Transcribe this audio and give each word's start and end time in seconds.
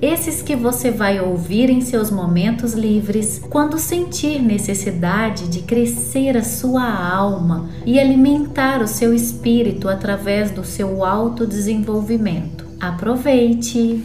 Esses 0.00 0.42
que 0.42 0.54
você 0.54 0.90
vai 0.90 1.20
ouvir 1.20 1.70
em 1.70 1.80
seus 1.80 2.10
momentos 2.10 2.74
livres, 2.74 3.38
quando 3.50 3.78
sentir 3.78 4.42
necessidade 4.42 5.48
de 5.48 5.62
crescer 5.62 6.36
a 6.36 6.44
sua 6.44 6.84
alma 6.84 7.70
e 7.86 7.98
alimentar 7.98 8.82
o 8.82 8.86
seu 8.88 9.14
espírito 9.14 9.88
através 9.88 10.50
do 10.50 10.64
seu 10.64 11.04
autodesenvolvimento. 11.04 12.66
Aproveite! 12.80 14.04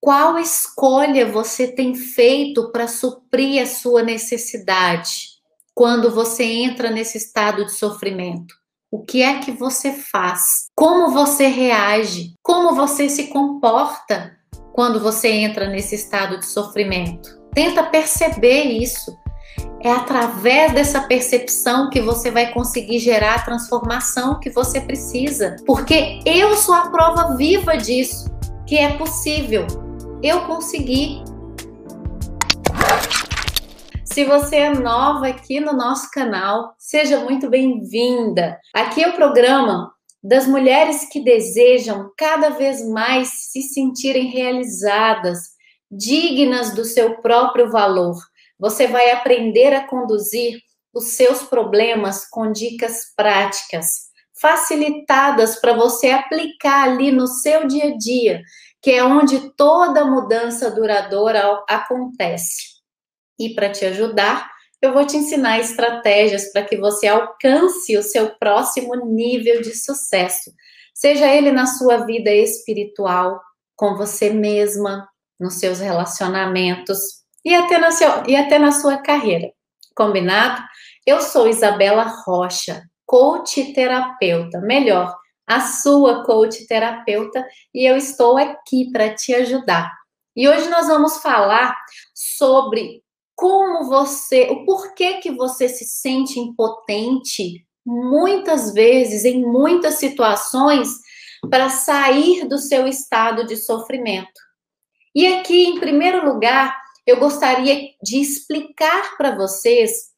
Qual 0.00 0.38
escolha 0.38 1.30
você 1.30 1.66
tem 1.66 1.94
feito 1.94 2.70
para 2.72 2.88
suprir 2.88 3.62
a 3.62 3.66
sua 3.66 4.02
necessidade? 4.02 5.40
quando 5.80 6.10
você 6.10 6.44
entra 6.44 6.90
nesse 6.90 7.16
estado 7.16 7.64
de 7.64 7.72
sofrimento? 7.72 8.54
O 8.90 9.02
que 9.02 9.22
é 9.22 9.38
que 9.38 9.50
você 9.50 9.92
faz? 9.92 10.66
Como 10.76 11.10
você 11.10 11.46
reage? 11.46 12.34
Como 12.42 12.74
você 12.74 13.08
se 13.08 13.28
comporta 13.28 14.36
quando 14.72 15.00
você 15.00 15.28
entra 15.28 15.68
nesse 15.68 15.94
estado 15.94 16.38
de 16.38 16.46
sofrimento? 16.46 17.40
Tenta 17.52 17.82
perceber 17.84 18.62
isso. 18.62 19.16
É 19.82 19.90
através 19.90 20.72
dessa 20.72 21.00
percepção 21.02 21.90
que 21.90 22.00
você 22.00 22.30
vai 22.30 22.52
conseguir 22.52 22.98
gerar 22.98 23.36
a 23.36 23.42
transformação 23.42 24.38
que 24.38 24.50
você 24.50 24.80
precisa. 24.80 25.56
Porque 25.66 26.20
eu 26.24 26.54
sou 26.56 26.74
a 26.74 26.90
prova 26.90 27.36
viva 27.36 27.76
disso, 27.76 28.30
que 28.66 28.76
é 28.76 28.96
possível. 28.96 29.66
Eu 30.22 30.42
consegui. 30.42 31.24
Se 34.04 34.24
você 34.24 34.56
é 34.56 34.74
nova 34.74 35.28
aqui 35.28 35.60
no 35.60 35.72
nosso 35.72 36.10
canal, 36.10 36.74
seja 36.78 37.20
muito 37.20 37.48
bem-vinda. 37.48 38.58
Aqui 38.74 39.02
é 39.02 39.08
o 39.08 39.14
programa 39.14 39.90
das 40.22 40.46
mulheres 40.46 41.08
que 41.10 41.20
desejam 41.20 42.12
cada 42.16 42.50
vez 42.50 42.86
mais 42.86 43.50
se 43.50 43.62
sentirem 43.62 44.28
realizadas, 44.28 45.38
dignas 45.90 46.74
do 46.74 46.84
seu 46.84 47.20
próprio 47.22 47.70
valor. 47.70 48.16
Você 48.58 48.86
vai 48.86 49.10
aprender 49.10 49.72
a 49.72 49.86
conduzir 49.86 50.60
os 50.92 51.16
seus 51.16 51.42
problemas 51.42 52.28
com 52.28 52.52
dicas 52.52 53.14
práticas, 53.16 54.10
facilitadas 54.40 55.58
para 55.60 55.72
você 55.72 56.10
aplicar 56.10 56.88
ali 56.88 57.10
no 57.10 57.26
seu 57.26 57.66
dia 57.66 57.92
a 57.92 57.96
dia, 57.96 58.42
que 58.82 58.90
é 58.90 59.04
onde 59.04 59.54
toda 59.56 60.04
mudança 60.04 60.70
duradoura 60.70 61.62
acontece. 61.68 62.80
E 63.38 63.54
para 63.54 63.70
te 63.70 63.86
ajudar, 63.86 64.50
eu 64.80 64.92
vou 64.92 65.06
te 65.06 65.16
ensinar 65.16 65.58
estratégias 65.58 66.50
para 66.52 66.64
que 66.64 66.76
você 66.76 67.06
alcance 67.06 67.96
o 67.96 68.02
seu 68.02 68.30
próximo 68.36 68.96
nível 68.96 69.60
de 69.60 69.74
sucesso, 69.74 70.50
seja 70.94 71.26
ele 71.26 71.52
na 71.52 71.66
sua 71.66 71.98
vida 72.06 72.30
espiritual, 72.30 73.40
com 73.76 73.96
você 73.96 74.30
mesma, 74.30 75.08
nos 75.38 75.54
seus 75.54 75.80
relacionamentos 75.80 76.98
e 77.44 77.54
até 77.54 77.78
na, 77.78 77.90
seu, 77.90 78.08
e 78.26 78.36
até 78.36 78.58
na 78.58 78.72
sua 78.72 78.98
carreira. 78.98 79.50
Combinado? 79.94 80.62
Eu 81.06 81.20
sou 81.20 81.48
Isabela 81.48 82.04
Rocha, 82.04 82.82
coach 83.06 83.72
terapeuta, 83.72 84.60
melhor, 84.60 85.16
a 85.46 85.60
sua 85.60 86.24
coach 86.24 86.66
terapeuta, 86.66 87.44
e 87.74 87.84
eu 87.84 87.96
estou 87.96 88.38
aqui 88.38 88.90
para 88.92 89.14
te 89.14 89.34
ajudar. 89.34 89.90
E 90.36 90.48
hoje 90.48 90.68
nós 90.68 90.86
vamos 90.86 91.18
falar 91.18 91.74
sobre 92.14 93.02
como 93.40 93.88
você, 93.88 94.50
o 94.50 94.66
porquê 94.66 95.14
que 95.14 95.30
você 95.30 95.66
se 95.66 95.86
sente 95.86 96.38
impotente 96.38 97.66
muitas 97.86 98.74
vezes, 98.74 99.24
em 99.24 99.42
muitas 99.42 99.94
situações, 99.94 100.90
para 101.48 101.70
sair 101.70 102.46
do 102.46 102.58
seu 102.58 102.86
estado 102.86 103.46
de 103.46 103.56
sofrimento. 103.56 104.38
E 105.14 105.26
aqui, 105.26 105.64
em 105.64 105.80
primeiro 105.80 106.22
lugar, 106.22 106.78
eu 107.06 107.18
gostaria 107.18 107.88
de 108.02 108.20
explicar 108.20 109.16
para 109.16 109.34
vocês, 109.34 110.10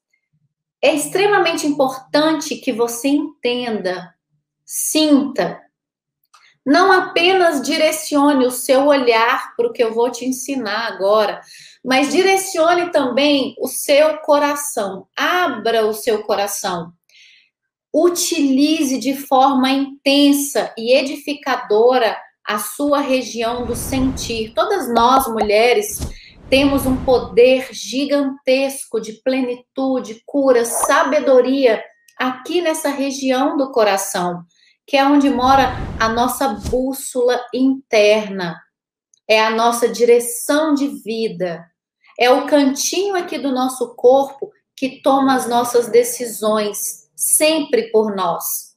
é 0.82 0.92
extremamente 0.92 1.64
importante 1.64 2.56
que 2.56 2.72
você 2.72 3.06
entenda, 3.06 4.12
sinta, 4.66 5.62
não 6.66 6.92
apenas 6.92 7.62
direcione 7.62 8.46
o 8.46 8.50
seu 8.50 8.86
olhar 8.86 9.54
para 9.56 9.66
o 9.66 9.72
que 9.72 9.82
eu 9.82 9.92
vou 9.92 10.10
te 10.10 10.24
ensinar 10.24 10.86
agora, 10.88 11.40
mas 11.84 12.12
direcione 12.12 12.91
também 12.91 13.54
o 13.59 13.66
seu 13.66 14.19
coração, 14.19 15.06
abra 15.16 15.87
o 15.87 15.93
seu 15.93 16.22
coração. 16.22 16.93
Utilize 17.93 18.98
de 18.98 19.15
forma 19.15 19.70
intensa 19.70 20.72
e 20.78 20.94
edificadora 20.94 22.16
a 22.44 22.59
sua 22.59 23.00
região 23.00 23.66
do 23.66 23.76
sentir. 23.76 24.53
Todas 24.54 24.93
nós, 24.93 25.26
mulheres, 25.28 25.98
temos 26.48 26.87
um 26.87 27.03
poder 27.04 27.69
gigantesco 27.72 29.00
de 29.00 29.14
plenitude, 29.22 30.22
cura, 30.25 30.64
sabedoria 30.64 31.82
aqui 32.19 32.60
nessa 32.60 32.88
região 32.88 33.56
do 33.56 33.72
coração, 33.72 34.44
que 34.87 34.97
é 34.97 35.04
onde 35.04 35.28
mora 35.31 35.72
a 35.99 36.09
nossa 36.09 36.49
bússola 36.49 37.41
interna, 37.54 38.60
é 39.28 39.41
a 39.41 39.50
nossa 39.50 39.88
direção 39.88 40.75
de 40.75 40.88
vida. 40.88 41.71
É 42.18 42.30
o 42.30 42.46
cantinho 42.46 43.16
aqui 43.16 43.38
do 43.38 43.52
nosso 43.52 43.94
corpo 43.94 44.50
que 44.76 45.00
toma 45.02 45.34
as 45.34 45.48
nossas 45.48 45.88
decisões, 45.88 47.08
sempre 47.14 47.90
por 47.90 48.14
nós. 48.14 48.72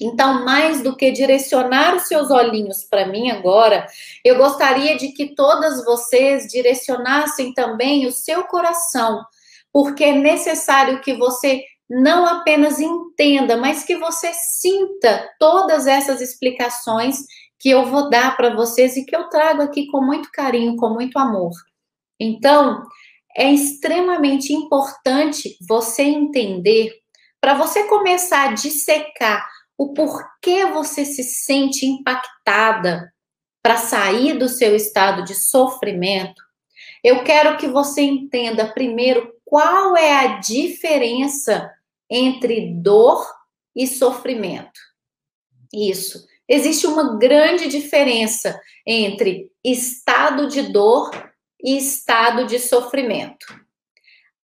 Então, 0.00 0.44
mais 0.44 0.82
do 0.82 0.96
que 0.96 1.12
direcionar 1.12 1.94
os 1.94 2.08
seus 2.08 2.30
olhinhos 2.30 2.82
para 2.84 3.06
mim 3.06 3.30
agora, 3.30 3.86
eu 4.24 4.36
gostaria 4.36 4.96
de 4.96 5.08
que 5.12 5.34
todas 5.34 5.84
vocês 5.84 6.48
direcionassem 6.48 7.54
também 7.54 8.06
o 8.06 8.12
seu 8.12 8.44
coração, 8.44 9.24
porque 9.72 10.04
é 10.04 10.12
necessário 10.12 11.00
que 11.00 11.14
você 11.14 11.62
não 11.88 12.26
apenas 12.26 12.80
entenda, 12.80 13.56
mas 13.56 13.84
que 13.84 13.96
você 13.96 14.32
sinta 14.32 15.30
todas 15.38 15.86
essas 15.86 16.20
explicações 16.20 17.18
que 17.58 17.70
eu 17.70 17.86
vou 17.86 18.10
dar 18.10 18.36
para 18.36 18.54
vocês 18.54 18.96
e 18.96 19.04
que 19.04 19.14
eu 19.14 19.28
trago 19.28 19.62
aqui 19.62 19.86
com 19.86 20.00
muito 20.00 20.30
carinho, 20.32 20.76
com 20.76 20.88
muito 20.88 21.18
amor. 21.18 21.52
Então, 22.22 22.86
é 23.36 23.50
extremamente 23.50 24.52
importante 24.52 25.56
você 25.68 26.02
entender, 26.02 26.92
para 27.40 27.54
você 27.54 27.88
começar 27.88 28.50
a 28.50 28.52
dissecar 28.52 29.44
o 29.76 29.92
porquê 29.92 30.66
você 30.66 31.04
se 31.04 31.24
sente 31.24 31.84
impactada 31.84 33.12
para 33.60 33.76
sair 33.76 34.38
do 34.38 34.48
seu 34.48 34.76
estado 34.76 35.24
de 35.24 35.34
sofrimento. 35.34 36.40
Eu 37.02 37.24
quero 37.24 37.56
que 37.56 37.66
você 37.66 38.02
entenda 38.02 38.72
primeiro 38.72 39.32
qual 39.44 39.96
é 39.96 40.24
a 40.24 40.38
diferença 40.38 41.68
entre 42.08 42.72
dor 42.80 43.26
e 43.74 43.88
sofrimento. 43.88 44.80
Isso. 45.74 46.24
Existe 46.48 46.86
uma 46.86 47.18
grande 47.18 47.66
diferença 47.66 48.60
entre 48.86 49.50
estado 49.64 50.46
de 50.46 50.70
dor 50.72 51.10
e 51.62 51.76
estado 51.76 52.46
de 52.46 52.58
sofrimento. 52.58 53.46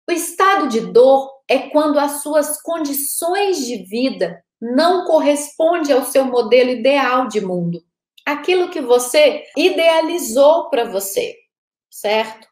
O 0.08 0.12
estado 0.12 0.68
de 0.70 0.82
dor 0.82 1.32
é 1.48 1.70
quando 1.70 2.00
as 2.00 2.22
suas 2.22 2.62
condições 2.62 3.66
de 3.66 3.78
vida 3.84 4.44
não 4.62 5.06
correspondem 5.06 5.94
ao 5.96 6.06
seu 6.06 6.26
modelo 6.26 6.70
ideal 6.70 7.28
de 7.28 7.42
mundo, 7.42 7.84
aquilo 8.26 8.70
que 8.70 8.82
você 8.82 9.44
idealizou 9.56 10.70
para 10.70 10.86
você, 10.86 11.36
certo? 11.90 12.48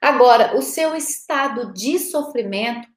Agora, 0.00 0.56
o 0.56 0.62
seu 0.62 0.94
estado 0.94 1.72
de 1.72 1.98
sofrimento 1.98 2.88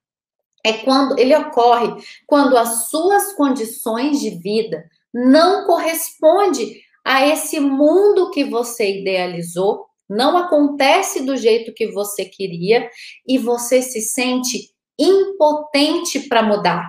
é 0.64 0.74
quando 0.74 1.18
ele 1.18 1.36
ocorre 1.36 2.04
quando 2.28 2.56
as 2.56 2.90
suas 2.90 3.34
condições 3.34 4.20
de 4.20 4.30
vida 4.30 4.88
não 5.14 5.66
correspondem 5.66 6.80
a 7.04 7.26
esse 7.26 7.60
mundo 7.60 8.30
que 8.30 8.44
você 8.44 9.00
idealizou 9.00 9.88
não 10.12 10.38
acontece 10.38 11.26
do 11.26 11.38
jeito 11.38 11.74
que 11.74 11.88
você 11.88 12.26
queria 12.26 12.90
e 13.26 13.38
você 13.38 13.82
se 13.82 14.02
sente 14.02 14.70
impotente 15.00 16.28
para 16.28 16.44
mudar, 16.44 16.86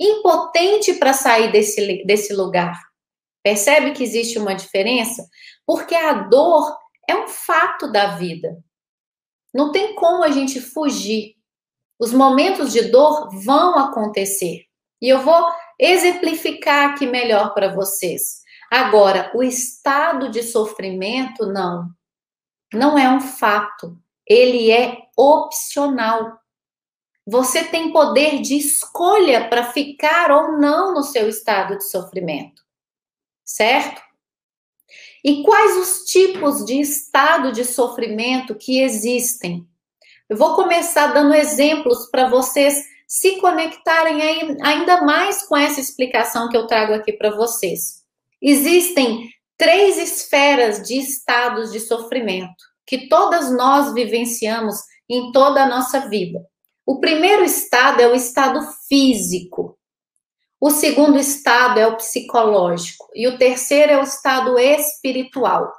impotente 0.00 0.94
para 0.94 1.12
sair 1.12 1.52
desse, 1.52 2.04
desse 2.04 2.34
lugar. 2.34 2.76
Percebe 3.40 3.92
que 3.92 4.02
existe 4.02 4.36
uma 4.36 4.52
diferença? 4.52 5.24
Porque 5.64 5.94
a 5.94 6.12
dor 6.12 6.76
é 7.08 7.14
um 7.14 7.28
fato 7.28 7.90
da 7.90 8.16
vida. 8.16 8.58
Não 9.54 9.70
tem 9.70 9.94
como 9.94 10.24
a 10.24 10.30
gente 10.32 10.60
fugir. 10.60 11.36
Os 12.00 12.12
momentos 12.12 12.72
de 12.72 12.90
dor 12.90 13.30
vão 13.44 13.78
acontecer. 13.78 14.64
E 15.00 15.08
eu 15.08 15.20
vou 15.20 15.46
exemplificar 15.78 16.90
aqui 16.90 17.06
melhor 17.06 17.54
para 17.54 17.72
vocês. 17.72 18.42
Agora, 18.68 19.30
o 19.36 19.42
estado 19.42 20.28
de 20.30 20.42
sofrimento, 20.42 21.46
não. 21.46 21.95
Não 22.76 22.98
é 22.98 23.08
um 23.08 23.20
fato. 23.20 23.98
Ele 24.26 24.70
é 24.70 24.98
opcional. 25.16 26.38
Você 27.26 27.64
tem 27.64 27.92
poder 27.92 28.40
de 28.40 28.56
escolha 28.56 29.48
para 29.48 29.72
ficar 29.72 30.30
ou 30.30 30.58
não 30.58 30.92
no 30.94 31.02
seu 31.02 31.28
estado 31.28 31.78
de 31.78 31.84
sofrimento. 31.88 32.62
Certo? 33.44 34.00
E 35.24 35.42
quais 35.42 35.76
os 35.76 36.04
tipos 36.04 36.64
de 36.64 36.80
estado 36.80 37.50
de 37.50 37.64
sofrimento 37.64 38.54
que 38.54 38.80
existem? 38.80 39.66
Eu 40.28 40.36
vou 40.36 40.54
começar 40.54 41.08
dando 41.08 41.34
exemplos 41.34 42.06
para 42.10 42.28
vocês 42.28 42.84
se 43.08 43.40
conectarem 43.40 44.20
ainda 44.62 45.02
mais 45.02 45.42
com 45.46 45.56
essa 45.56 45.80
explicação 45.80 46.48
que 46.48 46.56
eu 46.56 46.66
trago 46.66 46.92
aqui 46.92 47.12
para 47.12 47.34
vocês. 47.34 48.04
Existem 48.42 49.30
três 49.56 49.98
esferas 49.98 50.82
de 50.82 50.98
estados 50.98 51.72
de 51.72 51.80
sofrimento 51.80 52.64
que 52.86 53.08
todas 53.08 53.50
nós 53.50 53.92
vivenciamos 53.92 54.76
em 55.08 55.32
toda 55.32 55.64
a 55.64 55.68
nossa 55.68 56.08
vida. 56.08 56.40
O 56.86 57.00
primeiro 57.00 57.44
estado 57.44 58.00
é 58.00 58.06
o 58.06 58.14
estado 58.14 58.60
físico. 58.88 59.76
O 60.60 60.70
segundo 60.70 61.18
estado 61.18 61.78
é 61.78 61.86
o 61.86 61.96
psicológico. 61.96 63.08
E 63.14 63.26
o 63.26 63.36
terceiro 63.36 63.92
é 63.92 63.98
o 63.98 64.04
estado 64.04 64.58
espiritual. 64.58 65.72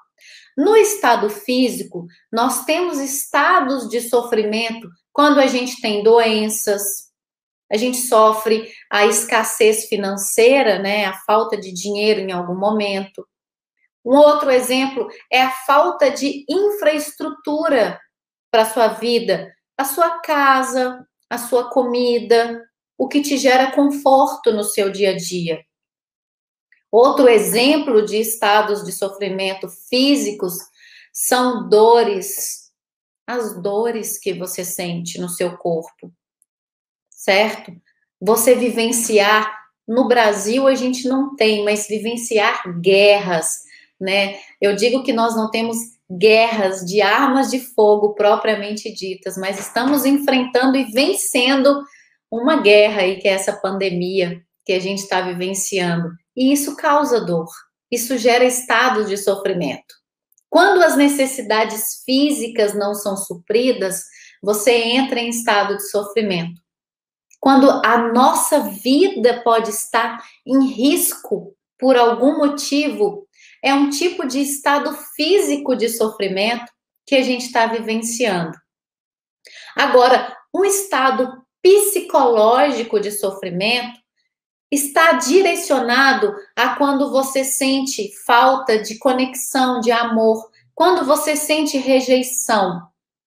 No 0.58 0.76
estado 0.76 1.30
físico, 1.30 2.08
nós 2.32 2.66
temos 2.66 3.00
estados 3.00 3.88
de 3.88 4.02
sofrimento 4.02 4.90
quando 5.14 5.40
a 5.40 5.48
gente 5.48 5.80
tem 5.82 6.04
doenças, 6.04 7.08
a 7.72 7.78
gente 7.78 7.98
sofre 7.98 8.72
a 8.90 9.06
escassez 9.06 9.86
financeira, 9.86 10.80
né, 10.80 11.06
a 11.06 11.14
falta 11.14 11.58
de 11.58 11.72
dinheiro 11.72 12.22
em 12.22 12.32
algum 12.32 12.56
momento. 12.56 13.28
Um 14.08 14.16
outro 14.16 14.50
exemplo 14.50 15.10
é 15.30 15.42
a 15.42 15.52
falta 15.52 16.10
de 16.10 16.46
infraestrutura 16.50 18.00
para 18.50 18.62
a 18.62 18.70
sua 18.70 18.88
vida, 18.88 19.54
a 19.78 19.84
sua 19.84 20.20
casa, 20.22 21.06
a 21.30 21.38
sua 21.38 21.70
comida, 21.70 22.66
o 22.98 23.10
que 23.10 23.22
te 23.22 23.36
gera 23.38 23.74
conforto 23.74 24.54
no 24.54 24.64
seu 24.64 24.90
dia 24.90 25.12
a 25.12 25.18
dia. 25.18 25.62
Outro 26.90 27.28
exemplo 27.28 28.06
de 28.06 28.16
estados 28.16 28.82
de 28.86 28.94
sofrimento 28.94 29.68
físicos 29.68 30.54
são 31.12 31.68
dores, 31.68 32.72
as 33.28 33.62
dores 33.62 34.18
que 34.18 34.34
você 34.34 34.64
sente 34.64 35.20
no 35.20 35.28
seu 35.28 35.58
corpo, 35.58 36.14
certo? 37.10 37.74
Você 38.22 38.56
vivenciar, 38.56 39.54
no 39.86 40.08
Brasil 40.08 40.66
a 40.66 40.76
gente 40.76 41.10
não 41.10 41.36
tem, 41.36 41.66
mas 41.66 41.90
vivenciar 41.90 42.64
guerras, 42.80 43.67
né? 44.00 44.40
Eu 44.62 44.76
digo 44.76 45.04
que 45.04 45.14
nós 45.14 45.36
não 45.36 45.50
temos 45.50 45.78
guerras 46.10 46.86
de 46.86 47.02
armas 47.02 47.50
de 47.50 47.60
fogo 47.60 48.14
propriamente 48.14 48.94
ditas, 48.94 49.38
mas 49.38 49.60
estamos 49.60 50.06
enfrentando 50.06 50.78
e 50.78 50.86
vencendo 50.86 51.84
uma 52.32 52.62
guerra 52.62 53.02
aí 53.02 53.18
que 53.18 53.28
é 53.28 53.32
essa 53.32 53.54
pandemia 53.54 54.42
que 54.66 54.74
a 54.74 54.80
gente 54.80 55.00
está 55.00 55.22
vivenciando. 55.22 56.10
E 56.36 56.52
isso 56.52 56.76
causa 56.76 57.20
dor, 57.22 57.48
isso 57.92 58.18
gera 58.18 58.44
estados 58.44 59.10
de 59.10 59.18
sofrimento. 59.18 59.96
Quando 60.50 60.82
as 60.82 60.96
necessidades 60.96 62.04
físicas 62.06 62.74
não 62.74 62.94
são 62.94 63.18
supridas, 63.18 64.04
você 64.42 64.72
entra 64.76 65.20
em 65.20 65.30
estado 65.30 65.76
de 65.76 65.90
sofrimento. 65.90 66.62
Quando 67.40 67.70
a 67.70 68.12
nossa 68.12 68.60
vida 68.60 69.42
pode 69.44 69.70
estar 69.70 70.24
em 70.46 70.68
risco 70.68 71.54
por 71.78 71.96
algum 71.96 72.38
motivo, 72.38 73.27
é 73.68 73.74
um 73.74 73.90
tipo 73.90 74.26
de 74.26 74.40
estado 74.40 74.94
físico 75.16 75.76
de 75.76 75.90
sofrimento 75.90 76.72
que 77.06 77.16
a 77.16 77.22
gente 77.22 77.46
está 77.46 77.66
vivenciando. 77.68 78.58
Agora, 79.76 80.36
um 80.54 80.64
estado 80.64 81.46
psicológico 81.62 83.00
de 83.00 83.12
sofrimento 83.12 84.00
está 84.72 85.14
direcionado 85.14 86.34
a 86.56 86.76
quando 86.76 87.12
você 87.12 87.44
sente 87.44 88.12
falta 88.26 88.82
de 88.82 88.98
conexão, 88.98 89.80
de 89.80 89.92
amor, 89.92 90.50
quando 90.74 91.06
você 91.06 91.36
sente 91.36 91.78
rejeição, 91.78 92.82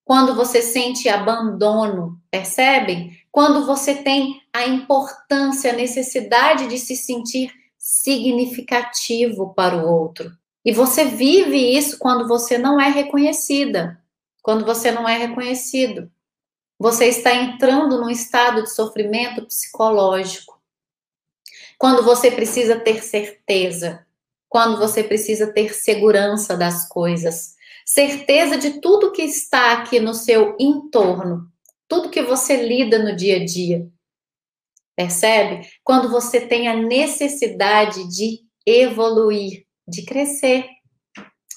quando 0.05 0.35
você 0.35 0.61
sente 0.63 1.09
abandono, 1.09 2.19
percebem? 2.31 3.17
Quando 3.31 3.65
você 3.65 3.95
tem 3.95 4.41
a 4.53 4.67
importância, 4.67 5.73
a 5.73 5.77
necessidade 5.77 6.67
de 6.67 6.79
se 6.79 6.97
sentir 6.97 7.60
significativo 7.91 9.53
para 9.53 9.77
o 9.77 9.93
outro. 9.93 10.31
E 10.65 10.71
você 10.71 11.05
vive 11.05 11.77
isso 11.77 11.99
quando 11.99 12.29
você 12.29 12.57
não 12.57 12.81
é 12.81 12.89
reconhecida, 12.89 14.01
quando 14.43 14.65
você 14.65 14.93
não 14.93 15.09
é 15.09 15.19
reconhecido. 15.19 16.09
Você 16.79 17.07
está 17.07 17.35
entrando 17.35 18.01
num 18.01 18.09
estado 18.09 18.63
de 18.63 18.71
sofrimento 18.71 19.45
psicológico. 19.45 20.61
Quando 21.77 22.05
você 22.05 22.31
precisa 22.31 22.79
ter 22.79 23.03
certeza, 23.03 24.07
quando 24.49 24.79
você 24.79 25.03
precisa 25.03 25.53
ter 25.53 25.75
segurança 25.75 26.57
das 26.57 26.87
coisas, 26.89 27.57
certeza 27.85 28.57
de 28.57 28.81
tudo 28.81 29.11
que 29.11 29.23
está 29.23 29.73
aqui 29.73 29.99
no 29.99 30.15
seu 30.15 30.57
entorno, 30.61 31.51
tudo 31.89 32.09
que 32.09 32.23
você 32.23 32.57
lida 32.57 33.01
no 33.01 33.17
dia 33.17 33.39
a 33.39 33.45
dia. 33.45 33.91
Percebe? 35.01 35.67
Quando 35.83 36.11
você 36.11 36.43
tem 36.43 36.69
a 36.69 36.77
necessidade 36.77 38.07
de 38.07 38.41
evoluir, 38.67 39.65
de 39.89 40.05
crescer, 40.05 40.67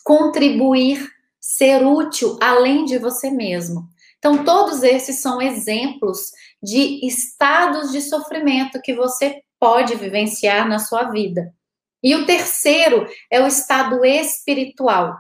contribuir, 0.05 1.05
ser 1.41 1.85
útil 1.85 2.37
além 2.41 2.85
de 2.85 2.97
você 2.97 3.29
mesmo. 3.29 3.89
Então, 4.17 4.45
todos 4.45 4.81
esses 4.81 5.19
são 5.19 5.41
exemplos 5.41 6.31
de 6.63 7.05
estados 7.05 7.91
de 7.91 7.99
sofrimento 7.99 8.81
que 8.81 8.95
você 8.95 9.41
pode 9.59 9.93
vivenciar 9.95 10.65
na 10.65 10.79
sua 10.79 11.11
vida. 11.11 11.53
E 12.01 12.15
o 12.15 12.25
terceiro 12.25 13.05
é 13.29 13.41
o 13.41 13.47
estado 13.47 14.05
espiritual. 14.05 15.17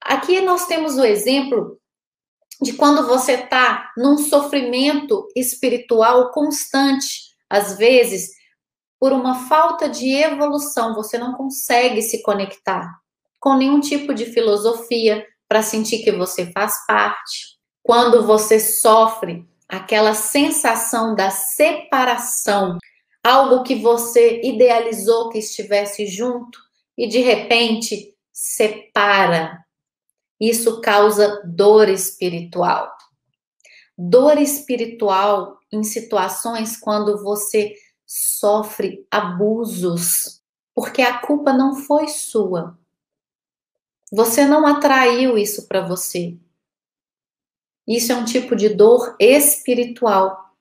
Aqui 0.00 0.40
nós 0.40 0.64
temos 0.66 0.96
o 0.96 1.04
exemplo 1.04 1.78
de 2.62 2.72
quando 2.72 3.06
você 3.06 3.32
está 3.32 3.92
num 3.98 4.16
sofrimento 4.16 5.28
espiritual 5.36 6.30
constante, 6.30 7.25
às 7.48 7.76
vezes, 7.76 8.30
por 8.98 9.12
uma 9.12 9.46
falta 9.48 9.88
de 9.88 10.12
evolução, 10.14 10.94
você 10.94 11.18
não 11.18 11.34
consegue 11.34 12.02
se 12.02 12.22
conectar 12.22 12.90
com 13.38 13.54
nenhum 13.54 13.80
tipo 13.80 14.14
de 14.14 14.26
filosofia 14.26 15.24
para 15.48 15.62
sentir 15.62 16.02
que 16.02 16.12
você 16.12 16.50
faz 16.52 16.84
parte. 16.86 17.56
Quando 17.82 18.26
você 18.26 18.58
sofre 18.58 19.46
aquela 19.68 20.14
sensação 20.14 21.14
da 21.14 21.30
separação, 21.30 22.78
algo 23.22 23.62
que 23.62 23.74
você 23.74 24.40
idealizou 24.42 25.28
que 25.28 25.38
estivesse 25.38 26.06
junto 26.06 26.58
e 26.96 27.06
de 27.06 27.20
repente 27.20 28.14
separa 28.32 29.64
isso 30.40 30.80
causa 30.80 31.42
dor 31.44 31.88
espiritual. 31.88 32.90
Dor 33.96 34.38
espiritual 34.38 35.55
em 35.72 35.82
situações 35.82 36.76
quando 36.76 37.22
você 37.22 37.74
sofre 38.06 39.06
abusos, 39.10 40.42
porque 40.74 41.02
a 41.02 41.18
culpa 41.18 41.52
não 41.52 41.74
foi 41.74 42.08
sua. 42.08 42.78
Você 44.12 44.44
não 44.44 44.66
atraiu 44.66 45.36
isso 45.36 45.66
para 45.66 45.80
você. 45.80 46.36
Isso 47.86 48.12
é 48.12 48.16
um 48.16 48.24
tipo 48.24 48.54
de 48.54 48.68
dor 48.68 49.16
espiritual. 49.18 50.54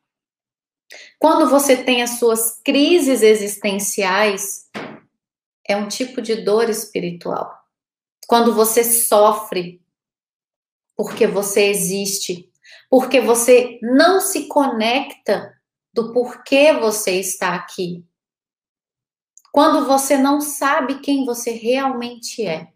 Quando 1.20 1.50
você 1.50 1.84
tem 1.84 2.02
as 2.02 2.20
suas 2.20 2.60
crises 2.64 3.22
existenciais, 3.22 4.70
é 5.68 5.76
um 5.76 5.88
tipo 5.88 6.22
de 6.22 6.36
dor 6.36 6.70
espiritual 6.70 7.66
quando 8.28 8.54
você 8.54 8.84
sofre 8.84 9.82
porque 10.96 11.28
você 11.28 11.66
existe, 11.66 12.50
porque 12.90 13.20
você 13.20 13.80
não 13.82 14.20
se 14.20 14.48
conecta 14.48 15.54
do 15.94 16.12
porquê 16.14 16.74
você 16.74 17.20
está 17.20 17.56
aqui. 17.56 18.06
Quando 19.52 19.86
você 19.86 20.18
não 20.18 20.42
sabe 20.42 21.00
quem 21.00 21.26
você 21.26 21.52
realmente 21.52 22.46
é. 22.46 22.68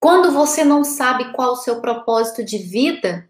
Quando 0.00 0.32
você 0.32 0.64
não 0.64 0.84
sabe 0.84 1.32
qual 1.32 1.52
o 1.52 1.56
seu 1.56 1.80
propósito 1.80 2.42
de 2.42 2.56
vida. 2.58 3.28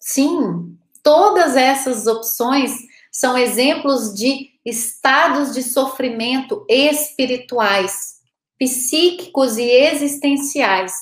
Sim, 0.00 0.76
todas 1.02 1.56
essas 1.56 2.06
opções 2.06 2.72
são 3.12 3.36
exemplos 3.38 4.14
de 4.14 4.50
estados 4.64 5.54
de 5.54 5.62
sofrimento 5.62 6.64
espirituais 6.68 8.20
psíquicos 8.58 9.58
e 9.58 9.62
existenciais. 9.62 10.92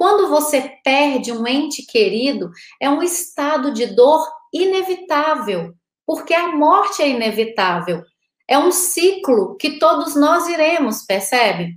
Quando 0.00 0.30
você 0.30 0.78
perde 0.82 1.30
um 1.30 1.46
ente 1.46 1.84
querido, 1.84 2.50
é 2.80 2.88
um 2.88 3.02
estado 3.02 3.70
de 3.70 3.84
dor 3.84 4.26
inevitável, 4.50 5.74
porque 6.06 6.32
a 6.32 6.56
morte 6.56 7.02
é 7.02 7.08
inevitável. 7.10 8.02
É 8.48 8.56
um 8.56 8.72
ciclo 8.72 9.58
que 9.58 9.78
todos 9.78 10.14
nós 10.16 10.48
iremos, 10.48 11.02
percebe? 11.02 11.74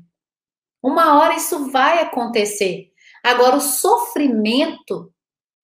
Uma 0.81 1.19
hora 1.19 1.35
isso 1.35 1.69
vai 1.69 2.01
acontecer. 2.01 2.93
Agora, 3.21 3.57
o 3.57 3.59
sofrimento, 3.59 5.11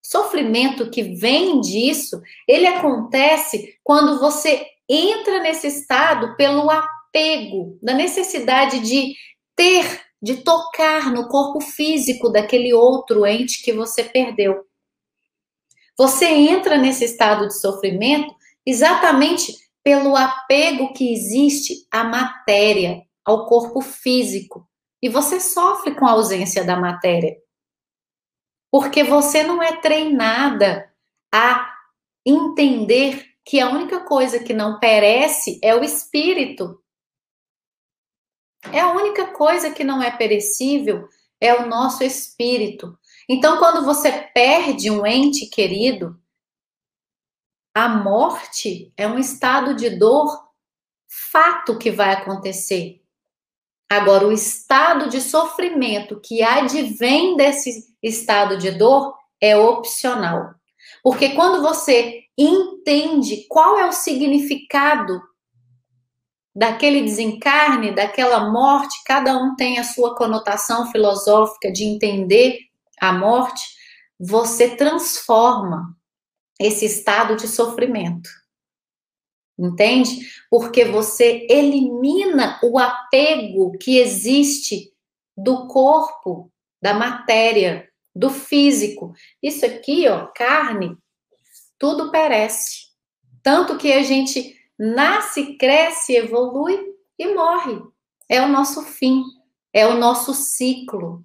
sofrimento 0.03 0.89
que 0.89 1.01
vem 1.15 1.61
disso, 1.61 2.21
ele 2.45 2.67
acontece 2.67 3.79
quando 3.85 4.19
você 4.19 4.65
entra 4.89 5.39
nesse 5.39 5.67
estado 5.67 6.35
pelo 6.35 6.69
apego, 6.69 7.79
da 7.81 7.93
necessidade 7.93 8.81
de 8.81 9.15
ter, 9.55 10.08
de 10.21 10.37
tocar 10.37 11.11
no 11.11 11.27
corpo 11.27 11.61
físico 11.61 12.29
daquele 12.29 12.73
outro 12.73 13.25
ente 13.25 13.63
que 13.63 13.71
você 13.71 14.03
perdeu. 14.03 14.65
Você 15.97 16.25
entra 16.25 16.77
nesse 16.77 17.05
estado 17.05 17.47
de 17.47 17.59
sofrimento 17.59 18.33
exatamente 18.65 19.53
pelo 19.83 20.15
apego 20.15 20.93
que 20.93 21.13
existe 21.13 21.87
à 21.91 22.03
matéria, 22.03 23.01
ao 23.25 23.47
corpo 23.47 23.81
físico. 23.81 24.67
E 25.01 25.09
você 25.09 25.39
sofre 25.39 25.95
com 25.95 26.05
a 26.05 26.11
ausência 26.11 26.63
da 26.63 26.75
matéria. 26.75 27.37
Porque 28.71 29.03
você 29.03 29.43
não 29.43 29.63
é 29.63 29.77
treinada 29.77 30.91
a 31.33 31.73
entender 32.25 33.25
que 33.45 33.59
a 33.59 33.69
única 33.69 34.01
coisa 34.01 34.39
que 34.39 34.53
não 34.53 34.79
perece 34.79 35.59
é 35.63 35.73
o 35.75 35.83
espírito. 35.83 36.79
É 38.71 38.81
a 38.81 38.91
única 38.91 39.27
coisa 39.27 39.71
que 39.71 39.83
não 39.83 40.01
é 40.01 40.11
perecível 40.11 41.07
é 41.39 41.55
o 41.55 41.67
nosso 41.67 42.03
espírito. 42.03 42.97
Então, 43.27 43.57
quando 43.57 43.85
você 43.85 44.11
perde 44.33 44.91
um 44.91 45.05
ente 45.05 45.45
querido, 45.47 46.19
a 47.73 47.87
morte 47.87 48.91
é 48.97 49.07
um 49.07 49.17
estado 49.17 49.75
de 49.75 49.89
dor 49.91 50.49
fato 51.07 51.77
que 51.77 51.89
vai 51.91 52.13
acontecer. 52.13 53.01
Agora, 53.89 54.27
o 54.27 54.31
estado 54.31 55.09
de 55.09 55.21
sofrimento 55.21 56.19
que 56.19 56.43
advém 56.43 57.35
desse 57.35 57.95
estado 58.03 58.57
de 58.57 58.71
dor 58.71 59.15
é 59.41 59.57
opcional. 59.57 60.53
Porque 61.01 61.29
quando 61.29 61.61
você 61.61 62.23
entende 62.37 63.45
qual 63.47 63.79
é 63.79 63.85
o 63.87 63.91
significado 63.91 65.21
daquele 66.59 67.03
desencarne, 67.03 67.95
daquela 67.95 68.51
morte, 68.51 69.01
cada 69.05 69.37
um 69.37 69.55
tem 69.55 69.79
a 69.79 69.83
sua 69.85 70.13
conotação 70.13 70.91
filosófica 70.91 71.71
de 71.71 71.85
entender 71.85 72.59
a 72.99 73.13
morte, 73.13 73.61
você 74.19 74.75
transforma 74.75 75.95
esse 76.59 76.83
estado 76.83 77.37
de 77.37 77.47
sofrimento. 77.47 78.29
Entende? 79.57 80.29
Porque 80.49 80.83
você 80.83 81.47
elimina 81.49 82.59
o 82.61 82.77
apego 82.77 83.77
que 83.77 83.97
existe 83.97 84.91
do 85.37 85.65
corpo, 85.67 86.51
da 86.81 86.93
matéria, 86.93 87.87
do 88.13 88.29
físico. 88.29 89.13
Isso 89.41 89.65
aqui, 89.65 90.09
ó, 90.09 90.27
carne, 90.35 90.97
tudo 91.77 92.11
perece. 92.11 92.89
Tanto 93.41 93.77
que 93.77 93.93
a 93.93 94.03
gente 94.03 94.58
nasce, 94.79 95.57
cresce, 95.57 96.15
evolui 96.15 96.79
e 97.17 97.33
morre. 97.33 97.81
É 98.29 98.41
o 98.41 98.47
nosso 98.47 98.83
fim, 98.83 99.23
é 99.73 99.85
o 99.85 99.95
nosso 99.95 100.33
ciclo. 100.33 101.23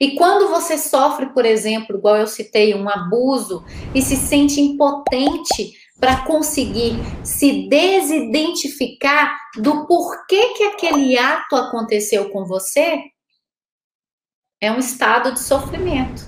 E 0.00 0.14
quando 0.14 0.48
você 0.48 0.78
sofre, 0.78 1.26
por 1.26 1.44
exemplo, 1.44 1.96
igual 1.96 2.16
eu 2.16 2.26
citei, 2.26 2.74
um 2.74 2.88
abuso 2.88 3.64
e 3.94 4.02
se 4.02 4.16
sente 4.16 4.60
impotente 4.60 5.74
para 5.98 6.24
conseguir 6.24 6.94
se 7.24 7.68
desidentificar 7.68 9.34
do 9.56 9.86
porquê 9.86 10.54
que 10.54 10.64
aquele 10.64 11.18
ato 11.18 11.56
aconteceu 11.56 12.30
com 12.30 12.44
você, 12.44 13.02
é 14.60 14.70
um 14.70 14.78
estado 14.78 15.32
de 15.32 15.40
sofrimento. 15.40 16.22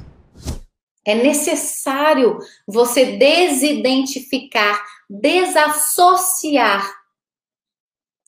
É 1.06 1.14
necessário 1.14 2.38
você 2.66 3.16
desidentificar, 3.16 4.82
desassociar. 5.08 6.92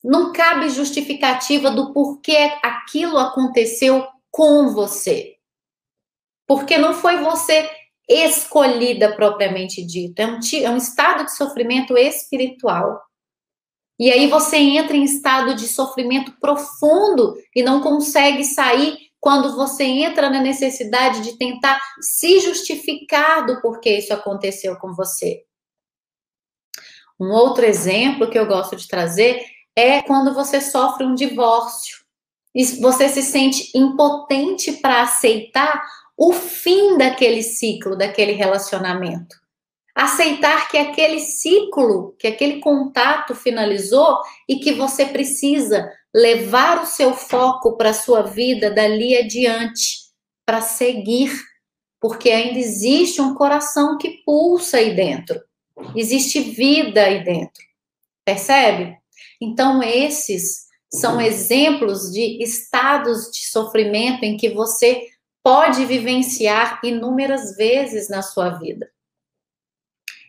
Não 0.03 0.33
cabe 0.33 0.69
justificativa 0.69 1.69
do 1.69 1.93
porquê 1.93 2.57
aquilo 2.63 3.17
aconteceu 3.17 4.07
com 4.31 4.69
você. 4.73 5.35
Porque 6.47 6.77
não 6.77 6.93
foi 6.93 7.17
você 7.17 7.69
escolhida 8.09 9.15
propriamente 9.15 9.85
dito, 9.85 10.19
é 10.19 10.25
um, 10.27 10.39
é 10.63 10.69
um 10.69 10.77
estado 10.77 11.25
de 11.25 11.35
sofrimento 11.35 11.97
espiritual. 11.97 13.01
E 13.99 14.11
aí 14.11 14.27
você 14.27 14.57
entra 14.57 14.97
em 14.97 15.03
estado 15.03 15.53
de 15.53 15.67
sofrimento 15.67 16.33
profundo 16.39 17.35
e 17.55 17.61
não 17.61 17.81
consegue 17.81 18.43
sair 18.43 18.97
quando 19.19 19.55
você 19.55 19.83
entra 19.83 20.29
na 20.29 20.41
necessidade 20.41 21.21
de 21.21 21.37
tentar 21.37 21.79
se 22.01 22.39
justificar 22.39 23.45
do 23.45 23.61
porquê 23.61 23.99
isso 23.99 24.11
aconteceu 24.11 24.75
com 24.77 24.93
você. 24.95 25.45
Um 27.21 27.31
outro 27.31 27.63
exemplo 27.63 28.29
que 28.29 28.37
eu 28.37 28.47
gosto 28.47 28.75
de 28.75 28.87
trazer 28.87 29.45
é 29.75 30.01
quando 30.01 30.33
você 30.33 30.59
sofre 30.59 31.05
um 31.05 31.15
divórcio 31.15 32.01
você 32.79 33.07
se 33.07 33.21
sente 33.21 33.71
impotente 33.75 34.73
para 34.73 35.03
aceitar 35.03 35.81
o 36.17 36.33
fim 36.33 36.97
daquele 36.97 37.41
ciclo, 37.41 37.95
daquele 37.95 38.33
relacionamento. 38.33 39.39
Aceitar 39.95 40.69
que 40.69 40.77
aquele 40.77 41.19
ciclo, 41.19 42.15
que 42.17 42.27
aquele 42.27 42.59
contato 42.59 43.35
finalizou 43.35 44.19
e 44.47 44.57
que 44.57 44.73
você 44.73 45.05
precisa 45.05 45.91
levar 46.13 46.81
o 46.81 46.85
seu 46.85 47.13
foco 47.13 47.77
para 47.77 47.89
a 47.89 47.93
sua 47.93 48.21
vida 48.21 48.69
dali 48.69 49.17
adiante, 49.17 50.11
para 50.45 50.61
seguir, 50.61 51.31
porque 51.99 52.29
ainda 52.29 52.59
existe 52.59 53.21
um 53.21 53.33
coração 53.33 53.97
que 53.97 54.21
pulsa 54.25 54.77
aí 54.77 54.95
dentro, 54.95 55.41
existe 55.95 56.39
vida 56.39 57.03
aí 57.03 57.23
dentro, 57.23 57.63
percebe? 58.25 58.97
Então, 59.41 59.81
esses 59.81 60.67
são 60.93 61.21
exemplos 61.21 62.11
de 62.11 62.43
estados 62.43 63.31
de 63.31 63.49
sofrimento 63.49 64.23
em 64.23 64.37
que 64.37 64.49
você 64.49 65.07
pode 65.43 65.85
vivenciar 65.85 66.79
inúmeras 66.83 67.55
vezes 67.55 68.09
na 68.09 68.21
sua 68.21 68.49
vida. 68.59 68.91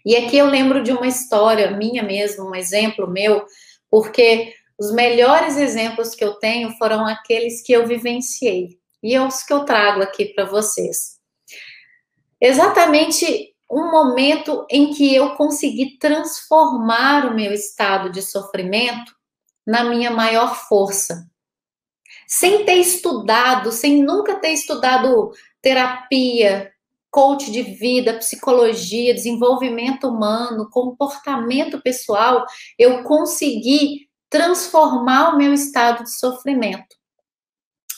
E 0.04 0.16
aqui 0.16 0.36
eu 0.36 0.46
lembro 0.46 0.82
de 0.82 0.92
uma 0.92 1.06
história 1.06 1.70
minha 1.76 2.02
mesmo, 2.02 2.48
um 2.48 2.54
exemplo 2.54 3.06
meu, 3.06 3.46
porque 3.90 4.54
os 4.78 4.92
melhores 4.92 5.56
exemplos 5.56 6.14
que 6.14 6.24
eu 6.24 6.34
tenho 6.34 6.70
foram 6.72 7.06
aqueles 7.06 7.62
que 7.62 7.72
eu 7.72 7.86
vivenciei. 7.86 8.78
E 9.02 9.14
é 9.14 9.24
os 9.24 9.42
que 9.42 9.52
eu 9.52 9.64
trago 9.64 10.02
aqui 10.02 10.26
para 10.26 10.44
vocês. 10.44 11.18
Exatamente 12.40 13.51
um 13.72 13.90
momento 13.90 14.66
em 14.68 14.92
que 14.92 15.14
eu 15.14 15.30
consegui 15.30 15.96
transformar 15.98 17.26
o 17.26 17.34
meu 17.34 17.54
estado 17.54 18.10
de 18.10 18.20
sofrimento 18.20 19.16
na 19.66 19.82
minha 19.82 20.10
maior 20.10 20.54
força. 20.68 21.26
Sem 22.28 22.66
ter 22.66 22.74
estudado, 22.74 23.72
sem 23.72 24.02
nunca 24.02 24.34
ter 24.34 24.50
estudado 24.50 25.32
terapia, 25.62 26.70
coach 27.10 27.50
de 27.50 27.62
vida, 27.62 28.18
psicologia, 28.18 29.14
desenvolvimento 29.14 30.06
humano, 30.06 30.68
comportamento 30.70 31.80
pessoal, 31.80 32.44
eu 32.78 33.02
consegui 33.04 34.06
transformar 34.28 35.30
o 35.30 35.38
meu 35.38 35.52
estado 35.54 36.04
de 36.04 36.18
sofrimento. 36.18 36.96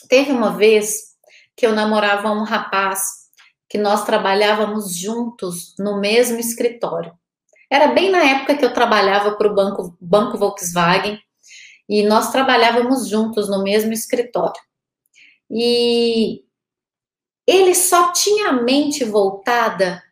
Teve 0.07 0.31
uma 0.31 0.55
vez 0.55 1.15
que 1.55 1.65
eu 1.65 1.73
namorava 1.73 2.31
um 2.31 2.43
rapaz 2.43 3.24
que 3.69 3.77
nós 3.77 4.05
trabalhávamos 4.05 4.95
juntos 4.95 5.75
no 5.79 5.99
mesmo 5.99 6.39
escritório. 6.39 7.13
Era 7.69 7.87
bem 7.87 8.11
na 8.11 8.23
época 8.23 8.55
que 8.55 8.63
eu 8.63 8.73
trabalhava 8.73 9.31
para 9.35 9.51
o 9.51 9.55
banco, 9.55 9.97
banco 9.99 10.37
Volkswagen 10.37 11.19
e 11.89 12.03
nós 12.03 12.31
trabalhávamos 12.31 13.07
juntos 13.07 13.49
no 13.49 13.63
mesmo 13.63 13.91
escritório. 13.91 14.61
E 15.49 16.43
ele 17.47 17.75
só 17.75 18.11
tinha 18.11 18.49
a 18.49 18.53
mente 18.53 19.03
voltada 19.03 20.03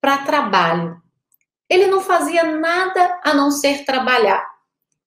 para 0.00 0.18
trabalho. 0.18 1.00
Ele 1.68 1.86
não 1.86 2.00
fazia 2.00 2.44
nada 2.44 3.20
a 3.24 3.34
não 3.34 3.50
ser 3.50 3.84
trabalhar. 3.84 4.44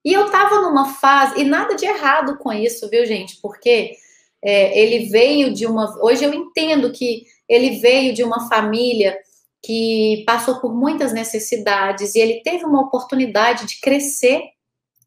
E 0.04 0.14
eu 0.14 0.26
estava 0.26 0.62
numa 0.62 0.94
fase, 0.94 1.42
e 1.42 1.44
nada 1.44 1.76
de 1.76 1.86
errado 1.86 2.38
com 2.38 2.52
isso, 2.52 2.90
viu, 2.90 3.06
gente? 3.06 3.40
Porque 3.42 3.96
é, 4.42 4.78
ele 4.80 5.10
veio 5.10 5.54
de 5.54 5.66
uma. 5.66 5.98
Hoje 6.04 6.24
eu 6.24 6.34
entendo 6.34 6.92
que 6.92 7.26
ele 7.50 7.80
veio 7.80 8.14
de 8.14 8.24
uma 8.24 8.48
família 8.48 9.18
que 9.62 10.24
passou 10.26 10.60
por 10.62 10.74
muitas 10.74 11.12
necessidades 11.12 12.16
e 12.16 12.20
ele 12.20 12.42
teve 12.44 12.64
uma 12.64 12.82
oportunidade 12.82 13.66
de 13.66 13.82
crescer 13.82 14.42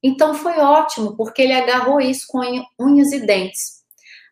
então 0.02 0.34
foi 0.34 0.58
ótimo, 0.58 1.16
porque 1.16 1.42
ele 1.42 1.52
agarrou 1.52 2.00
isso 2.00 2.26
com 2.26 2.40
unhas 2.78 3.12
e 3.12 3.24
dentes. 3.24 3.82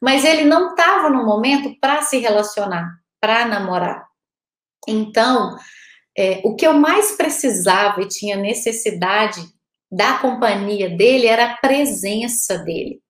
Mas 0.02 0.24
ele 0.24 0.44
não 0.44 0.70
estava 0.70 1.08
no 1.08 1.24
momento 1.24 1.78
para 1.80 2.02
se 2.02 2.18
relacionar, 2.18 2.98
para 3.20 3.44
namorar. 3.44 4.04
Então, 4.88 5.56
é, 6.16 6.40
o 6.42 6.56
que 6.56 6.66
eu 6.66 6.72
mais 6.72 7.12
precisava 7.12 8.02
e 8.02 8.08
tinha 8.08 8.36
necessidade 8.36 9.40
da 9.92 10.18
companhia 10.18 10.88
dele 10.88 11.26
era 11.26 11.52
a 11.52 11.56
presença 11.58 12.58
dele. 12.58 13.00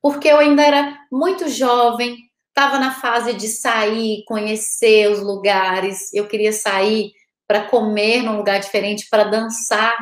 Porque 0.00 0.28
eu 0.28 0.38
ainda 0.38 0.62
era 0.62 0.96
muito 1.10 1.48
jovem, 1.48 2.16
estava 2.58 2.76
na 2.80 2.92
fase 2.92 3.34
de 3.34 3.46
sair, 3.46 4.24
conhecer 4.26 5.08
os 5.12 5.20
lugares, 5.20 6.12
eu 6.12 6.26
queria 6.26 6.52
sair 6.52 7.12
para 7.46 7.64
comer 7.64 8.20
num 8.24 8.36
lugar 8.36 8.58
diferente, 8.58 9.06
para 9.08 9.22
dançar. 9.22 9.96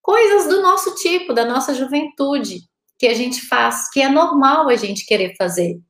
Coisas 0.00 0.46
do 0.46 0.62
nosso 0.62 0.94
tipo, 0.94 1.34
da 1.34 1.44
nossa 1.44 1.74
juventude, 1.74 2.60
que 2.96 3.08
a 3.08 3.14
gente 3.14 3.42
faz, 3.42 3.90
que 3.90 4.00
é 4.00 4.08
normal 4.08 4.68
a 4.68 4.76
gente 4.76 5.04
querer 5.04 5.34
fazer, 5.36 5.80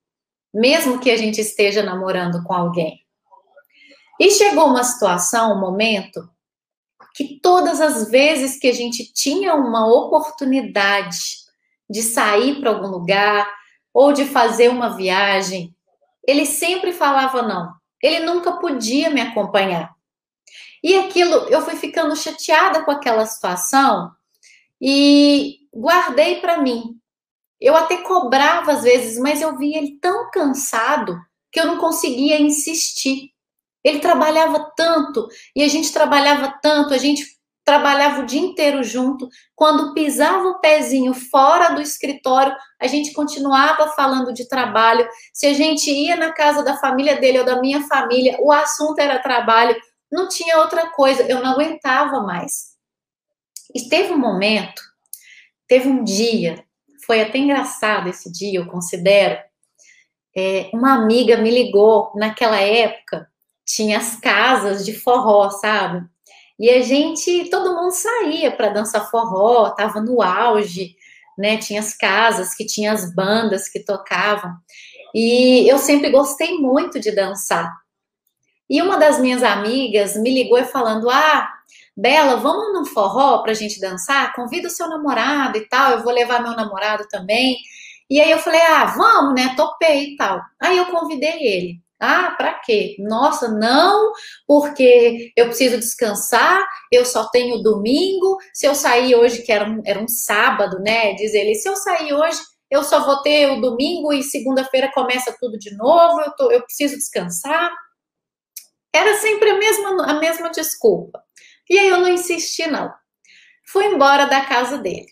mesmo 0.54 0.98
que 0.98 1.10
a 1.10 1.18
gente 1.18 1.38
esteja 1.38 1.82
namorando 1.82 2.42
com 2.44 2.54
alguém. 2.54 2.98
E 4.18 4.30
chegou 4.30 4.68
uma 4.68 4.82
situação, 4.82 5.52
um 5.52 5.60
momento, 5.60 6.26
que 7.14 7.38
todas 7.42 7.78
as 7.78 8.10
vezes 8.10 8.58
que 8.58 8.68
a 8.68 8.72
gente 8.72 9.12
tinha 9.12 9.54
uma 9.54 9.86
oportunidade 9.86 11.18
de 11.90 12.02
sair 12.02 12.58
para 12.58 12.70
algum 12.70 12.88
lugar 12.88 13.46
ou 13.92 14.14
de 14.14 14.24
fazer 14.24 14.70
uma 14.70 14.96
viagem, 14.96 15.74
ele 16.30 16.46
sempre 16.46 16.92
falava 16.92 17.42
não. 17.42 17.72
Ele 18.02 18.20
nunca 18.20 18.52
podia 18.52 19.10
me 19.10 19.20
acompanhar. 19.20 19.94
E 20.82 20.96
aquilo, 20.96 21.48
eu 21.48 21.60
fui 21.62 21.76
ficando 21.76 22.16
chateada 22.16 22.82
com 22.84 22.90
aquela 22.90 23.26
situação 23.26 24.10
e 24.80 25.58
guardei 25.74 26.40
para 26.40 26.58
mim. 26.58 26.96
Eu 27.60 27.76
até 27.76 27.98
cobrava 27.98 28.72
às 28.72 28.82
vezes, 28.82 29.18
mas 29.18 29.42
eu 29.42 29.58
via 29.58 29.76
ele 29.76 29.98
tão 30.00 30.30
cansado 30.30 31.18
que 31.52 31.60
eu 31.60 31.66
não 31.66 31.76
conseguia 31.76 32.40
insistir. 32.40 33.32
Ele 33.84 33.98
trabalhava 33.98 34.72
tanto 34.76 35.28
e 35.54 35.62
a 35.62 35.68
gente 35.68 35.92
trabalhava 35.92 36.58
tanto, 36.62 36.94
a 36.94 36.98
gente 36.98 37.39
trabalhava 37.70 38.22
o 38.22 38.26
dia 38.26 38.40
inteiro 38.40 38.82
junto. 38.82 39.28
Quando 39.54 39.94
pisava 39.94 40.48
o 40.48 40.58
pezinho 40.58 41.14
fora 41.14 41.72
do 41.72 41.80
escritório, 41.80 42.52
a 42.80 42.88
gente 42.88 43.12
continuava 43.12 43.92
falando 43.92 44.32
de 44.32 44.48
trabalho. 44.48 45.08
Se 45.32 45.46
a 45.46 45.54
gente 45.54 45.88
ia 45.88 46.16
na 46.16 46.32
casa 46.32 46.64
da 46.64 46.76
família 46.76 47.20
dele 47.20 47.38
ou 47.38 47.44
da 47.44 47.60
minha 47.60 47.86
família, 47.86 48.36
o 48.40 48.50
assunto 48.50 48.98
era 48.98 49.22
trabalho, 49.22 49.80
não 50.10 50.28
tinha 50.28 50.58
outra 50.58 50.90
coisa, 50.90 51.22
eu 51.22 51.40
não 51.40 51.52
aguentava 51.52 52.20
mais. 52.22 52.70
E 53.72 53.88
teve 53.88 54.12
um 54.12 54.18
momento, 54.18 54.82
teve 55.68 55.88
um 55.88 56.02
dia, 56.02 56.64
foi 57.06 57.20
até 57.20 57.38
engraçado 57.38 58.08
esse 58.08 58.32
dia, 58.32 58.58
eu 58.58 58.66
considero. 58.66 59.38
É, 60.36 60.70
uma 60.74 60.94
amiga 60.94 61.36
me 61.36 61.52
ligou 61.52 62.10
naquela 62.16 62.60
época 62.60 63.30
tinha 63.64 63.98
as 63.98 64.16
casas 64.16 64.84
de 64.84 64.92
forró, 64.92 65.48
sabe? 65.50 66.04
E 66.60 66.68
a 66.68 66.82
gente, 66.82 67.48
todo 67.48 67.74
mundo 67.74 67.90
saía 67.92 68.54
para 68.54 68.68
dançar 68.68 69.10
forró, 69.10 69.70
tava 69.70 69.98
no 69.98 70.20
auge, 70.20 70.94
né? 71.38 71.56
Tinha 71.56 71.80
as 71.80 71.96
casas 71.96 72.54
que 72.54 72.66
tinha 72.66 72.92
as 72.92 73.14
bandas 73.14 73.66
que 73.66 73.80
tocavam. 73.80 74.52
E 75.14 75.66
eu 75.66 75.78
sempre 75.78 76.10
gostei 76.10 76.58
muito 76.58 77.00
de 77.00 77.12
dançar. 77.12 77.72
E 78.68 78.82
uma 78.82 78.98
das 78.98 79.18
minhas 79.18 79.42
amigas 79.42 80.16
me 80.16 80.30
ligou 80.34 80.58
e 80.58 80.64
falando: 80.66 81.08
"Ah, 81.08 81.50
Bela, 81.96 82.36
vamos 82.36 82.74
num 82.74 82.84
forró 82.84 83.38
pra 83.42 83.54
gente 83.54 83.80
dançar? 83.80 84.34
Convida 84.34 84.68
o 84.68 84.70
seu 84.70 84.86
namorado 84.88 85.56
e 85.58 85.66
tal, 85.66 85.92
eu 85.92 86.02
vou 86.02 86.12
levar 86.12 86.42
meu 86.42 86.52
namorado 86.52 87.08
também". 87.08 87.56
E 88.10 88.20
aí 88.20 88.30
eu 88.30 88.38
falei: 88.38 88.60
"Ah, 88.60 88.84
vamos, 88.96 89.34
né? 89.34 89.54
Topei 89.56 90.12
e 90.12 90.16
tal". 90.16 90.40
Aí 90.60 90.76
eu 90.76 90.86
convidei 90.86 91.42
ele. 91.42 91.80
Ah, 92.00 92.34
para 92.36 92.54
quê? 92.60 92.96
Nossa, 92.98 93.48
não, 93.48 94.12
porque 94.46 95.32
eu 95.36 95.46
preciso 95.46 95.76
descansar, 95.78 96.66
eu 96.90 97.04
só 97.04 97.28
tenho 97.28 97.62
domingo. 97.62 98.38
Se 98.54 98.66
eu 98.66 98.74
sair 98.74 99.14
hoje, 99.14 99.42
que 99.42 99.52
era 99.52 99.68
um, 99.68 99.82
era 99.84 100.00
um 100.00 100.08
sábado, 100.08 100.78
né? 100.80 101.12
Diz 101.14 101.34
ele, 101.34 101.54
se 101.54 101.68
eu 101.68 101.76
sair 101.76 102.14
hoje, 102.14 102.40
eu 102.70 102.82
só 102.82 103.04
vou 103.04 103.20
ter 103.22 103.50
o 103.52 103.60
domingo 103.60 104.12
e 104.12 104.22
segunda-feira 104.22 104.90
começa 104.94 105.36
tudo 105.38 105.58
de 105.58 105.76
novo, 105.76 106.20
eu, 106.22 106.32
tô, 106.36 106.50
eu 106.50 106.62
preciso 106.62 106.96
descansar. 106.96 107.70
Era 108.92 109.16
sempre 109.18 109.50
a 109.50 109.58
mesma, 109.58 110.06
a 110.10 110.14
mesma 110.14 110.50
desculpa. 110.50 111.22
E 111.68 111.78
aí 111.78 111.88
eu 111.88 111.98
não 112.00 112.08
insisti, 112.08 112.66
não. 112.66 112.92
Fui 113.66 113.86
embora 113.86 114.26
da 114.26 114.44
casa 114.44 114.78
dele. 114.78 115.06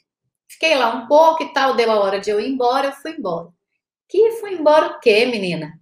Fiquei 0.49 0.75
lá 0.77 0.95
um 0.95 1.07
pouco 1.07 1.43
e 1.45 1.53
tal, 1.53 1.77
deu 1.77 1.91
a 1.91 2.01
hora 2.01 2.21
de 2.21 2.31
eu 2.31 2.41
ir 2.41 2.49
embora, 2.49 2.89
eu 2.89 2.93
fui 2.93 3.13
embora. 3.13 3.49
Que 4.09 4.33
fui 4.41 4.55
embora 4.55 4.89
o 4.89 5.01
quê, 5.01 5.27
menina? 5.27 5.78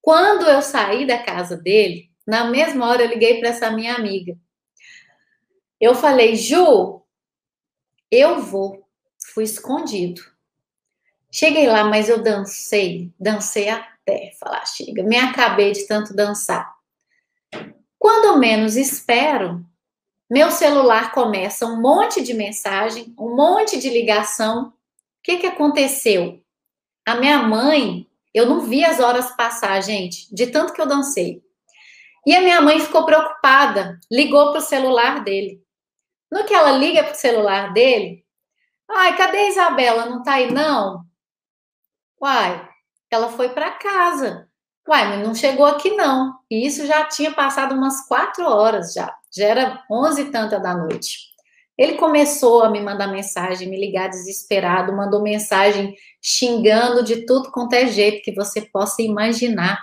Quando 0.00 0.46
eu 0.46 0.62
saí 0.62 1.06
da 1.06 1.18
casa 1.22 1.56
dele, 1.56 2.10
na 2.26 2.44
mesma 2.44 2.88
hora 2.88 3.02
eu 3.02 3.08
liguei 3.08 3.38
para 3.38 3.50
essa 3.50 3.70
minha 3.70 3.94
amiga. 3.94 4.36
Eu 5.80 5.94
falei, 5.94 6.36
Ju, 6.36 7.02
eu 8.10 8.40
vou. 8.40 8.86
Fui 9.32 9.44
escondido. 9.44 10.22
Cheguei 11.30 11.68
lá, 11.68 11.84
mas 11.84 12.08
eu 12.08 12.22
dancei, 12.22 13.12
dancei 13.18 13.68
até 13.68 14.32
falar, 14.40 14.66
chega, 14.66 15.04
me 15.04 15.16
acabei 15.16 15.70
de 15.70 15.86
tanto 15.86 16.14
dançar. 16.14 16.74
Quando 17.96 18.38
menos 18.38 18.76
espero, 18.76 19.64
meu 20.28 20.50
celular 20.50 21.12
começa 21.12 21.66
um 21.66 21.80
monte 21.80 22.20
de 22.20 22.34
mensagem, 22.34 23.14
um 23.16 23.36
monte 23.36 23.78
de 23.78 23.88
ligação. 23.88 24.68
O 24.68 24.72
que, 25.22 25.38
que 25.38 25.46
aconteceu? 25.46 26.42
A 27.06 27.14
minha 27.14 27.38
mãe 27.42 28.09
eu 28.34 28.46
não 28.46 28.60
vi 28.60 28.84
as 28.84 29.00
horas 29.00 29.34
passar, 29.36 29.80
gente, 29.82 30.32
de 30.34 30.46
tanto 30.46 30.72
que 30.72 30.80
eu 30.80 30.86
dancei. 30.86 31.42
E 32.26 32.34
a 32.34 32.40
minha 32.40 32.60
mãe 32.60 32.78
ficou 32.80 33.04
preocupada, 33.04 33.98
ligou 34.10 34.50
para 34.50 34.58
o 34.58 34.62
celular 34.62 35.24
dele. 35.24 35.62
No 36.30 36.44
que 36.44 36.54
ela 36.54 36.72
liga 36.72 37.02
para 37.02 37.12
o 37.12 37.16
celular 37.16 37.72
dele, 37.72 38.24
ai, 38.88 39.16
cadê 39.16 39.38
a 39.38 39.48
Isabela? 39.48 40.06
Não 40.06 40.22
tá 40.22 40.34
aí, 40.34 40.52
não? 40.52 41.04
Uai, 42.22 42.68
ela 43.10 43.28
foi 43.30 43.48
para 43.48 43.72
casa. 43.72 44.48
Uai, 44.88 45.08
mas 45.08 45.26
não 45.26 45.34
chegou 45.34 45.66
aqui, 45.66 45.90
não. 45.96 46.38
E 46.50 46.66
isso 46.66 46.86
já 46.86 47.04
tinha 47.04 47.32
passado 47.32 47.74
umas 47.74 48.06
quatro 48.06 48.44
horas 48.44 48.92
já. 48.92 49.14
Já 49.34 49.46
era 49.46 49.84
onze 49.90 50.22
e 50.22 50.30
tanta 50.30 50.58
da 50.60 50.74
noite. 50.76 51.29
Ele 51.80 51.94
começou 51.94 52.62
a 52.62 52.68
me 52.68 52.78
mandar 52.78 53.06
mensagem, 53.06 53.66
me 53.66 53.80
ligar 53.80 54.10
desesperado, 54.10 54.94
mandou 54.94 55.22
mensagem 55.22 55.96
xingando 56.20 57.02
de 57.02 57.24
tudo 57.24 57.50
quanto 57.50 57.72
é 57.72 57.86
jeito 57.86 58.22
que 58.22 58.34
você 58.34 58.60
possa 58.60 59.00
imaginar. 59.00 59.80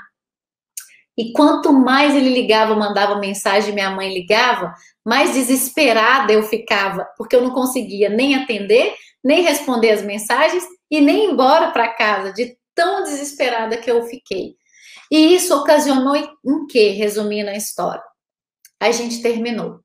E 1.18 1.34
quanto 1.34 1.74
mais 1.74 2.16
ele 2.16 2.30
ligava, 2.30 2.76
mandava 2.76 3.16
mensagem, 3.16 3.74
minha 3.74 3.90
mãe 3.90 4.14
ligava, 4.14 4.76
mais 5.04 5.34
desesperada 5.34 6.32
eu 6.32 6.44
ficava, 6.44 7.04
porque 7.18 7.36
eu 7.36 7.42
não 7.42 7.50
conseguia 7.50 8.10
nem 8.10 8.36
atender, 8.36 8.94
nem 9.24 9.42
responder 9.42 9.90
as 9.90 10.04
mensagens 10.04 10.64
e 10.92 11.02
nem 11.02 11.26
ir 11.26 11.32
embora 11.32 11.72
para 11.72 11.96
casa, 11.96 12.32
de 12.32 12.56
tão 12.76 13.02
desesperada 13.02 13.76
que 13.76 13.90
eu 13.90 14.04
fiquei. 14.04 14.56
E 15.10 15.34
isso 15.34 15.58
ocasionou 15.58 16.16
em 16.16 16.68
que, 16.70 16.90
resumindo 16.90 17.50
a 17.50 17.58
história? 17.58 18.04
A 18.80 18.92
gente 18.92 19.20
terminou. 19.20 19.80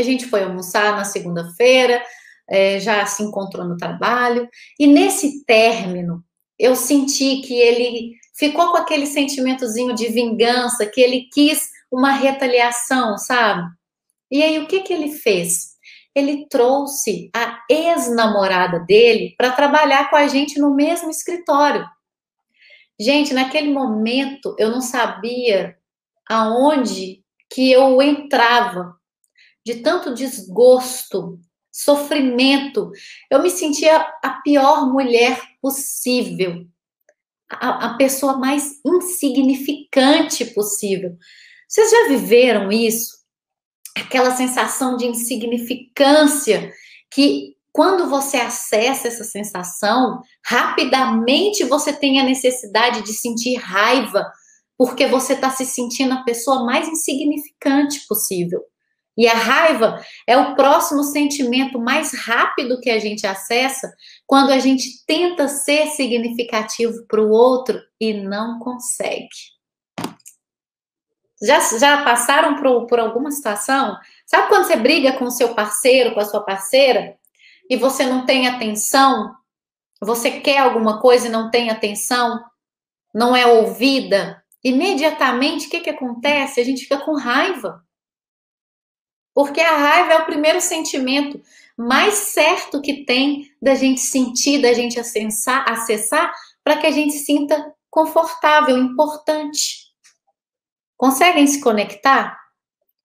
A 0.00 0.04
gente 0.04 0.26
foi 0.26 0.42
almoçar 0.42 0.96
na 0.96 1.04
segunda-feira, 1.04 2.02
é, 2.48 2.80
já 2.80 3.04
se 3.06 3.22
encontrou 3.22 3.66
no 3.66 3.76
trabalho, 3.76 4.48
e 4.78 4.86
nesse 4.86 5.44
término, 5.44 6.24
eu 6.58 6.74
senti 6.74 7.42
que 7.42 7.54
ele 7.54 8.14
ficou 8.34 8.70
com 8.70 8.78
aquele 8.78 9.06
sentimentozinho 9.06 9.94
de 9.94 10.08
vingança, 10.08 10.86
que 10.86 11.00
ele 11.00 11.28
quis 11.32 11.68
uma 11.92 12.12
retaliação, 12.12 13.18
sabe? 13.18 13.68
E 14.30 14.42
aí, 14.42 14.58
o 14.58 14.66
que, 14.66 14.80
que 14.80 14.92
ele 14.92 15.12
fez? 15.12 15.70
Ele 16.14 16.46
trouxe 16.48 17.30
a 17.34 17.60
ex-namorada 17.68 18.80
dele 18.80 19.34
para 19.36 19.52
trabalhar 19.52 20.08
com 20.08 20.16
a 20.16 20.26
gente 20.26 20.58
no 20.58 20.74
mesmo 20.74 21.10
escritório. 21.10 21.84
Gente, 22.98 23.32
naquele 23.32 23.72
momento 23.72 24.54
eu 24.58 24.70
não 24.70 24.80
sabia 24.80 25.76
aonde 26.28 27.22
que 27.48 27.72
eu 27.72 28.00
entrava 28.02 28.99
de 29.70 29.82
tanto 29.82 30.12
desgosto, 30.12 31.38
sofrimento. 31.70 32.90
Eu 33.30 33.40
me 33.40 33.50
sentia 33.50 34.00
a 34.22 34.40
pior 34.42 34.92
mulher 34.92 35.40
possível, 35.62 36.66
a, 37.48 37.86
a 37.86 37.94
pessoa 37.96 38.36
mais 38.36 38.80
insignificante 38.84 40.44
possível. 40.46 41.16
Vocês 41.68 41.90
já 41.90 42.08
viveram 42.08 42.72
isso? 42.72 43.20
Aquela 43.96 44.34
sensação 44.34 44.96
de 44.96 45.06
insignificância 45.06 46.72
que 47.12 47.56
quando 47.72 48.08
você 48.08 48.38
acessa 48.38 49.06
essa 49.06 49.22
sensação, 49.22 50.20
rapidamente 50.44 51.62
você 51.64 51.92
tem 51.92 52.18
a 52.18 52.24
necessidade 52.24 53.02
de 53.02 53.12
sentir 53.12 53.54
raiva, 53.54 54.26
porque 54.76 55.06
você 55.06 55.34
está 55.34 55.50
se 55.50 55.64
sentindo 55.64 56.14
a 56.14 56.24
pessoa 56.24 56.64
mais 56.64 56.88
insignificante 56.88 58.04
possível. 58.08 58.60
E 59.20 59.28
a 59.28 59.34
raiva 59.34 60.02
é 60.26 60.34
o 60.34 60.54
próximo 60.54 61.04
sentimento 61.04 61.78
mais 61.78 62.14
rápido 62.14 62.80
que 62.80 62.88
a 62.88 62.98
gente 62.98 63.26
acessa 63.26 63.92
quando 64.26 64.50
a 64.50 64.58
gente 64.58 65.04
tenta 65.04 65.46
ser 65.46 65.88
significativo 65.88 67.04
para 67.06 67.20
o 67.20 67.28
outro 67.28 67.78
e 68.00 68.14
não 68.14 68.58
consegue. 68.58 69.28
Já, 71.42 71.60
já 71.78 72.02
passaram 72.02 72.56
por, 72.56 72.86
por 72.86 72.98
alguma 72.98 73.30
situação? 73.30 73.94
Sabe 74.24 74.48
quando 74.48 74.64
você 74.64 74.76
briga 74.76 75.12
com 75.12 75.26
o 75.26 75.30
seu 75.30 75.54
parceiro, 75.54 76.14
com 76.14 76.20
a 76.20 76.24
sua 76.24 76.40
parceira, 76.42 77.14
e 77.68 77.76
você 77.76 78.06
não 78.06 78.24
tem 78.24 78.48
atenção? 78.48 79.34
Você 80.00 80.40
quer 80.40 80.60
alguma 80.60 80.98
coisa 80.98 81.26
e 81.26 81.30
não 81.30 81.50
tem 81.50 81.68
atenção? 81.68 82.42
Não 83.14 83.36
é 83.36 83.44
ouvida? 83.44 84.42
Imediatamente, 84.64 85.66
o 85.66 85.70
que, 85.70 85.80
que 85.80 85.90
acontece? 85.90 86.58
A 86.58 86.64
gente 86.64 86.84
fica 86.84 86.96
com 86.96 87.18
raiva. 87.18 87.84
Porque 89.40 89.62
a 89.62 89.74
raiva 89.74 90.12
é 90.12 90.18
o 90.18 90.26
primeiro 90.26 90.60
sentimento 90.60 91.40
mais 91.74 92.12
certo 92.12 92.78
que 92.82 93.06
tem 93.06 93.50
da 93.60 93.74
gente 93.74 94.02
sentir, 94.02 94.60
da 94.60 94.74
gente 94.74 95.00
acessar, 95.00 95.64
acessar 95.66 96.30
para 96.62 96.76
que 96.76 96.86
a 96.86 96.90
gente 96.90 97.14
sinta 97.14 97.74
confortável, 97.88 98.76
importante. 98.76 99.86
Conseguem 100.94 101.46
se 101.46 101.58
conectar? 101.58 102.38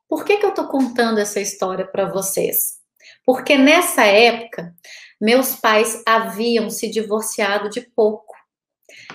Por 0.10 0.26
que, 0.26 0.36
que 0.36 0.45
eu 0.45 0.50
estou 0.50 0.67
contando 0.67 1.19
essa 1.19 1.39
história 1.39 1.88
para 1.88 2.12
vocês? 2.12 2.80
Porque 3.26 3.58
nessa 3.58 4.04
época, 4.04 4.76
meus 5.21 5.56
pais 5.56 6.04
haviam 6.06 6.69
se 6.69 6.89
divorciado 6.89 7.69
de 7.69 7.80
pouco. 7.80 8.36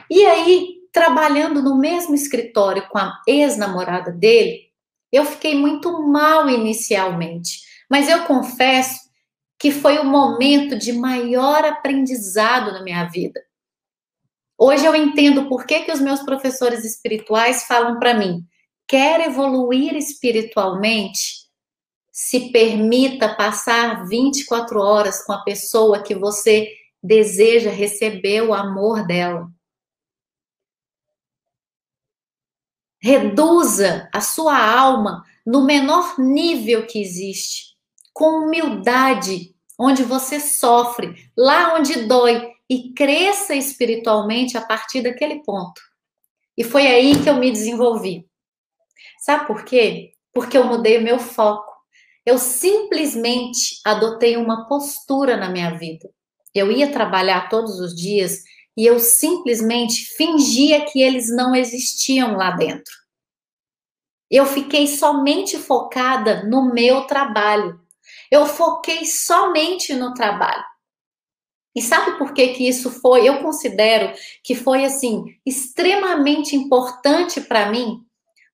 E 0.09 0.25
aí, 0.25 0.79
trabalhando 0.91 1.63
no 1.63 1.77
mesmo 1.79 2.15
escritório 2.15 2.89
com 2.89 2.97
a 2.97 3.21
ex-namorada 3.29 4.11
dele, 4.11 4.70
eu 5.13 5.25
fiquei 5.25 5.55
muito 5.55 6.03
mal 6.03 6.49
inicialmente. 6.49 7.61
Mas 7.91 8.09
eu 8.09 8.25
confesso 8.25 9.11
que 9.59 9.71
foi 9.71 9.99
o 9.99 10.05
momento 10.05 10.79
de 10.79 10.93
maior 10.93 11.65
aprendizado 11.65 12.73
na 12.73 12.83
minha 12.83 13.05
vida. 13.05 13.41
Hoje 14.57 14.85
eu 14.85 14.95
entendo 14.95 15.49
por 15.49 15.67
que, 15.67 15.81
que 15.81 15.93
os 15.93 16.01
meus 16.01 16.21
professores 16.23 16.85
espirituais 16.85 17.65
falam 17.65 17.99
para 17.99 18.15
mim: 18.15 18.45
quer 18.87 19.21
evoluir 19.21 19.97
espiritualmente, 19.97 21.49
se 22.13 22.53
permita 22.53 23.35
passar 23.35 24.07
24 24.07 24.81
horas 24.81 25.25
com 25.25 25.33
a 25.33 25.43
pessoa 25.43 26.03
que 26.03 26.15
você 26.15 26.69
deseja 27.03 27.71
receber 27.71 28.43
o 28.43 28.55
amor 28.55 29.07
dela. 29.07 29.49
Reduza 33.01 34.09
a 34.13 34.21
sua 34.21 34.57
alma 34.57 35.25
no 35.47 35.65
menor 35.65 36.19
nível 36.19 36.87
que 36.87 37.01
existe, 37.01 37.75
com 38.13 38.45
humildade, 38.45 39.55
onde 39.79 40.03
você 40.03 40.39
sofre, 40.39 41.15
lá 41.37 41.75
onde 41.75 42.07
dói, 42.07 42.51
e 42.69 42.93
cresça 42.93 43.55
espiritualmente 43.55 44.57
a 44.57 44.61
partir 44.61 45.03
daquele 45.03 45.43
ponto. 45.43 45.81
E 46.57 46.63
foi 46.63 46.87
aí 46.87 47.21
que 47.21 47.29
eu 47.29 47.35
me 47.35 47.51
desenvolvi. 47.51 48.29
Sabe 49.19 49.47
por 49.47 49.65
quê? 49.65 50.13
Porque 50.33 50.57
eu 50.57 50.65
mudei 50.65 50.99
o 50.99 51.03
meu 51.03 51.19
foco. 51.19 51.73
Eu 52.25 52.39
simplesmente 52.39 53.81
adotei 53.85 54.37
uma 54.37 54.69
postura 54.69 55.37
na 55.37 55.49
minha 55.49 55.71
vida. 55.71 56.09
Eu 56.55 56.71
ia 56.71 56.93
trabalhar 56.93 57.49
todos 57.49 57.81
os 57.81 57.95
dias 57.95 58.43
e 58.77 58.87
eu 58.87 58.99
simplesmente 58.99 60.05
fingia 60.17 60.85
que 60.87 61.03
eles 61.03 61.29
não 61.35 61.55
existiam 61.55 62.37
lá 62.37 62.53
dentro. 62.53 62.93
Eu 64.31 64.47
fiquei 64.47 64.87
somente 64.87 65.59
focada 65.59 66.45
no 66.45 66.73
meu 66.73 67.03
trabalho. 67.03 67.81
Eu 68.31 68.47
foquei 68.47 69.05
somente 69.05 69.93
no 69.95 70.15
trabalho. 70.15 70.65
E 71.75 71.83
sabe 71.83 72.17
por 72.19 72.33
que 72.33 72.49
que 72.49 72.69
isso 72.69 72.91
foi? 72.91 73.29
Eu 73.29 73.43
considero 73.43 74.13
que 74.43 74.55
foi 74.55 74.85
assim 74.85 75.25
extremamente 75.47 76.57
importante 76.57 77.41
para 77.41 77.71
mim, 77.71 78.05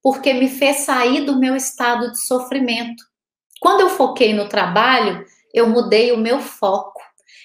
porque 0.02 0.32
me 0.32 0.48
fez 0.48 0.78
sair 0.78 1.24
do 1.24 1.38
meu 1.38 1.56
estado 1.56 2.10
de 2.10 2.20
sofrimento. 2.20 3.02
Quando 3.60 3.80
eu 3.80 3.90
foquei 3.90 4.34
no 4.34 4.48
trabalho, 4.48 5.24
eu 5.52 5.68
mudei 5.68 6.12
o 6.12 6.18
meu 6.18 6.40
foco. 6.40 7.00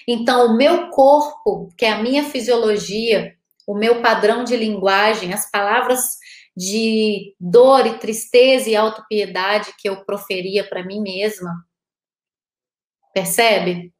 Então, 0.06 0.46
o 0.46 0.56
meu 0.56 0.88
corpo, 0.90 1.68
que 1.76 1.84
é 1.84 1.92
a 1.92 2.02
minha 2.02 2.24
fisiologia, 2.24 3.34
o 3.66 3.74
meu 3.74 4.02
padrão 4.02 4.44
de 4.44 4.56
linguagem, 4.56 5.32
as 5.32 5.50
palavras 5.50 6.00
de 6.56 7.34
dor 7.40 7.86
e 7.86 7.98
tristeza 7.98 8.68
e 8.68 8.76
autopiedade 8.76 9.72
que 9.78 9.88
eu 9.88 10.04
proferia 10.04 10.68
para 10.68 10.84
mim 10.84 11.00
mesma. 11.00 11.50
Percebe? 13.14 13.92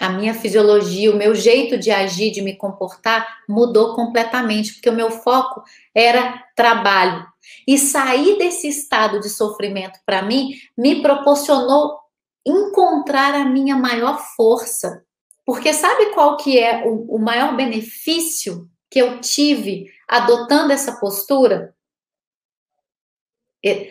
a 0.00 0.08
minha 0.08 0.32
fisiologia, 0.32 1.10
o 1.10 1.16
meu 1.16 1.34
jeito 1.34 1.76
de 1.76 1.90
agir, 1.90 2.30
de 2.30 2.40
me 2.40 2.54
comportar 2.54 3.26
mudou 3.48 3.94
completamente, 3.94 4.74
porque 4.74 4.88
o 4.88 4.94
meu 4.94 5.10
foco 5.10 5.62
era 5.94 6.44
trabalho. 6.54 7.26
E 7.66 7.76
sair 7.76 8.38
desse 8.38 8.68
estado 8.68 9.18
de 9.20 9.28
sofrimento 9.28 9.98
para 10.06 10.22
mim 10.22 10.52
me 10.76 11.02
proporcionou 11.02 11.98
encontrar 12.48 13.34
a 13.34 13.44
minha 13.44 13.76
maior 13.76 14.18
força. 14.36 15.04
Porque 15.44 15.72
sabe 15.72 16.12
qual 16.12 16.36
que 16.36 16.58
é 16.58 16.86
o, 16.86 17.16
o 17.16 17.18
maior 17.18 17.56
benefício 17.56 18.68
que 18.90 18.98
eu 18.98 19.20
tive 19.20 19.86
adotando 20.06 20.72
essa 20.72 20.98
postura? 20.98 21.74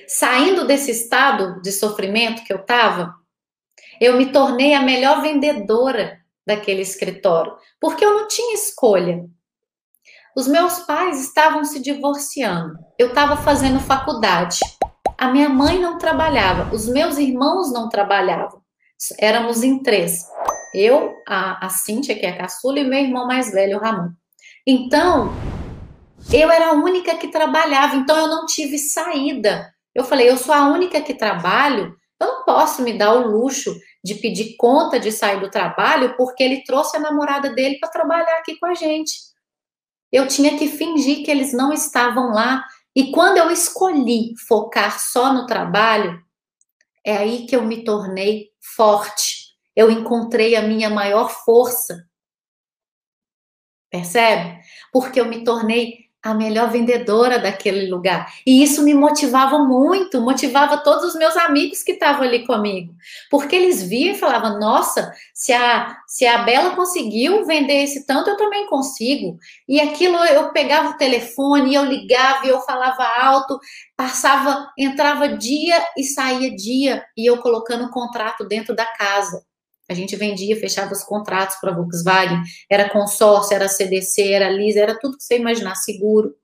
Saindo 0.07 0.65
desse 0.65 0.91
estado 0.91 1.61
de 1.61 1.71
sofrimento 1.71 2.43
que 2.43 2.53
eu 2.53 2.57
estava, 2.57 3.13
eu 3.99 4.17
me 4.17 4.31
tornei 4.31 4.73
a 4.73 4.81
melhor 4.81 5.21
vendedora 5.21 6.19
daquele 6.45 6.81
escritório, 6.81 7.55
porque 7.79 8.05
eu 8.05 8.13
não 8.13 8.27
tinha 8.27 8.53
escolha. 8.53 9.25
Os 10.35 10.47
meus 10.47 10.79
pais 10.79 11.19
estavam 11.19 11.63
se 11.65 11.81
divorciando, 11.81 12.77
eu 12.97 13.09
estava 13.09 13.35
fazendo 13.37 13.79
faculdade, 13.79 14.59
a 15.17 15.29
minha 15.29 15.49
mãe 15.49 15.79
não 15.79 15.97
trabalhava, 15.97 16.73
os 16.73 16.87
meus 16.87 17.17
irmãos 17.17 17.71
não 17.71 17.89
trabalhavam, 17.89 18.61
éramos 19.19 19.63
em 19.63 19.81
três. 19.81 20.25
Eu, 20.73 21.15
a, 21.27 21.65
a 21.65 21.69
Cíntia, 21.69 22.17
que 22.17 22.25
é 22.25 22.29
a 22.29 22.37
caçula, 22.37 22.79
e 22.79 22.83
meu 22.83 22.99
irmão 22.99 23.25
mais 23.25 23.51
velho, 23.51 23.77
o 23.77 23.79
Ramon. 23.79 24.09
Então, 24.65 25.31
eu 26.31 26.51
era 26.51 26.67
a 26.67 26.73
única 26.73 27.15
que 27.15 27.29
trabalhava, 27.29 27.95
então 27.95 28.17
eu 28.17 28.27
não 28.27 28.45
tive 28.45 28.77
saída. 28.77 29.73
Eu 29.95 30.03
falei, 30.03 30.29
eu 30.29 30.37
sou 30.37 30.53
a 30.53 30.67
única 30.67 31.01
que 31.01 31.13
trabalho, 31.13 31.95
eu 32.19 32.27
não 32.27 32.45
posso 32.45 32.81
me 32.81 32.97
dar 32.97 33.13
o 33.13 33.27
luxo 33.27 33.73
de 34.03 34.15
pedir 34.15 34.55
conta 34.57 34.99
de 34.99 35.11
sair 35.11 35.39
do 35.39 35.49
trabalho 35.49 36.15
porque 36.17 36.43
ele 36.43 36.63
trouxe 36.63 36.97
a 36.97 36.99
namorada 36.99 37.49
dele 37.53 37.77
para 37.79 37.89
trabalhar 37.89 38.37
aqui 38.37 38.57
com 38.59 38.65
a 38.65 38.73
gente. 38.73 39.13
Eu 40.11 40.27
tinha 40.27 40.57
que 40.57 40.67
fingir 40.67 41.23
que 41.23 41.31
eles 41.31 41.53
não 41.53 41.73
estavam 41.73 42.31
lá. 42.31 42.63
E 42.97 43.11
quando 43.11 43.37
eu 43.37 43.51
escolhi 43.51 44.33
focar 44.47 44.99
só 44.99 45.31
no 45.31 45.45
trabalho, 45.45 46.19
é 47.05 47.15
aí 47.15 47.45
que 47.45 47.55
eu 47.55 47.61
me 47.61 47.83
tornei 47.83 48.49
forte. 48.75 49.55
Eu 49.75 49.91
encontrei 49.91 50.55
a 50.55 50.63
minha 50.63 50.89
maior 50.89 51.29
força. 51.29 52.09
Percebe? 53.91 54.59
Porque 54.91 55.21
eu 55.21 55.25
me 55.25 55.43
tornei 55.43 56.06
a 56.27 56.33
melhor 56.33 56.69
vendedora 56.69 57.39
daquele 57.39 57.89
lugar. 57.89 58.31
E 58.45 58.61
isso 58.61 58.83
me 58.83 58.93
motivava 58.93 59.59
muito, 59.59 60.19
motivava 60.19 60.77
todos 60.77 61.05
os 61.05 61.15
meus 61.15 61.37
amigos 61.37 61.81
que 61.83 61.93
estavam 61.93 62.23
ali 62.23 62.45
comigo. 62.45 62.93
Porque 63.31 63.55
eles 63.55 63.81
viam 63.81 64.13
e 64.13 64.17
falavam: 64.17 64.59
nossa, 64.59 65.13
se 65.33 65.53
a, 65.53 65.95
se 66.05 66.25
a 66.25 66.39
Bela 66.39 66.75
conseguiu 66.75 67.45
vender 67.45 67.83
esse 67.83 68.05
tanto, 68.05 68.29
eu 68.29 68.37
também 68.37 68.67
consigo. 68.67 69.39
E 69.67 69.79
aquilo 69.79 70.17
eu 70.25 70.51
pegava 70.51 70.89
o 70.89 70.97
telefone, 70.97 71.73
eu 71.73 71.85
ligava 71.85 72.45
eu 72.45 72.59
falava 72.61 73.03
alto, 73.21 73.59
passava, 73.95 74.69
entrava 74.77 75.29
dia 75.29 75.81
e 75.97 76.03
saía 76.03 76.53
dia, 76.55 77.03
e 77.15 77.25
eu 77.25 77.37
colocando 77.37 77.85
o 77.85 77.91
contrato 77.91 78.45
dentro 78.45 78.75
da 78.75 78.85
casa. 78.85 79.43
A 79.89 79.93
gente 79.93 80.15
vendia, 80.15 80.59
fechava 80.59 80.91
os 80.91 81.03
contratos 81.03 81.57
para 81.61 81.71
a 81.71 81.75
Volkswagen, 81.75 82.41
era 82.69 82.89
consórcio, 82.89 83.55
era 83.55 83.69
CDC, 83.69 84.33
era 84.33 84.49
Lisa, 84.49 84.81
era 84.81 84.99
tudo 84.99 85.17
que 85.17 85.23
você 85.23 85.37
imaginar, 85.37 85.75
seguro. 85.75 86.35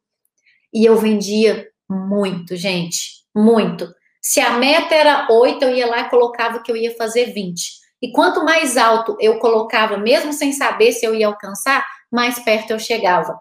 E 0.74 0.86
eu 0.86 0.98
vendia 0.98 1.68
muito, 1.90 2.56
gente, 2.56 3.24
muito. 3.36 3.94
Se 4.22 4.40
a 4.40 4.58
meta 4.58 4.96
era 4.96 5.28
8, 5.30 5.64
eu 5.64 5.76
ia 5.76 5.88
lá 5.88 6.02
e 6.02 6.10
colocava 6.10 6.64
que 6.64 6.72
eu 6.72 6.78
ia 6.78 6.96
fazer 6.96 7.34
20. 7.34 7.84
E 8.02 8.12
quanto 8.12 8.44
mais 8.44 8.78
alto 8.78 9.18
eu 9.20 9.40
colocava, 9.40 9.98
mesmo 9.98 10.32
sem 10.34 10.54
saber 10.54 10.94
se 10.94 11.06
eu 11.06 11.14
ia 11.14 11.28
alcançar, 11.28 11.86
mais 12.12 12.40
perto 12.40 12.72
eu 12.72 12.80
chegava. 12.80 13.40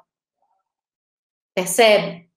Percebe? 1.55 2.29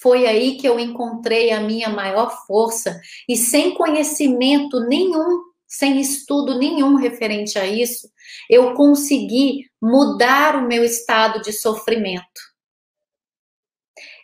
Foi 0.00 0.26
aí 0.26 0.56
que 0.56 0.66
eu 0.66 0.78
encontrei 0.78 1.50
a 1.50 1.60
minha 1.60 1.90
maior 1.90 2.34
força 2.46 2.98
e 3.28 3.36
sem 3.36 3.74
conhecimento 3.74 4.80
nenhum 4.80 5.49
sem 5.70 6.00
estudo 6.00 6.58
nenhum 6.58 6.96
referente 6.96 7.56
a 7.56 7.64
isso, 7.64 8.10
eu 8.50 8.74
consegui 8.74 9.70
mudar 9.80 10.56
o 10.56 10.66
meu 10.66 10.84
estado 10.84 11.40
de 11.40 11.52
sofrimento. 11.52 12.40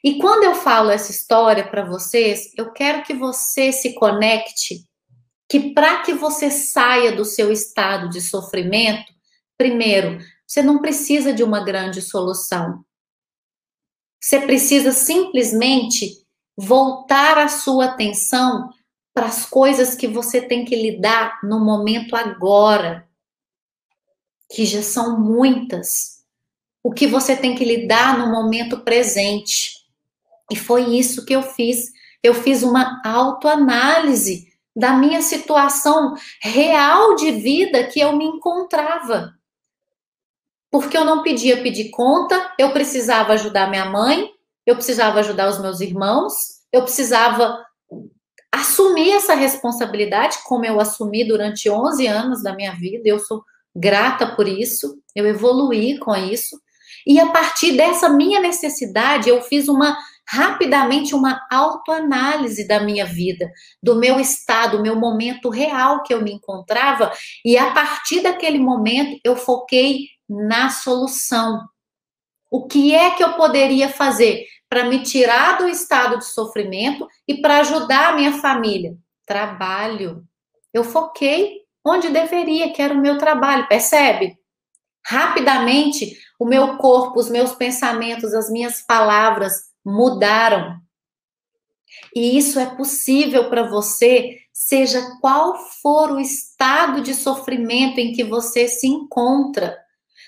E 0.02 0.18
quando 0.18 0.42
eu 0.42 0.56
falo 0.56 0.90
essa 0.90 1.12
história 1.12 1.68
para 1.68 1.84
vocês, 1.84 2.52
eu 2.56 2.72
quero 2.72 3.04
que 3.04 3.14
você 3.14 3.70
se 3.70 3.94
conecte 3.94 4.84
que 5.48 5.72
para 5.72 6.02
que 6.02 6.12
você 6.12 6.50
saia 6.50 7.14
do 7.14 7.24
seu 7.24 7.52
estado 7.52 8.10
de 8.10 8.20
sofrimento, 8.20 9.12
primeiro, 9.56 10.18
você 10.44 10.62
não 10.62 10.80
precisa 10.80 11.32
de 11.32 11.44
uma 11.44 11.64
grande 11.64 12.02
solução. 12.02 12.84
Você 14.20 14.40
precisa 14.40 14.90
simplesmente 14.90 16.26
voltar 16.56 17.38
a 17.38 17.46
sua 17.46 17.84
atenção 17.84 18.68
para 19.16 19.28
as 19.28 19.46
coisas 19.46 19.94
que 19.94 20.06
você 20.06 20.42
tem 20.42 20.62
que 20.62 20.76
lidar 20.76 21.40
no 21.42 21.58
momento 21.58 22.14
agora, 22.14 23.08
que 24.52 24.66
já 24.66 24.82
são 24.82 25.18
muitas. 25.18 26.22
O 26.84 26.92
que 26.92 27.06
você 27.06 27.34
tem 27.34 27.54
que 27.54 27.64
lidar 27.64 28.18
no 28.18 28.30
momento 28.30 28.80
presente. 28.80 29.72
E 30.52 30.54
foi 30.54 30.98
isso 30.98 31.24
que 31.24 31.34
eu 31.34 31.40
fiz. 31.40 31.90
Eu 32.22 32.34
fiz 32.34 32.62
uma 32.62 33.00
autoanálise 33.02 34.52
da 34.76 34.92
minha 34.92 35.22
situação 35.22 36.14
real 36.42 37.16
de 37.16 37.30
vida 37.30 37.84
que 37.84 37.98
eu 37.98 38.14
me 38.14 38.26
encontrava. 38.26 39.32
Porque 40.70 40.94
eu 40.94 41.06
não 41.06 41.22
podia 41.22 41.62
pedir 41.62 41.88
conta, 41.88 42.52
eu 42.58 42.70
precisava 42.70 43.32
ajudar 43.32 43.70
minha 43.70 43.86
mãe, 43.86 44.30
eu 44.66 44.74
precisava 44.74 45.20
ajudar 45.20 45.48
os 45.48 45.58
meus 45.58 45.80
irmãos, 45.80 46.34
eu 46.70 46.82
precisava 46.82 47.65
assumir 48.60 49.12
essa 49.12 49.34
responsabilidade, 49.34 50.38
como 50.44 50.64
eu 50.64 50.80
assumi 50.80 51.26
durante 51.26 51.68
11 51.68 52.06
anos 52.06 52.42
da 52.42 52.54
minha 52.54 52.72
vida, 52.72 53.02
eu 53.08 53.18
sou 53.18 53.42
grata 53.74 54.34
por 54.34 54.48
isso, 54.48 54.98
eu 55.14 55.26
evoluí 55.26 55.98
com 55.98 56.14
isso. 56.14 56.58
E 57.06 57.20
a 57.20 57.26
partir 57.26 57.76
dessa 57.76 58.08
minha 58.08 58.40
necessidade, 58.40 59.28
eu 59.28 59.40
fiz 59.42 59.68
uma 59.68 59.96
rapidamente 60.28 61.14
uma 61.14 61.40
autoanálise 61.50 62.66
da 62.66 62.80
minha 62.80 63.06
vida, 63.06 63.48
do 63.80 63.94
meu 63.94 64.18
estado, 64.18 64.82
meu 64.82 64.96
momento 64.96 65.48
real 65.48 66.02
que 66.02 66.12
eu 66.12 66.20
me 66.20 66.32
encontrava, 66.32 67.12
e 67.44 67.56
a 67.56 67.70
partir 67.70 68.22
daquele 68.22 68.58
momento 68.58 69.20
eu 69.22 69.36
foquei 69.36 70.08
na 70.28 70.68
solução. 70.68 71.64
O 72.50 72.66
que 72.66 72.94
é 72.94 73.10
que 73.10 73.22
eu 73.22 73.34
poderia 73.34 73.88
fazer 73.88 74.44
para 74.68 74.84
me 74.84 75.02
tirar 75.02 75.58
do 75.58 75.68
estado 75.68 76.18
de 76.18 76.26
sofrimento 76.26 77.06
e 77.26 77.40
para 77.40 77.60
ajudar 77.60 78.10
a 78.10 78.16
minha 78.16 78.32
família? 78.38 78.96
Trabalho. 79.26 80.24
Eu 80.72 80.84
foquei 80.84 81.62
onde 81.84 82.08
deveria, 82.08 82.72
que 82.72 82.82
era 82.82 82.92
o 82.92 83.00
meu 83.00 83.16
trabalho, 83.16 83.68
percebe? 83.68 84.36
Rapidamente, 85.04 86.18
o 86.38 86.44
meu 86.44 86.76
corpo, 86.78 87.20
os 87.20 87.30
meus 87.30 87.52
pensamentos, 87.52 88.34
as 88.34 88.50
minhas 88.50 88.82
palavras 88.82 89.52
mudaram. 89.84 90.80
E 92.14 92.36
isso 92.36 92.58
é 92.58 92.66
possível 92.66 93.48
para 93.48 93.68
você, 93.68 94.38
seja 94.52 95.00
qual 95.20 95.56
for 95.80 96.10
o 96.10 96.20
estado 96.20 97.00
de 97.00 97.14
sofrimento 97.14 97.98
em 97.98 98.12
que 98.12 98.24
você 98.24 98.66
se 98.66 98.88
encontra. 98.88 99.78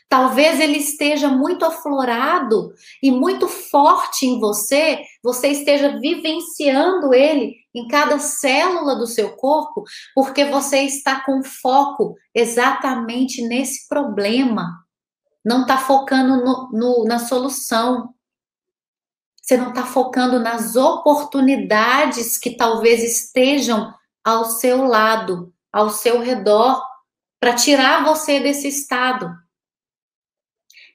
Talvez 0.09 0.59
ele 0.59 0.79
esteja 0.79 1.29
muito 1.29 1.67
aflorado 1.67 2.73
e 3.03 3.11
muito 3.11 3.47
forte 3.47 4.25
em 4.25 4.41
você, 4.41 5.03
você 5.23 5.49
esteja 5.49 5.99
vivenciando 5.99 7.13
ele 7.13 7.57
em 7.75 7.87
cada 7.89 8.19
célula 8.19 8.97
do 8.97 9.07
seu 9.07 9.37
corpo, 9.37 9.85
porque 10.15 10.47
você 10.47 10.79
está 10.79 11.23
com 11.25 11.43
foco 11.43 12.15
exatamente 12.35 13.47
nesse 13.47 13.87
problema. 13.87 14.83
Não 15.45 15.63
está 15.63 15.77
focando 15.77 16.43
no, 16.43 16.71
no, 16.73 17.05
na 17.05 17.19
solução. 17.19 18.15
Você 19.43 19.59
não 19.59 19.71
está 19.71 19.85
focando 19.85 20.41
nas 20.41 20.75
oportunidades 20.75 22.39
que 22.39 22.57
talvez 22.57 23.03
estejam 23.03 23.93
ao 24.25 24.47
seu 24.47 24.85
lado, 24.85 25.53
ao 25.71 25.91
seu 25.91 26.21
redor, 26.21 26.83
para 27.39 27.55
tirar 27.55 28.05
você 28.05 28.41
desse 28.41 28.69
estado. 28.69 29.31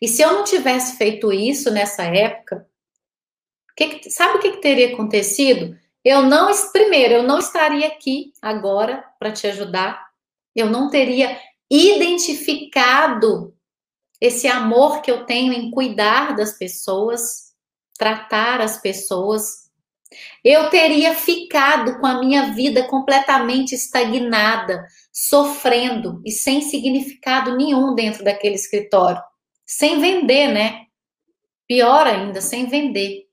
E 0.03 0.07
se 0.09 0.21
eu 0.21 0.33
não 0.33 0.43
tivesse 0.43 0.97
feito 0.97 1.31
isso 1.31 1.71
nessa 1.71 2.03
época, 2.03 2.67
que, 3.73 4.11
sabe 4.11 4.37
o 4.37 4.41
que, 4.41 4.51
que 4.51 4.61
teria 4.61 4.93
acontecido? 4.93 5.79
Eu 6.03 6.23
não, 6.23 6.51
primeiro, 6.73 7.13
eu 7.13 7.23
não 7.23 7.39
estaria 7.39 7.87
aqui 7.87 8.33
agora 8.41 9.01
para 9.17 9.31
te 9.31 9.47
ajudar. 9.47 10.05
Eu 10.53 10.69
não 10.69 10.89
teria 10.89 11.39
identificado 11.71 13.55
esse 14.19 14.45
amor 14.45 15.01
que 15.01 15.09
eu 15.09 15.25
tenho 15.25 15.53
em 15.53 15.71
cuidar 15.71 16.35
das 16.35 16.57
pessoas, 16.57 17.53
tratar 17.97 18.59
as 18.59 18.81
pessoas. 18.81 19.69
Eu 20.43 20.69
teria 20.69 21.15
ficado 21.15 22.01
com 22.01 22.05
a 22.05 22.19
minha 22.19 22.51
vida 22.51 22.85
completamente 22.89 23.73
estagnada, 23.73 24.85
sofrendo 25.13 26.21
e 26.25 26.31
sem 26.31 26.59
significado 26.61 27.55
nenhum 27.55 27.95
dentro 27.95 28.21
daquele 28.21 28.55
escritório 28.55 29.23
sem 29.65 29.99
vender, 29.99 30.47
né? 30.47 30.85
Pior 31.67 32.05
ainda, 32.05 32.41
sem 32.41 32.67
vender. 32.67 33.27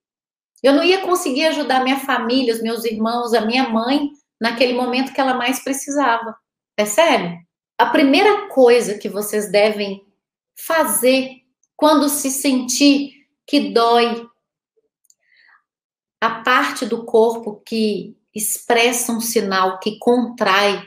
Eu 0.62 0.73
não 0.75 0.85
ia 0.85 1.01
conseguir 1.01 1.47
ajudar 1.47 1.83
minha 1.83 1.99
família, 1.99 2.55
os 2.55 2.62
meus 2.62 2.85
irmãos, 2.85 3.33
a 3.33 3.40
minha 3.40 3.69
mãe 3.69 4.11
naquele 4.40 4.73
momento 4.73 5.12
que 5.12 5.21
ela 5.21 5.35
mais 5.35 5.62
precisava. 5.62 6.37
Percebe? 6.77 7.38
A 7.79 7.87
primeira 7.87 8.49
coisa 8.49 8.99
que 8.99 9.09
vocês 9.09 9.51
devem 9.51 10.05
fazer 10.55 11.40
quando 11.77 12.09
se 12.09 12.31
sentir 12.31 13.27
que 13.47 13.73
dói 13.73 14.27
a 16.21 16.43
parte 16.43 16.85
do 16.85 17.05
corpo 17.05 17.62
que 17.64 18.16
expressa 18.35 19.12
um 19.12 19.21
sinal 19.21 19.81
que 19.81 19.99
contrai 19.99 20.87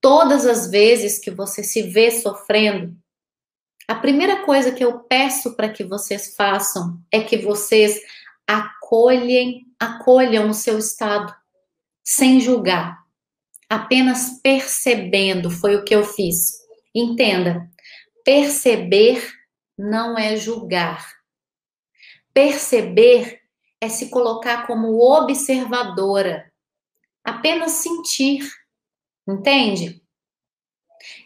todas 0.00 0.44
as 0.44 0.68
vezes 0.68 1.20
que 1.20 1.30
você 1.30 1.62
se 1.62 1.82
vê 1.82 2.10
sofrendo, 2.10 2.96
a 3.92 3.94
primeira 3.96 4.42
coisa 4.46 4.72
que 4.72 4.82
eu 4.82 5.00
peço 5.00 5.54
para 5.54 5.68
que 5.68 5.84
vocês 5.84 6.34
façam 6.34 6.98
é 7.12 7.22
que 7.22 7.36
vocês 7.36 8.00
acolhem, 8.46 9.66
acolham 9.78 10.48
o 10.48 10.54
seu 10.54 10.78
estado, 10.78 11.30
sem 12.02 12.40
julgar, 12.40 13.04
apenas 13.68 14.40
percebendo, 14.42 15.50
foi 15.50 15.76
o 15.76 15.84
que 15.84 15.94
eu 15.94 16.06
fiz. 16.06 16.62
Entenda, 16.94 17.68
perceber 18.24 19.30
não 19.76 20.16
é 20.16 20.36
julgar. 20.38 21.06
Perceber 22.32 23.42
é 23.78 23.90
se 23.90 24.08
colocar 24.08 24.66
como 24.66 25.02
observadora, 25.02 26.50
apenas 27.22 27.72
sentir, 27.72 28.50
entende? 29.28 30.01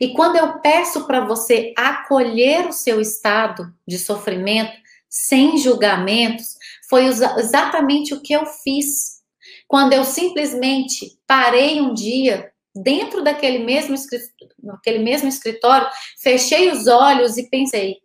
E 0.00 0.12
quando 0.14 0.36
eu 0.36 0.60
peço 0.60 1.06
para 1.06 1.24
você 1.24 1.72
acolher 1.76 2.66
o 2.66 2.72
seu 2.72 3.00
estado 3.00 3.72
de 3.86 3.98
sofrimento 3.98 4.72
sem 5.08 5.56
julgamentos, 5.56 6.56
foi 6.88 7.06
exatamente 7.06 8.14
o 8.14 8.20
que 8.20 8.32
eu 8.32 8.46
fiz. 8.46 9.22
Quando 9.66 9.92
eu 9.92 10.04
simplesmente 10.04 11.18
parei 11.26 11.80
um 11.80 11.94
dia 11.94 12.52
dentro 12.74 13.22
daquele 13.22 13.58
mesmo, 13.60 13.96
naquele 14.62 14.98
mesmo 14.98 15.28
escritório, 15.28 15.88
fechei 16.20 16.70
os 16.70 16.86
olhos 16.86 17.36
e 17.36 17.48
pensei: 17.48 17.96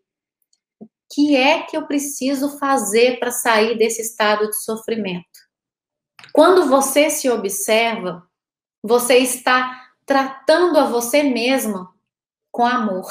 o 0.80 0.88
que 1.14 1.36
é 1.36 1.64
que 1.64 1.76
eu 1.76 1.86
preciso 1.86 2.58
fazer 2.58 3.20
para 3.20 3.32
sair 3.32 3.78
desse 3.78 4.02
estado 4.02 4.48
de 4.48 4.56
sofrimento? 4.64 5.26
Quando 6.34 6.68
você 6.68 7.10
se 7.10 7.30
observa, 7.30 8.24
você 8.84 9.18
está 9.18 9.91
tratando 10.12 10.78
a 10.78 10.84
você 10.84 11.24
mesmo 11.24 11.88
com 12.52 12.66
amor. 12.66 13.10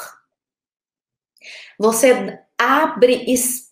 Você 1.79 2.39
abre, 2.55 3.25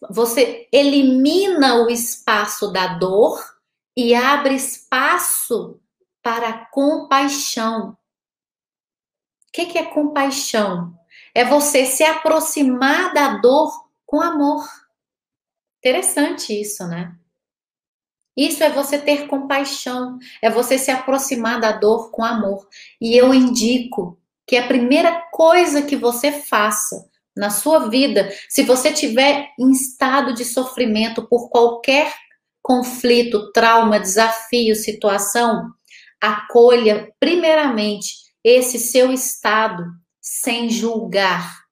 você 0.09 0.67
elimina 0.73 1.75
o 1.75 1.91
espaço 1.91 2.73
da 2.73 2.97
dor 2.97 3.39
e 3.95 4.15
abre 4.15 4.55
espaço 4.55 5.79
para 6.23 6.65
compaixão. 6.71 7.91
O 7.91 9.51
que 9.51 9.77
é 9.77 9.85
compaixão? 9.85 10.99
É 11.35 11.45
você 11.45 11.85
se 11.85 12.03
aproximar 12.03 13.13
da 13.13 13.37
dor 13.37 13.91
com 14.07 14.19
amor. 14.19 14.67
Interessante 15.77 16.59
isso, 16.59 16.87
né? 16.87 17.15
Isso 18.39 18.63
é 18.63 18.69
você 18.69 18.97
ter 18.97 19.27
compaixão, 19.27 20.17
é 20.41 20.49
você 20.49 20.77
se 20.77 20.89
aproximar 20.89 21.59
da 21.59 21.73
dor 21.73 22.09
com 22.09 22.23
amor. 22.23 22.65
E 23.01 23.13
eu 23.17 23.33
indico 23.33 24.17
que 24.47 24.55
a 24.55 24.65
primeira 24.65 25.11
coisa 25.29 25.81
que 25.81 25.97
você 25.97 26.31
faça 26.31 27.05
na 27.35 27.49
sua 27.49 27.89
vida, 27.89 28.31
se 28.47 28.63
você 28.63 28.93
tiver 28.93 29.49
em 29.59 29.71
estado 29.71 30.33
de 30.33 30.45
sofrimento 30.45 31.27
por 31.27 31.49
qualquer 31.49 32.15
conflito, 32.61 33.51
trauma, 33.51 33.99
desafio, 33.99 34.73
situação, 34.73 35.69
acolha 36.21 37.11
primeiramente 37.19 38.13
esse 38.41 38.79
seu 38.79 39.11
estado 39.11 39.83
sem 40.21 40.69
julgar 40.69 41.68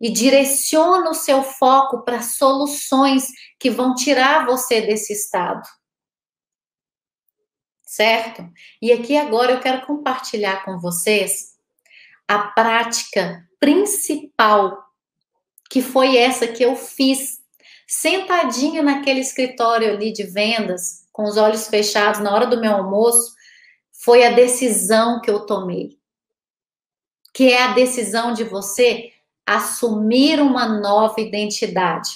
e 0.00 0.10
direciona 0.10 1.10
o 1.10 1.14
seu 1.14 1.42
foco 1.42 2.02
para 2.02 2.22
soluções 2.22 3.26
que 3.58 3.70
vão 3.70 3.94
tirar 3.94 4.46
você 4.46 4.80
desse 4.80 5.12
estado. 5.12 5.68
Certo? 7.84 8.48
E 8.80 8.92
aqui 8.92 9.16
agora 9.16 9.52
eu 9.52 9.60
quero 9.60 9.84
compartilhar 9.84 10.64
com 10.64 10.78
vocês 10.78 11.58
a 12.26 12.38
prática 12.38 13.46
principal, 13.58 14.78
que 15.68 15.82
foi 15.82 16.16
essa 16.16 16.46
que 16.48 16.62
eu 16.62 16.76
fiz 16.76 17.40
sentadinha 17.86 18.82
naquele 18.82 19.20
escritório 19.20 19.92
ali 19.92 20.12
de 20.12 20.22
vendas, 20.22 21.06
com 21.12 21.24
os 21.24 21.36
olhos 21.36 21.66
fechados 21.66 22.20
na 22.20 22.32
hora 22.32 22.46
do 22.46 22.60
meu 22.60 22.72
almoço, 22.72 23.34
foi 23.92 24.24
a 24.24 24.30
decisão 24.30 25.20
que 25.20 25.30
eu 25.30 25.44
tomei. 25.44 25.98
Que 27.34 27.52
é 27.52 27.64
a 27.64 27.72
decisão 27.74 28.32
de 28.32 28.44
você 28.44 29.12
assumir 29.46 30.40
uma 30.40 30.80
nova 30.80 31.20
identidade. 31.20 32.10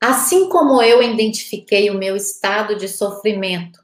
Assim 0.00 0.48
como 0.48 0.82
eu 0.82 1.02
identifiquei 1.02 1.88
o 1.90 1.98
meu 1.98 2.16
estado 2.16 2.76
de 2.76 2.88
sofrimento 2.88 3.80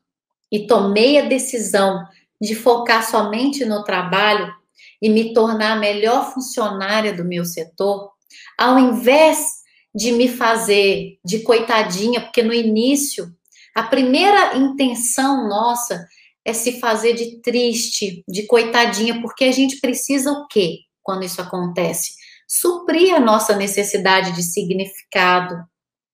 e 0.51 0.67
tomei 0.67 1.19
a 1.19 1.29
decisão 1.29 2.05
de 2.41 2.55
focar 2.55 3.09
somente 3.09 3.65
no 3.65 3.85
trabalho 3.85 4.53
e 5.01 5.09
me 5.09 5.33
tornar 5.33 5.73
a 5.73 5.81
melhor 5.81 6.33
funcionária 6.33 7.13
do 7.13 7.25
meu 7.25 7.45
setor, 7.45 8.11
ao 8.57 8.79
invés 8.79 9.59
de 9.95 10.11
me 10.13 10.29
fazer 10.29 11.19
de 11.25 11.41
coitadinha, 11.41 12.21
porque 12.21 12.43
no 12.43 12.53
início 12.53 13.33
a 13.75 13.85
primeira 13.85 14.57
intenção 14.57 15.49
nossa 15.49 16.05
é 16.45 16.53
se 16.53 16.81
fazer 16.81 17.13
de 17.15 17.41
triste, 17.41 18.25
de 18.27 18.45
coitadinha, 18.47 19.21
porque 19.21 19.45
a 19.45 19.53
gente 19.53 19.81
precisa 19.81 20.33
o 20.33 20.49
quê 20.49 20.88
quando 21.09 21.25
isso 21.25 21.41
acontece? 21.41 22.13
Suprir 22.47 23.15
a 23.15 23.19
nossa 23.19 23.57
necessidade 23.57 24.33
de 24.33 24.43
significado, 24.43 25.57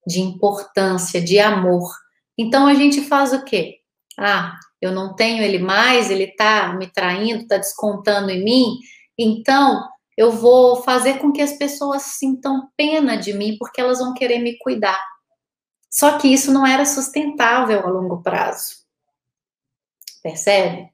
de 0.07 0.21
importância, 0.21 1.21
de 1.21 1.41
amor. 1.41 1.91
Então 2.39 2.69
a 2.69 2.75
gente 2.75 3.01
faz 3.01 3.33
o 3.33 3.45
quê? 3.45 3.79
Ah, 4.17 4.57
eu 4.81 4.93
não 4.93 5.17
tenho 5.17 5.43
ele 5.43 5.59
mais, 5.59 6.13
ele 6.13 6.27
está 6.27 6.73
me 6.75 6.87
traindo, 6.87 7.43
está 7.43 7.57
descontando 7.57 8.31
em 8.31 8.45
mim, 8.45 8.79
então 9.19 9.85
eu 10.17 10.31
vou 10.31 10.81
fazer 10.85 11.19
com 11.19 11.33
que 11.33 11.43
as 11.43 11.59
pessoas 11.59 12.03
sintam 12.03 12.69
pena 12.77 13.17
de 13.17 13.33
mim, 13.33 13.57
porque 13.59 13.81
elas 13.81 13.99
vão 13.99 14.15
querer 14.15 14.39
me 14.39 14.57
cuidar. 14.59 15.05
Só 15.91 16.19
que 16.19 16.29
isso 16.29 16.53
não 16.53 16.65
era 16.65 16.87
sustentável 16.87 17.85
a 17.85 17.91
longo 17.91 18.23
prazo. 18.23 18.77
Percebe? 20.23 20.94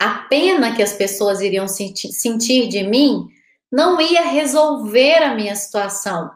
A 0.00 0.26
pena 0.28 0.74
que 0.74 0.82
as 0.82 0.92
pessoas 0.92 1.40
iriam 1.40 1.66
sentir 1.68 2.68
de 2.68 2.82
mim 2.82 3.26
não 3.70 4.00
ia 4.00 4.22
resolver 4.22 5.22
a 5.22 5.34
minha 5.34 5.54
situação, 5.56 6.30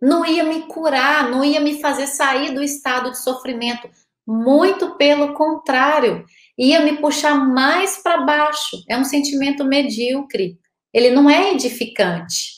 não 0.00 0.24
ia 0.24 0.44
me 0.44 0.62
curar, 0.62 1.30
não 1.30 1.44
ia 1.44 1.60
me 1.60 1.80
fazer 1.80 2.06
sair 2.06 2.54
do 2.54 2.62
estado 2.62 3.10
de 3.10 3.18
sofrimento. 3.18 3.88
Muito 4.26 4.96
pelo 4.96 5.34
contrário, 5.34 6.24
ia 6.58 6.80
me 6.80 6.98
puxar 6.98 7.34
mais 7.34 7.98
para 8.02 8.24
baixo. 8.24 8.82
É 8.88 8.98
um 8.98 9.04
sentimento 9.04 9.64
medíocre. 9.64 10.58
Ele 10.92 11.10
não 11.10 11.30
é 11.30 11.52
edificante. 11.52 12.56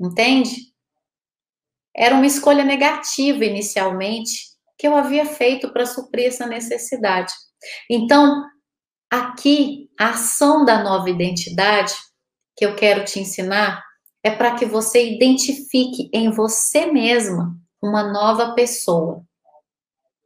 Entende? 0.00 0.72
Era 1.94 2.14
uma 2.14 2.26
escolha 2.26 2.64
negativa 2.64 3.44
inicialmente 3.44 4.32
que 4.76 4.88
eu 4.88 4.96
havia 4.96 5.24
feito 5.24 5.72
para 5.72 5.86
suprir 5.86 6.26
essa 6.26 6.46
necessidade. 6.46 7.32
Então, 7.88 8.44
aqui, 9.18 9.90
a 9.98 10.10
ação 10.10 10.64
da 10.64 10.82
nova 10.82 11.08
identidade 11.08 11.94
que 12.56 12.64
eu 12.64 12.74
quero 12.74 13.04
te 13.04 13.20
ensinar 13.20 13.82
é 14.22 14.30
para 14.30 14.54
que 14.54 14.64
você 14.64 15.14
identifique 15.14 16.08
em 16.12 16.30
você 16.30 16.86
mesma 16.86 17.54
uma 17.82 18.02
nova 18.02 18.54
pessoa. 18.54 19.22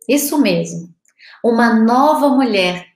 Isso 0.09 0.39
mesmo, 0.39 0.89
uma 1.45 1.75
nova 1.75 2.29
mulher. 2.29 2.87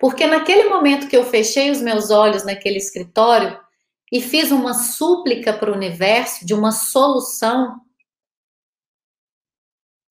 Porque 0.00 0.26
naquele 0.26 0.68
momento 0.68 1.08
que 1.08 1.16
eu 1.16 1.24
fechei 1.24 1.70
os 1.70 1.80
meus 1.80 2.10
olhos 2.10 2.44
naquele 2.44 2.76
escritório 2.76 3.58
e 4.12 4.20
fiz 4.20 4.50
uma 4.50 4.74
súplica 4.74 5.52
para 5.52 5.70
o 5.70 5.74
universo 5.74 6.44
de 6.44 6.52
uma 6.52 6.70
solução, 6.70 7.80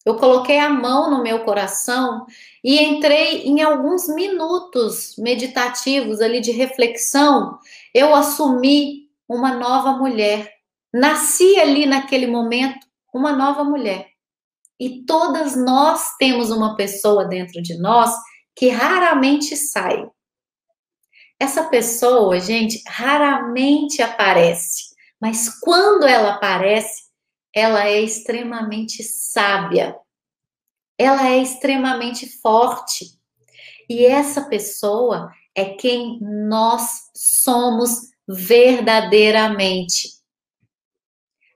eu 0.05 0.15
coloquei 0.15 0.59
a 0.59 0.69
mão 0.69 1.11
no 1.11 1.21
meu 1.21 1.43
coração 1.43 2.25
e 2.63 2.79
entrei 2.79 3.43
em 3.43 3.61
alguns 3.61 4.07
minutos 4.07 5.15
meditativos 5.17 6.21
ali 6.21 6.41
de 6.41 6.51
reflexão. 6.51 7.59
Eu 7.93 8.15
assumi 8.15 9.09
uma 9.29 9.53
nova 9.53 9.93
mulher. 9.93 10.51
Nasci 10.93 11.59
ali 11.59 11.85
naquele 11.85 12.27
momento 12.27 12.85
uma 13.13 13.31
nova 13.31 13.63
mulher. 13.63 14.07
E 14.79 15.05
todas 15.05 15.55
nós 15.55 16.15
temos 16.17 16.49
uma 16.49 16.75
pessoa 16.75 17.25
dentro 17.25 17.61
de 17.61 17.77
nós 17.77 18.11
que 18.55 18.69
raramente 18.69 19.55
sai. 19.55 20.03
Essa 21.39 21.65
pessoa, 21.65 22.39
gente, 22.39 22.81
raramente 22.87 24.01
aparece, 24.01 24.95
mas 25.19 25.49
quando 25.59 26.05
ela 26.05 26.35
aparece, 26.35 27.10
ela 27.53 27.87
é 27.87 28.01
extremamente 28.01 29.03
sábia. 29.03 29.95
Ela 30.97 31.29
é 31.29 31.37
extremamente 31.37 32.27
forte. 32.39 33.19
E 33.89 34.05
essa 34.05 34.47
pessoa 34.47 35.31
é 35.53 35.65
quem 35.65 36.19
nós 36.21 37.09
somos 37.15 38.11
verdadeiramente. 38.27 40.09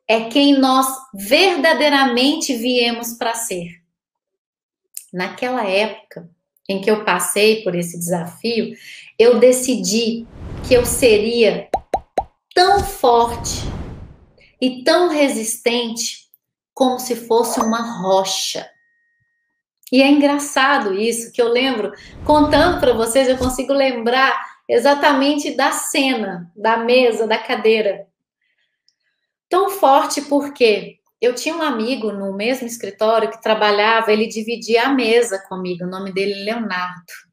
É 0.08 0.30
quem 0.30 0.60
nós 0.60 0.88
verdadeiramente 1.14 2.56
viemos 2.56 3.14
para 3.14 3.34
ser. 3.34 3.82
Naquela 5.14 5.66
época 5.66 6.30
em 6.68 6.82
que 6.82 6.90
eu 6.92 7.06
passei 7.06 7.64
por 7.64 7.76
esse 7.76 7.98
desafio, 7.98 8.76
eu 9.18 9.40
decidi 9.40 10.28
que 10.68 10.74
eu 10.74 10.86
seria 10.86 11.70
tão 12.54 12.84
forte 12.84 13.62
e 14.60 14.84
tão 14.84 15.10
resistente 15.10 16.26
como 16.74 17.00
se 17.00 17.16
fosse 17.16 17.60
uma 17.60 18.02
rocha. 18.02 18.70
E 19.92 20.02
é 20.02 20.10
engraçado 20.10 20.94
isso, 20.94 21.32
que 21.32 21.42
eu 21.42 21.48
lembro, 21.48 21.94
contando 22.26 22.80
para 22.80 22.94
vocês, 22.94 23.30
eu 23.30 23.38
consigo 23.38 23.72
lembrar 23.72 24.38
exatamente 24.68 25.56
da 25.56 25.72
cena, 25.72 26.52
da 26.56 26.78
mesa, 26.78 27.28
da 27.28 27.38
cadeira. 27.38 28.08
Tão 29.48 29.70
forte 29.70 30.22
porque 30.24 31.00
eu 31.22 31.34
tinha 31.34 31.56
um 31.56 31.62
amigo 31.62 32.12
no 32.12 32.34
mesmo 32.34 32.68
escritório 32.68 33.30
que 33.30 33.42
trabalhava, 33.42 34.12
ele 34.12 34.28
dividia 34.28 34.84
a 34.84 34.94
mesa 34.94 35.40
comigo, 35.48 35.86
o 35.86 35.90
nome 35.90 36.12
dele 36.12 36.34
é 36.34 36.44
Leonardo. 36.46 37.25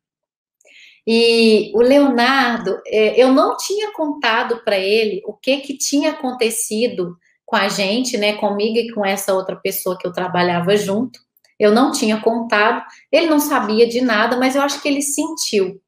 E 1.06 1.72
o 1.74 1.80
Leonardo, 1.80 2.80
é, 2.86 3.20
eu 3.20 3.32
não 3.32 3.56
tinha 3.56 3.92
contado 3.92 4.62
para 4.64 4.78
ele 4.78 5.20
o 5.26 5.32
que 5.32 5.58
que 5.58 5.76
tinha 5.76 6.10
acontecido 6.10 7.16
com 7.44 7.56
a 7.56 7.68
gente, 7.68 8.16
né, 8.16 8.34
comigo 8.34 8.78
e 8.78 8.92
com 8.92 9.04
essa 9.04 9.34
outra 9.34 9.56
pessoa 9.56 9.98
que 9.98 10.06
eu 10.06 10.12
trabalhava 10.12 10.76
junto. 10.76 11.18
Eu 11.58 11.72
não 11.72 11.92
tinha 11.92 12.20
contado, 12.20 12.82
ele 13.10 13.26
não 13.26 13.38
sabia 13.38 13.86
de 13.86 14.00
nada, 14.00 14.36
mas 14.36 14.56
eu 14.56 14.62
acho 14.62 14.80
que 14.80 14.88
ele 14.88 15.02
sentiu. 15.02 15.80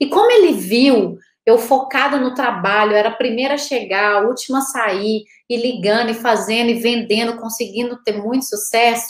E 0.00 0.06
como 0.06 0.30
ele 0.30 0.52
viu 0.52 1.18
eu 1.48 1.56
focada 1.56 2.18
no 2.18 2.34
trabalho, 2.34 2.92
era 2.92 3.08
a 3.08 3.16
primeira 3.16 3.54
a 3.54 3.58
chegar, 3.58 4.16
a 4.16 4.20
última 4.20 4.58
a 4.58 4.60
sair, 4.60 5.24
e 5.48 5.56
ligando, 5.56 6.10
e 6.10 6.14
fazendo, 6.14 6.68
e 6.68 6.74
vendendo, 6.74 7.38
conseguindo 7.38 8.02
ter 8.02 8.22
muito 8.22 8.44
sucesso, 8.44 9.06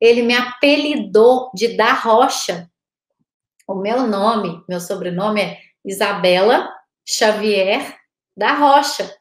ele 0.00 0.22
me 0.22 0.34
apelidou 0.34 1.50
de 1.54 1.76
Da 1.76 1.92
Rocha. 1.92 2.66
O 3.66 3.74
meu 3.74 4.06
nome, 4.06 4.62
meu 4.68 4.80
sobrenome 4.80 5.40
é 5.40 5.58
Isabela 5.84 6.70
Xavier 7.06 7.96
da 8.36 8.54
Rocha. 8.54 9.12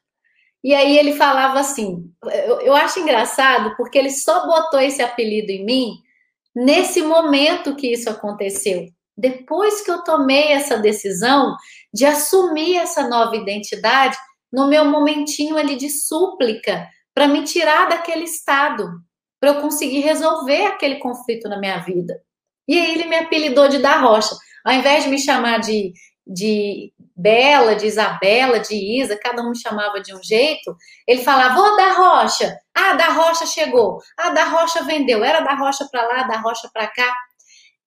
E 0.63 0.73
aí 0.73 0.97
ele 0.97 1.15
falava 1.15 1.60
assim, 1.60 2.12
eu, 2.23 2.62
eu 2.62 2.75
acho 2.75 2.99
engraçado 2.99 3.75
porque 3.77 3.97
ele 3.97 4.10
só 4.10 4.45
botou 4.45 4.79
esse 4.79 5.01
apelido 5.01 5.51
em 5.51 5.63
mim 5.65 5.97
nesse 6.55 7.01
momento 7.01 7.75
que 7.75 7.91
isso 7.91 8.10
aconteceu 8.10 8.88
depois 9.17 9.81
que 9.81 9.89
eu 9.89 10.03
tomei 10.03 10.51
essa 10.51 10.77
decisão 10.77 11.55
de 11.93 12.05
assumir 12.05 12.75
essa 12.75 13.08
nova 13.08 13.36
identidade, 13.36 14.17
no 14.51 14.67
meu 14.67 14.86
momentinho 14.86 15.58
ali 15.58 15.75
de 15.75 15.89
súplica, 15.89 16.88
para 17.13 17.28
me 17.28 17.43
tirar 17.43 17.88
daquele 17.88 18.26
estado, 18.26 18.89
para 19.39 19.51
eu 19.51 19.61
conseguir 19.61 20.01
resolver 20.01 20.65
aquele 20.65 20.95
conflito 20.95 21.47
na 21.47 21.57
minha 21.57 21.78
vida. 21.80 22.22
E 22.68 22.80
aí 22.80 22.95
ele 22.95 23.05
me 23.05 23.16
apelidou 23.16 23.68
de 23.68 23.80
da 23.80 23.97
Rocha. 23.97 24.36
Ao 24.63 24.74
invés 24.74 25.03
de 25.03 25.09
me 25.09 25.20
chamar 25.20 25.59
de, 25.59 25.93
de 26.26 26.91
Bela, 27.16 27.76
de 27.76 27.86
Isabela, 27.86 28.59
de 28.59 28.76
Isa, 28.76 29.18
cada 29.18 29.43
um 29.43 29.51
me 29.51 29.57
chamava 29.57 30.01
de 30.01 30.13
um 30.13 30.24
jeito, 30.24 30.76
ele 31.07 31.24
falava, 31.24 31.59
ô 31.59 31.76
da 31.76 31.93
Rocha, 31.93 32.57
ah, 32.74 32.93
da 32.93 33.09
Rocha 33.09 33.45
chegou, 33.45 33.99
ah, 34.18 34.32
da 34.32 34.45
Rocha 34.45 34.84
vendeu, 34.84 35.24
era 35.24 35.41
da 35.41 35.53
Rocha 35.53 35.88
para 35.91 36.05
lá, 36.07 36.24
da 36.24 36.38
Rocha 36.38 36.70
para 36.74 36.88
cá. 36.88 37.16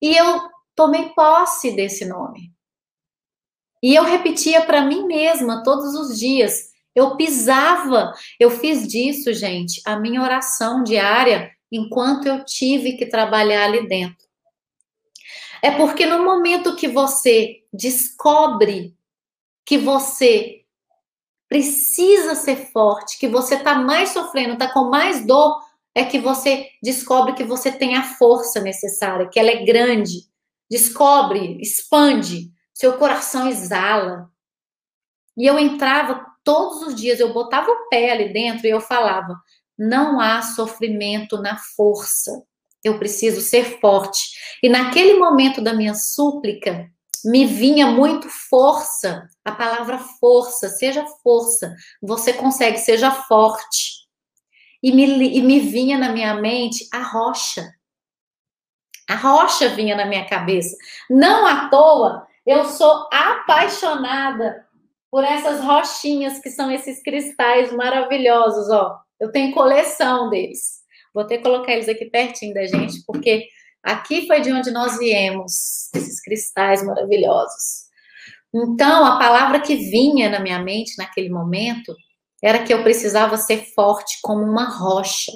E 0.00 0.16
eu 0.16 0.40
tomei 0.74 1.08
posse 1.10 1.72
desse 1.72 2.04
nome. 2.04 2.52
E 3.82 3.94
eu 3.94 4.04
repetia 4.04 4.62
para 4.62 4.82
mim 4.82 5.06
mesma 5.06 5.62
todos 5.62 5.94
os 5.94 6.18
dias. 6.18 6.68
Eu 6.94 7.16
pisava, 7.16 8.12
eu 8.38 8.50
fiz 8.50 8.86
disso, 8.86 9.32
gente, 9.32 9.80
a 9.84 9.98
minha 9.98 10.22
oração 10.22 10.82
diária 10.82 11.50
enquanto 11.70 12.26
eu 12.26 12.44
tive 12.44 12.96
que 12.96 13.06
trabalhar 13.06 13.64
ali 13.64 13.86
dentro. 13.86 14.27
É 15.62 15.70
porque 15.72 16.06
no 16.06 16.24
momento 16.24 16.76
que 16.76 16.88
você 16.88 17.62
descobre 17.72 18.96
que 19.64 19.76
você 19.78 20.64
precisa 21.48 22.34
ser 22.34 22.70
forte, 22.70 23.18
que 23.18 23.28
você 23.28 23.56
está 23.56 23.74
mais 23.74 24.10
sofrendo, 24.10 24.54
está 24.54 24.72
com 24.72 24.90
mais 24.90 25.24
dor, 25.24 25.60
é 25.94 26.04
que 26.04 26.18
você 26.18 26.68
descobre 26.82 27.34
que 27.34 27.44
você 27.44 27.72
tem 27.72 27.96
a 27.96 28.02
força 28.02 28.60
necessária, 28.60 29.28
que 29.28 29.38
ela 29.38 29.50
é 29.50 29.64
grande. 29.64 30.28
Descobre, 30.70 31.58
expande, 31.60 32.52
seu 32.72 32.98
coração 32.98 33.48
exala. 33.48 34.30
E 35.36 35.46
eu 35.46 35.58
entrava 35.58 36.24
todos 36.44 36.82
os 36.82 36.94
dias, 36.94 37.18
eu 37.18 37.32
botava 37.32 37.70
o 37.70 37.88
pé 37.88 38.12
ali 38.12 38.32
dentro 38.32 38.66
e 38.66 38.70
eu 38.70 38.80
falava: 38.80 39.34
não 39.78 40.20
há 40.20 40.42
sofrimento 40.42 41.40
na 41.40 41.56
força. 41.56 42.42
Eu 42.84 42.98
preciso 42.98 43.40
ser 43.40 43.80
forte. 43.80 44.30
E 44.62 44.68
naquele 44.68 45.18
momento 45.18 45.60
da 45.60 45.72
minha 45.72 45.94
súplica, 45.94 46.90
me 47.24 47.44
vinha 47.46 47.86
muito 47.86 48.28
força, 48.28 49.28
a 49.44 49.52
palavra 49.52 49.98
força, 49.98 50.68
seja 50.68 51.04
força, 51.22 51.74
você 52.00 52.32
consegue, 52.32 52.78
seja 52.78 53.10
forte. 53.10 53.98
E 54.82 54.92
me, 54.92 55.36
e 55.36 55.42
me 55.42 55.58
vinha 55.58 55.98
na 55.98 56.12
minha 56.12 56.34
mente 56.34 56.88
a 56.92 57.02
rocha. 57.02 57.74
A 59.08 59.16
rocha 59.16 59.70
vinha 59.70 59.96
na 59.96 60.06
minha 60.06 60.28
cabeça. 60.28 60.76
Não 61.10 61.46
à 61.46 61.68
toa, 61.68 62.26
eu 62.46 62.64
sou 62.66 63.08
apaixonada 63.12 64.66
por 65.10 65.24
essas 65.24 65.60
rochinhas 65.60 66.38
que 66.38 66.50
são 66.50 66.70
esses 66.70 67.02
cristais 67.02 67.72
maravilhosos, 67.72 68.70
ó. 68.70 68.98
Eu 69.18 69.32
tenho 69.32 69.54
coleção 69.54 70.30
deles. 70.30 70.78
Vou 71.18 71.26
que 71.26 71.38
colocar 71.38 71.72
eles 71.72 71.88
aqui 71.88 72.04
pertinho 72.04 72.54
da 72.54 72.64
gente, 72.64 73.02
porque 73.04 73.48
aqui 73.82 74.24
foi 74.28 74.40
de 74.40 74.52
onde 74.52 74.70
nós 74.70 75.00
viemos, 75.00 75.92
esses 75.92 76.20
cristais 76.20 76.80
maravilhosos. 76.86 77.88
Então, 78.54 79.04
a 79.04 79.18
palavra 79.18 79.60
que 79.60 79.74
vinha 79.74 80.30
na 80.30 80.38
minha 80.38 80.60
mente 80.60 80.96
naquele 80.96 81.28
momento 81.28 81.92
era 82.40 82.62
que 82.62 82.72
eu 82.72 82.84
precisava 82.84 83.36
ser 83.36 83.64
forte 83.74 84.20
como 84.22 84.44
uma 84.44 84.66
rocha. 84.66 85.32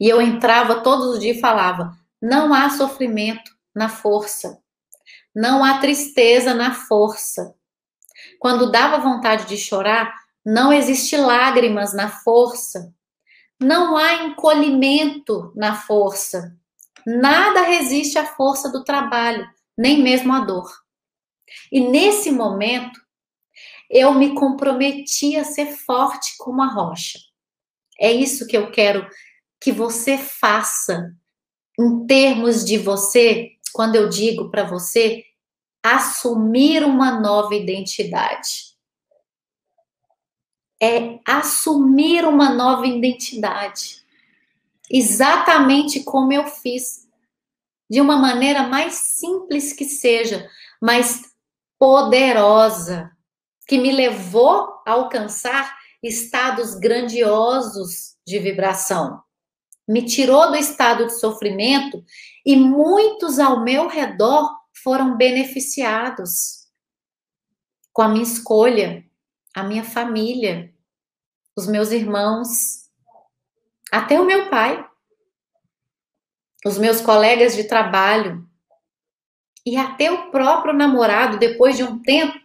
E 0.00 0.08
eu 0.08 0.22
entrava 0.22 0.80
todos 0.80 1.08
os 1.08 1.20
dias 1.20 1.36
e 1.36 1.40
falava: 1.40 1.92
não 2.18 2.54
há 2.54 2.70
sofrimento 2.70 3.52
na 3.74 3.90
força, 3.90 4.58
não 5.34 5.62
há 5.62 5.80
tristeza 5.80 6.54
na 6.54 6.72
força. 6.72 7.54
Quando 8.38 8.72
dava 8.72 9.04
vontade 9.04 9.44
de 9.44 9.58
chorar, 9.58 10.14
não 10.42 10.72
existe 10.72 11.14
lágrimas 11.14 11.92
na 11.92 12.08
força, 12.08 12.90
não 13.60 13.96
há 13.96 14.24
encolhimento 14.24 15.52
na 15.54 15.74
força. 15.74 16.56
Nada 17.06 17.62
resiste 17.62 18.18
à 18.18 18.26
força 18.26 18.70
do 18.70 18.84
trabalho, 18.84 19.46
nem 19.76 20.02
mesmo 20.02 20.32
a 20.32 20.40
dor. 20.40 20.70
E 21.70 21.80
nesse 21.80 22.30
momento, 22.30 23.00
eu 23.90 24.14
me 24.14 24.34
comprometi 24.34 25.36
a 25.36 25.44
ser 25.44 25.76
forte 25.76 26.34
como 26.38 26.62
a 26.62 26.66
rocha. 26.66 27.18
É 28.00 28.10
isso 28.10 28.46
que 28.46 28.56
eu 28.56 28.70
quero 28.70 29.08
que 29.60 29.70
você 29.70 30.18
faça 30.18 31.14
em 31.78 32.06
termos 32.06 32.64
de 32.64 32.78
você, 32.78 33.50
quando 33.72 33.96
eu 33.96 34.08
digo 34.08 34.50
para 34.50 34.64
você 34.64 35.22
assumir 35.82 36.82
uma 36.84 37.20
nova 37.20 37.54
identidade 37.54 38.73
é 40.84 41.20
assumir 41.24 42.26
uma 42.26 42.50
nova 42.50 42.86
identidade. 42.86 44.02
Exatamente 44.90 46.04
como 46.04 46.32
eu 46.32 46.46
fiz. 46.46 47.08
De 47.88 48.00
uma 48.00 48.16
maneira 48.16 48.64
mais 48.64 48.94
simples 48.94 49.72
que 49.72 49.84
seja, 49.84 50.48
mas 50.80 51.22
poderosa, 51.78 53.10
que 53.66 53.78
me 53.78 53.92
levou 53.92 54.82
a 54.86 54.92
alcançar 54.92 55.74
estados 56.02 56.74
grandiosos 56.74 58.16
de 58.26 58.38
vibração. 58.38 59.22
Me 59.86 60.04
tirou 60.04 60.48
do 60.48 60.56
estado 60.56 61.06
de 61.06 61.18
sofrimento 61.18 62.02
e 62.44 62.56
muitos 62.56 63.38
ao 63.38 63.62
meu 63.62 63.86
redor 63.86 64.50
foram 64.82 65.16
beneficiados 65.16 66.64
com 67.92 68.02
a 68.02 68.08
minha 68.08 68.24
escolha, 68.24 69.04
a 69.54 69.62
minha 69.62 69.84
família, 69.84 70.73
os 71.56 71.66
meus 71.66 71.90
irmãos, 71.90 72.90
até 73.90 74.20
o 74.20 74.24
meu 74.24 74.50
pai, 74.50 74.84
os 76.64 76.78
meus 76.78 77.00
colegas 77.00 77.54
de 77.54 77.64
trabalho 77.64 78.44
e 79.64 79.76
até 79.76 80.10
o 80.10 80.30
próprio 80.30 80.74
namorado, 80.74 81.38
depois 81.38 81.76
de 81.76 81.84
um 81.84 82.00
tempo, 82.02 82.38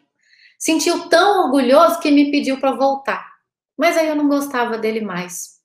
sentiu 0.58 1.10
tão 1.10 1.46
orgulhoso 1.46 2.00
que 2.00 2.12
me 2.12 2.30
pediu 2.32 2.60
para 2.60 2.72
voltar. 2.72 3.30
Mas 3.78 3.98
aí 3.98 4.08
eu 4.08 4.16
não 4.16 4.28
gostava 4.28 4.78
dele 4.78 5.02
mais. 5.02 5.60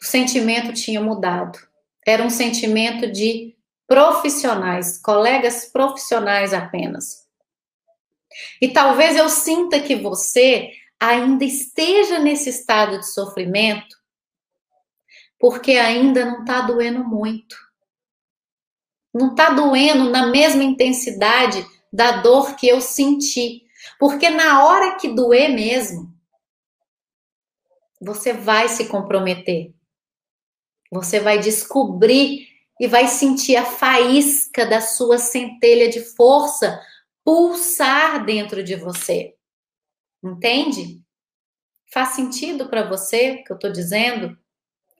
O 0.00 0.04
sentimento 0.04 0.72
tinha 0.72 1.00
mudado. 1.00 1.58
Era 2.06 2.22
um 2.22 2.30
sentimento 2.30 3.10
de 3.10 3.56
profissionais, 3.86 4.98
colegas 4.98 5.66
profissionais 5.66 6.54
apenas. 6.54 7.26
E 8.60 8.68
talvez 8.68 9.16
eu 9.16 9.28
sinta 9.28 9.80
que 9.80 9.96
você 9.96 10.70
ainda 11.00 11.44
esteja 11.44 12.18
nesse 12.18 12.50
estado 12.50 12.98
de 12.98 13.10
sofrimento, 13.10 13.96
porque 15.38 15.72
ainda 15.72 16.26
não 16.26 16.40
está 16.40 16.60
doendo 16.60 17.02
muito. 17.02 17.56
Não 19.12 19.30
está 19.30 19.50
doendo 19.50 20.10
na 20.10 20.26
mesma 20.26 20.62
intensidade 20.62 21.66
da 21.90 22.20
dor 22.20 22.54
que 22.54 22.68
eu 22.68 22.80
senti. 22.80 23.64
Porque 23.98 24.28
na 24.28 24.64
hora 24.64 24.96
que 24.96 25.08
doer 25.08 25.48
mesmo, 25.48 26.14
você 28.00 28.32
vai 28.32 28.68
se 28.68 28.86
comprometer. 28.88 29.74
Você 30.92 31.18
vai 31.18 31.38
descobrir 31.38 32.46
e 32.78 32.86
vai 32.86 33.08
sentir 33.08 33.56
a 33.56 33.64
faísca 33.64 34.66
da 34.66 34.80
sua 34.80 35.18
centelha 35.18 35.88
de 35.88 36.00
força 36.00 36.80
pulsar 37.24 38.24
dentro 38.24 38.62
de 38.62 38.76
você. 38.76 39.34
Entende? 40.22 41.00
Faz 41.92 42.10
sentido 42.10 42.68
para 42.68 42.88
você 42.88 43.32
o 43.32 43.44
que 43.44 43.52
eu 43.52 43.56
estou 43.56 43.72
dizendo? 43.72 44.36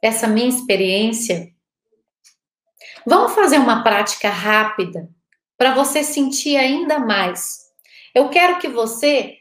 Essa 0.03 0.27
minha 0.27 0.49
experiência? 0.49 1.53
Vamos 3.07 3.35
fazer 3.35 3.59
uma 3.59 3.83
prática 3.83 4.29
rápida 4.31 5.09
para 5.57 5.75
você 5.75 6.03
sentir 6.03 6.57
ainda 6.57 6.99
mais. 6.99 7.59
Eu 8.14 8.29
quero 8.31 8.59
que 8.59 8.68
você 8.68 9.37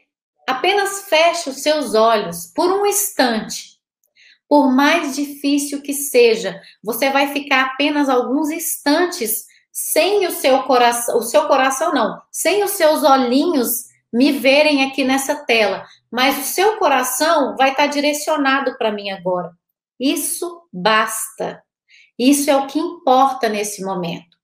apenas 0.46 1.08
feche 1.08 1.48
os 1.50 1.62
seus 1.62 1.94
olhos 1.94 2.46
por 2.54 2.70
um 2.70 2.86
instante. 2.86 3.78
Por 4.48 4.70
mais 4.70 5.14
difícil 5.14 5.80
que 5.80 5.92
seja, 5.92 6.60
você 6.82 7.10
vai 7.10 7.32
ficar 7.32 7.66
apenas 7.66 8.08
alguns 8.08 8.50
instantes 8.50 9.46
sem 9.72 10.26
o 10.26 10.30
seu 10.32 10.64
coração, 10.64 11.18
o 11.18 11.22
seu 11.22 11.46
coração 11.46 11.94
não, 11.94 12.20
sem 12.30 12.64
os 12.64 12.72
seus 12.72 13.04
olhinhos 13.04 13.89
me 14.12 14.32
verem 14.32 14.84
aqui 14.84 15.04
nessa 15.04 15.44
tela, 15.44 15.86
mas 16.10 16.38
o 16.38 16.42
seu 16.42 16.78
coração 16.78 17.56
vai 17.56 17.70
estar 17.70 17.86
direcionado 17.86 18.76
para 18.76 18.92
mim 18.92 19.10
agora. 19.10 19.52
Isso 19.98 20.66
basta. 20.72 21.62
Isso 22.18 22.50
é 22.50 22.56
o 22.56 22.66
que 22.66 22.78
importa 22.78 23.48
nesse 23.48 23.84
momento. 23.84 24.36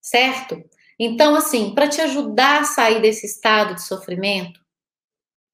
Certo? 0.00 0.62
Então, 0.98 1.34
assim, 1.34 1.74
para 1.74 1.88
te 1.88 2.00
ajudar 2.00 2.60
a 2.60 2.64
sair 2.64 3.00
desse 3.00 3.26
estado 3.26 3.74
de 3.74 3.82
sofrimento, 3.82 4.60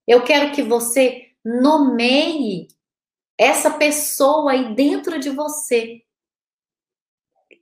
eu 0.06 0.22
quero 0.22 0.52
que 0.52 0.62
você 0.62 1.30
nomeie 1.44 2.68
essa 3.38 3.70
pessoa 3.70 4.52
aí 4.52 4.74
dentro 4.74 5.18
de 5.18 5.30
você, 5.30 6.02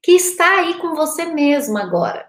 que 0.03 0.13
está 0.13 0.61
aí 0.61 0.79
com 0.81 0.95
você 0.95 1.27
mesmo 1.27 1.79
agora. 1.79 2.29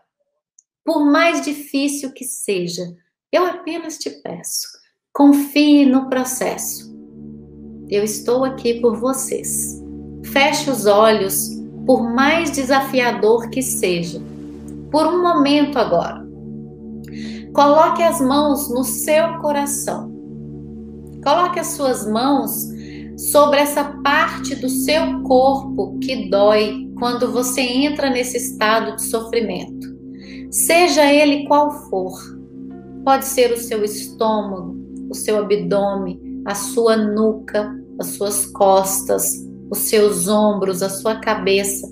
Por 0.83 1.03
mais 1.03 1.41
difícil 1.41 2.13
que 2.13 2.25
seja, 2.25 2.83
eu 3.31 3.45
apenas 3.45 3.97
te 3.97 4.09
peço, 4.09 4.67
confie 5.13 5.85
no 5.85 6.09
processo. 6.09 6.89
Eu 7.87 8.03
estou 8.03 8.43
aqui 8.43 8.81
por 8.81 8.97
vocês. 8.97 9.79
Feche 10.25 10.69
os 10.69 10.87
olhos, 10.87 11.47
por 11.85 12.01
mais 12.11 12.49
desafiador 12.51 13.49
que 13.49 13.61
seja, 13.61 14.19
por 14.91 15.05
um 15.05 15.21
momento 15.21 15.77
agora. 15.77 16.27
Coloque 17.53 18.01
as 18.01 18.19
mãos 18.19 18.69
no 18.69 18.83
seu 18.83 19.37
coração. 19.39 20.11
Coloque 21.23 21.59
as 21.59 21.67
suas 21.67 22.07
mãos 22.07 22.67
sobre 23.31 23.59
essa 23.59 23.83
parte 24.03 24.55
do 24.55 24.69
seu 24.69 25.21
corpo 25.23 25.99
que 25.99 26.29
dói 26.29 26.89
quando 26.97 27.31
você 27.31 27.61
entra 27.61 28.09
nesse 28.09 28.37
estado 28.37 28.95
de 28.95 29.03
sofrimento. 29.03 29.87
Seja 30.49 31.11
ele 31.11 31.45
qual 31.45 31.71
for 31.89 32.38
Pode 33.03 33.25
ser 33.25 33.51
o 33.51 33.57
seu 33.57 33.83
estômago, 33.83 34.77
o 35.09 35.15
seu 35.15 35.37
abdômen, 35.39 36.19
a 36.45 36.55
sua 36.55 36.95
nuca, 36.95 37.75
as 37.99 38.07
suas 38.07 38.45
costas, 38.45 39.45
os 39.69 39.79
seus 39.79 40.27
ombros, 40.27 40.81
a 40.81 40.89
sua 40.89 41.15
cabeça. 41.15 41.87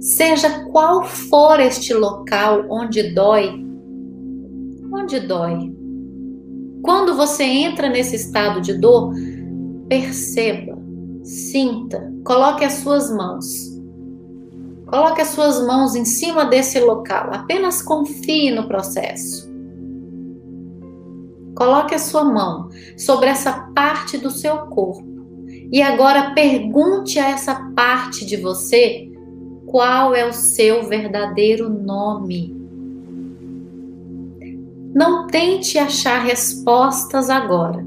Seja 0.00 0.64
qual 0.70 1.04
for 1.04 1.60
este 1.60 1.92
local 1.92 2.64
onde 2.70 3.14
dói, 3.14 3.52
onde 4.92 5.20
dói. 5.20 5.72
Quando 6.82 7.14
você 7.14 7.44
entra 7.44 7.88
nesse 7.88 8.16
estado 8.16 8.60
de 8.60 8.74
dor, 8.74 9.12
perceba, 9.88 10.80
Sinta, 11.22 12.12
coloque 12.24 12.64
as 12.64 12.74
suas 12.74 13.10
mãos. 13.10 13.46
Coloque 14.86 15.20
as 15.20 15.28
suas 15.28 15.64
mãos 15.64 15.94
em 15.94 16.04
cima 16.04 16.46
desse 16.46 16.80
local, 16.80 17.30
apenas 17.32 17.82
confie 17.82 18.50
no 18.50 18.66
processo. 18.66 19.49
Coloque 21.60 21.94
a 21.94 21.98
sua 21.98 22.24
mão 22.24 22.70
sobre 22.96 23.28
essa 23.28 23.52
parte 23.74 24.16
do 24.16 24.30
seu 24.30 24.56
corpo 24.68 25.04
e 25.70 25.82
agora 25.82 26.32
pergunte 26.32 27.18
a 27.18 27.28
essa 27.28 27.54
parte 27.76 28.24
de 28.24 28.38
você 28.38 29.12
qual 29.66 30.14
é 30.14 30.26
o 30.26 30.32
seu 30.32 30.84
verdadeiro 30.84 31.68
nome. 31.68 32.56
Não 34.94 35.26
tente 35.26 35.76
achar 35.76 36.24
respostas 36.24 37.28
agora. 37.28 37.86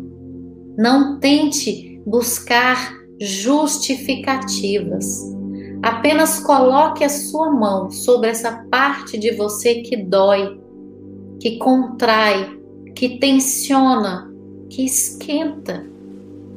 Não 0.78 1.20
tente 1.20 2.00
buscar 2.06 2.94
justificativas. 3.20 5.20
Apenas 5.82 6.40
coloque 6.40 7.04
a 7.04 7.10
sua 7.10 7.50
mão 7.50 7.90
sobre 7.90 8.30
essa 8.30 8.52
parte 8.70 9.18
de 9.18 9.32
você 9.32 9.82
que 9.82 9.98
dói, 9.98 10.62
que 11.40 11.58
contrai, 11.58 12.62
que 12.96 13.18
tensiona, 13.18 14.32
que 14.70 14.84
esquenta 14.86 15.86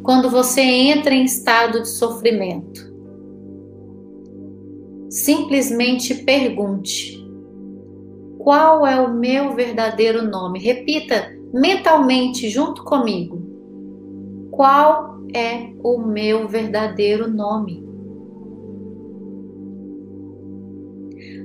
quando 0.03 0.31
você 0.31 0.61
entra 0.61 1.15
em 1.15 1.25
estado 1.25 1.83
de 1.83 1.89
sofrimento. 1.89 2.93
Simplesmente 5.11 6.15
pergunte: 6.15 7.25
qual 8.39 8.87
é 8.87 9.01
o 9.01 9.13
meu 9.13 9.55
verdadeiro 9.55 10.23
nome? 10.23 10.61
Repita 10.61 11.35
mentalmente 11.53 12.49
junto 12.49 12.85
comigo. 12.85 13.41
Qual 14.51 15.19
é 15.35 15.73
o 15.83 15.99
meu 15.99 16.47
verdadeiro 16.47 17.29
nome? 17.29 17.85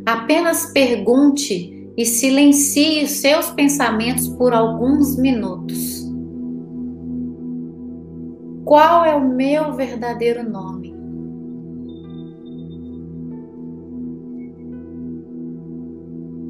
Apenas 0.06 0.68
pergunte 0.68 1.81
e 1.98 2.06
silencie 2.06 3.04
os 3.04 3.12
seus 3.12 3.50
pensamentos 3.50 4.28
por 4.28 4.54
alguns 4.54 5.18
minutos. 5.18 6.10
Qual 8.66 9.04
é 9.04 9.14
o 9.14 9.28
meu 9.28 9.74
verdadeiro 9.74 10.50
nome? 10.50 10.96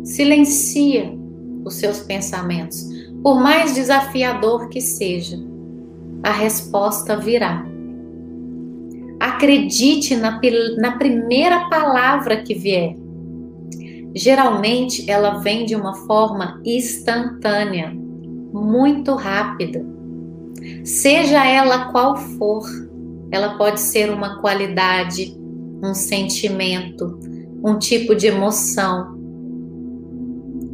Silencia 0.03 1.17
os 1.63 1.75
seus 1.75 2.01
pensamentos, 2.01 2.87
por 3.23 3.39
mais 3.39 3.73
desafiador 3.73 4.69
que 4.69 4.81
seja, 4.81 5.37
a 6.23 6.31
resposta 6.31 7.17
virá. 7.17 7.65
Acredite 9.19 10.15
na, 10.15 10.39
na 10.77 10.97
primeira 10.97 11.69
palavra 11.69 12.43
que 12.43 12.53
vier. 12.53 13.00
Geralmente 14.13 15.09
ela 15.09 15.39
vem 15.39 15.65
de 15.65 15.75
uma 15.75 15.95
forma 16.05 16.61
instantânea, 16.65 17.93
muito 18.53 19.15
rápida. 19.15 19.85
Seja 20.83 21.45
ela 21.45 21.91
qual 21.91 22.17
for, 22.17 22.63
ela 23.31 23.57
pode 23.57 23.79
ser 23.79 24.11
uma 24.11 24.41
qualidade, 24.41 25.33
um 25.81 25.93
sentimento, 25.93 27.19
um 27.63 27.79
tipo 27.79 28.13
de 28.13 28.27
emoção. 28.27 29.17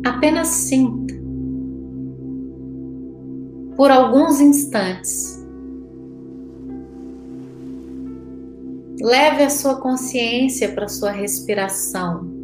Apenas 0.04 0.48
sinta. 0.48 1.14
Por 3.76 3.92
alguns 3.92 4.42
instantes. 4.42 5.46
Leve 9.00 9.44
a 9.44 9.50
sua 9.52 9.76
consciência 9.76 10.70
para 10.70 10.86
a 10.86 10.90
sua 10.90 11.12
respiração 11.12 12.37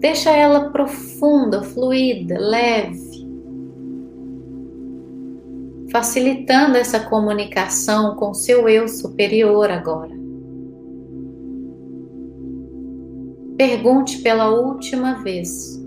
Deixa 0.00 0.30
ela 0.30 0.70
profunda, 0.70 1.62
fluida, 1.64 2.38
leve, 2.38 3.26
facilitando 5.90 6.76
essa 6.76 7.00
comunicação 7.00 8.14
com 8.14 8.32
seu 8.32 8.68
eu 8.68 8.86
superior 8.86 9.70
agora. 9.70 10.16
Pergunte 13.56 14.18
pela 14.18 14.50
última 14.50 15.14
vez: 15.14 15.84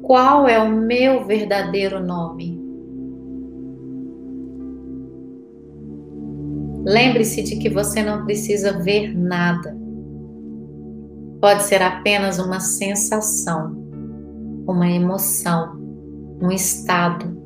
qual 0.00 0.48
é 0.48 0.58
o 0.58 0.70
meu 0.70 1.26
verdadeiro 1.26 2.02
nome? 2.02 2.58
Lembre-se 6.86 7.42
de 7.42 7.56
que 7.56 7.68
você 7.68 8.02
não 8.02 8.24
precisa 8.24 8.72
ver 8.72 9.14
nada 9.14 9.87
pode 11.40 11.62
ser 11.64 11.82
apenas 11.82 12.38
uma 12.38 12.60
sensação, 12.60 13.76
uma 14.66 14.88
emoção, 14.88 15.78
um 16.40 16.50
estado. 16.50 17.36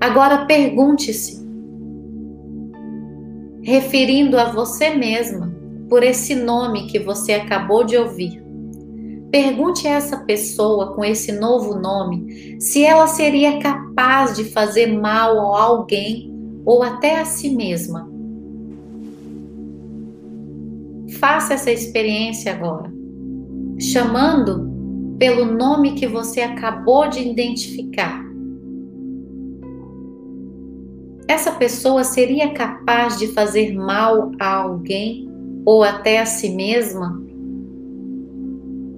Agora 0.00 0.46
pergunte-se, 0.46 1.44
referindo 3.62 4.38
a 4.38 4.46
você 4.46 4.90
mesma 4.90 5.54
por 5.88 6.02
esse 6.02 6.34
nome 6.34 6.86
que 6.86 6.98
você 6.98 7.34
acabou 7.34 7.84
de 7.84 7.96
ouvir. 7.96 8.42
Pergunte 9.30 9.88
a 9.88 9.92
essa 9.92 10.18
pessoa 10.18 10.94
com 10.94 11.04
esse 11.04 11.32
novo 11.32 11.74
nome 11.74 12.60
se 12.60 12.84
ela 12.84 13.06
seria 13.06 13.58
capaz 13.58 14.36
de 14.36 14.44
fazer 14.44 14.86
mal 14.86 15.54
a 15.54 15.62
alguém 15.62 16.32
ou 16.64 16.82
até 16.82 17.20
a 17.20 17.24
si 17.24 17.54
mesma 17.54 18.13
Faça 21.18 21.54
essa 21.54 21.70
experiência 21.70 22.52
agora, 22.52 22.92
chamando 23.78 24.72
pelo 25.18 25.44
nome 25.44 25.94
que 25.94 26.06
você 26.06 26.40
acabou 26.40 27.08
de 27.08 27.20
identificar. 27.20 28.24
Essa 31.28 31.52
pessoa 31.52 32.04
seria 32.04 32.52
capaz 32.52 33.18
de 33.18 33.28
fazer 33.28 33.74
mal 33.74 34.32
a 34.38 34.56
alguém 34.56 35.28
ou 35.64 35.82
até 35.82 36.20
a 36.20 36.26
si 36.26 36.50
mesma? 36.50 37.22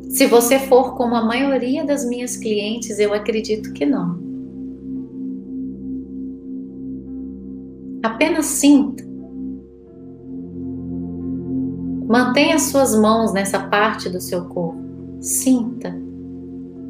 Se 0.08 0.26
você 0.26 0.58
for 0.58 0.96
como 0.96 1.14
a 1.14 1.24
maioria 1.24 1.84
das 1.84 2.08
minhas 2.08 2.36
clientes, 2.36 2.98
eu 2.98 3.12
acredito 3.12 3.72
que 3.72 3.84
não. 3.84 4.18
Apenas 8.02 8.46
sinta 8.46 9.05
Mantenha 12.08 12.56
suas 12.60 12.94
mãos 12.94 13.32
nessa 13.32 13.58
parte 13.58 14.08
do 14.08 14.20
seu 14.20 14.44
corpo. 14.44 14.80
Sinta, 15.20 15.92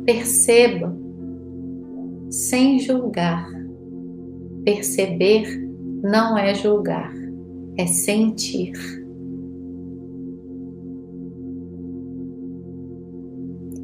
perceba, 0.05 0.95
sem 2.31 2.79
julgar. 2.79 3.49
Perceber 4.63 5.47
não 6.03 6.37
é 6.37 6.55
julgar, 6.55 7.15
é 7.79 7.87
sentir. 7.87 8.73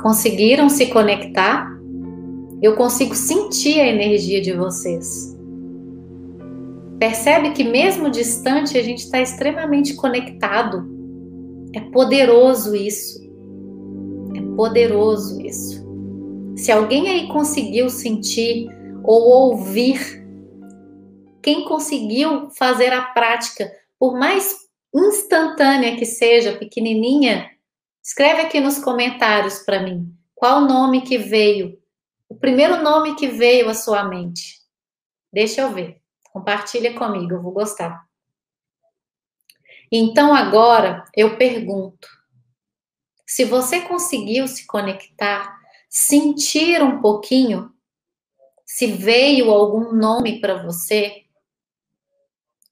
Conseguiram 0.03 0.68
se 0.68 0.87
conectar? 0.87 1.66
Eu 2.61 2.76
consigo 2.76 3.14
sentir 3.14 3.80
a 3.80 3.87
energia 3.87 4.43
de 4.43 4.53
vocês. 4.53 5.35
Percebe 6.99 7.53
que, 7.53 7.64
mesmo 7.64 8.11
distante, 8.11 8.76
a 8.76 8.83
gente 8.83 8.99
está 8.99 9.20
extremamente 9.20 9.95
conectado 9.95 11.01
é 11.75 11.81
poderoso 11.81 12.75
isso. 12.75 13.23
É 14.35 14.57
poderoso 14.57 15.41
isso. 15.41 15.83
Se 16.57 16.70
alguém 16.70 17.09
aí 17.09 17.29
conseguiu 17.29 17.89
sentir 17.89 18.68
ou 19.03 19.51
ouvir, 19.51 20.23
quem 21.43 21.64
conseguiu 21.64 22.51
fazer 22.51 22.93
a 22.93 23.03
prática, 23.03 23.70
por 23.99 24.18
mais 24.18 24.57
instantânea 24.95 25.97
que 25.97 26.05
seja, 26.05 26.57
pequenininha, 26.57 27.51
escreve 28.03 28.43
aqui 28.43 28.61
nos 28.61 28.79
comentários 28.79 29.59
para 29.61 29.83
mim. 29.83 30.14
Qual 30.35 30.62
o 30.62 30.66
nome 30.66 31.03
que 31.03 31.18
veio? 31.18 31.79
O 32.29 32.35
primeiro 32.35 32.83
nome 32.83 33.14
que 33.14 33.29
veio 33.29 33.68
à 33.68 33.75
sua 33.75 34.05
mente. 34.05 34.61
Deixa 35.33 35.62
eu 35.62 35.73
ver. 35.73 36.01
Compartilha 36.33 36.95
comigo, 36.95 37.35
eu 37.35 37.43
vou 37.43 37.53
gostar. 37.53 38.07
Então 39.95 40.34
agora 40.34 41.05
eu 41.14 41.36
pergunto: 41.36 42.09
se 43.26 43.45
você 43.45 43.82
conseguiu 43.82 44.49
se 44.49 44.66
conectar, 44.66 45.55
sentir 45.86 46.82
um 46.82 47.03
pouquinho, 47.03 47.70
se 48.64 48.86
veio 48.86 49.51
algum 49.51 49.93
nome 49.93 50.40
para 50.40 50.62
você, 50.62 51.26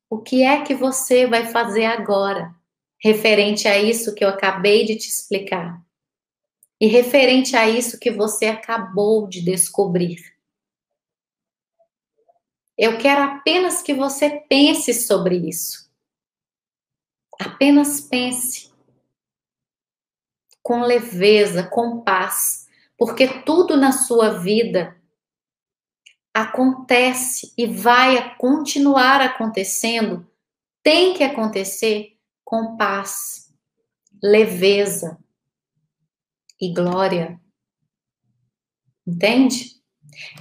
o 0.09 0.19
que 0.19 0.43
é 0.43 0.63
que 0.63 0.75
você 0.75 1.27
vai 1.27 1.47
fazer 1.47 1.85
agora, 1.85 2.55
referente 2.99 3.69
a 3.69 3.77
isso 3.77 4.15
que 4.15 4.25
eu 4.25 4.31
acabei 4.31 4.87
de 4.87 4.97
te 4.97 5.09
explicar? 5.09 5.79
E 6.81 6.87
referente 6.87 7.55
a 7.55 7.69
isso 7.69 8.01
que 8.01 8.11
você 8.11 8.47
acabou 8.47 9.29
de 9.29 9.43
descobrir. 9.43 10.17
Eu 12.79 12.97
quero 12.97 13.23
apenas 13.23 13.83
que 13.83 13.93
você 13.93 14.43
pense 14.49 14.95
sobre 14.95 15.37
isso. 15.37 15.90
Apenas 17.41 18.03
pense. 18.03 18.71
Com 20.63 20.83
leveza, 20.83 21.63
com 21.63 22.03
paz. 22.03 22.69
Porque 22.99 23.27
tudo 23.45 23.79
na 23.79 23.93
sua 23.93 24.39
vida 24.39 25.01
acontece 26.35 27.53
e 27.57 27.67
vai 27.67 28.37
continuar 28.37 29.21
acontecendo, 29.21 30.29
tem 30.83 31.15
que 31.15 31.25
acontecer 31.25 32.17
com 32.45 32.77
paz, 32.77 33.53
leveza 34.23 35.19
e 36.61 36.73
glória. 36.73 37.41
Entende? 39.07 39.81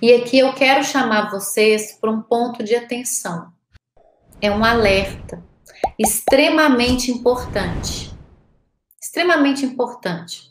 E 0.02 0.14
aqui 0.14 0.40
eu 0.40 0.54
quero 0.54 0.84
chamar 0.84 1.32
vocês 1.32 1.94
para 1.94 2.12
um 2.12 2.22
ponto 2.22 2.64
de 2.64 2.76
atenção. 2.76 3.54
É 4.42 4.52
um 4.52 4.64
alerta 4.64 5.49
extremamente 6.00 7.12
importante. 7.12 8.10
Extremamente 9.00 9.66
importante. 9.66 10.50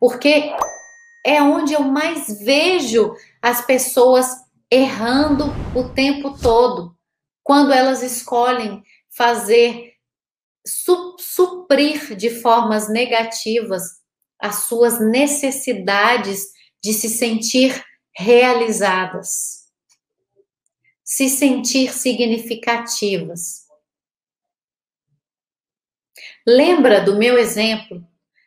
Porque 0.00 0.52
é 1.24 1.40
onde 1.40 1.74
eu 1.74 1.82
mais 1.82 2.42
vejo 2.42 3.14
as 3.40 3.64
pessoas 3.64 4.26
errando 4.68 5.44
o 5.76 5.88
tempo 5.90 6.36
todo. 6.36 6.96
Quando 7.42 7.72
elas 7.72 8.02
escolhem 8.02 8.82
fazer 9.08 9.94
su 10.66 11.16
suprir 11.18 12.16
de 12.16 12.30
formas 12.30 12.88
negativas 12.88 14.00
as 14.38 14.64
suas 14.64 15.00
necessidades 15.00 16.46
de 16.82 16.94
se 16.94 17.08
sentir 17.08 17.84
realizadas, 18.16 19.66
se 21.04 21.28
sentir 21.28 21.92
significativas. 21.92 23.69
Lembra 26.46 27.00
do 27.00 27.16
meu 27.16 27.38
exemplo 27.38 28.04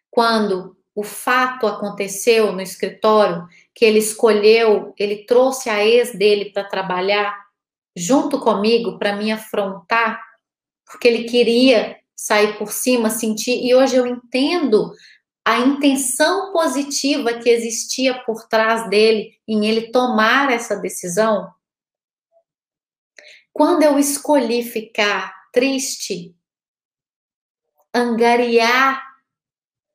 quando 0.09 0.75
o 0.95 1.03
fato 1.03 1.65
aconteceu 1.65 2.51
no 2.51 2.61
escritório 2.61 3.47
que 3.73 3.83
ele 3.83 3.99
escolheu, 3.99 4.93
ele 4.97 5.25
trouxe 5.25 5.69
a 5.69 5.83
ex 5.83 6.13
dele 6.13 6.51
para 6.51 6.63
trabalhar 6.63 7.35
junto 7.95 8.39
comigo 8.39 8.99
para 8.99 9.15
me 9.15 9.31
afrontar, 9.31 10.21
porque 10.85 11.07
ele 11.07 11.23
queria 11.23 11.97
sair 12.15 12.57
por 12.57 12.71
cima, 12.71 13.09
sentir, 13.09 13.65
e 13.65 13.73
hoje 13.73 13.95
eu 13.95 14.05
entendo 14.05 14.93
a 15.45 15.59
intenção 15.59 16.53
positiva 16.53 17.33
que 17.33 17.49
existia 17.49 18.23
por 18.23 18.47
trás 18.47 18.89
dele 18.89 19.37
em 19.47 19.65
ele 19.65 19.91
tomar 19.91 20.51
essa 20.51 20.75
decisão. 20.75 21.51
Quando 23.51 23.83
eu 23.83 23.99
escolhi 23.99 24.63
ficar 24.63 25.33
triste, 25.51 26.33
angariar 27.93 29.01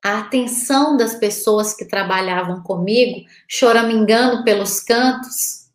a 0.05 0.19
atenção 0.21 0.97
das 0.97 1.15
pessoas 1.15 1.75
que 1.75 1.85
trabalhavam 1.85 2.63
comigo, 2.63 3.27
choramingando 3.49 4.45
pelos 4.45 4.81
cantos, 4.81 5.69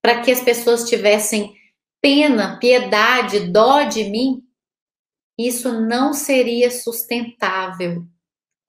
para 0.00 0.20
que 0.20 0.30
as 0.30 0.40
pessoas 0.40 0.88
tivessem 0.88 1.54
pena, 2.00 2.58
piedade, 2.58 3.50
dó 3.50 3.82
de 3.82 4.04
mim, 4.04 4.42
isso 5.36 5.80
não 5.80 6.12
seria 6.12 6.70
sustentável 6.70 8.06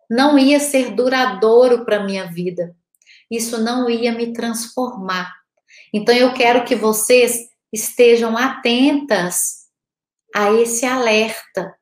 não 0.09 0.37
ia 0.37 0.59
ser 0.59 0.91
duradouro 0.91 1.83
para 1.83 2.03
minha 2.03 2.25
vida. 2.25 2.75
Isso 3.29 3.61
não 3.61 3.89
ia 3.89 4.11
me 4.11 4.33
transformar. 4.33 5.33
Então 5.93 6.13
eu 6.13 6.33
quero 6.33 6.63
que 6.63 6.75
vocês 6.75 7.49
estejam 7.73 8.37
atentas 8.37 9.65
a 10.33 10.51
esse 10.51 10.85
alerta. 10.85 11.75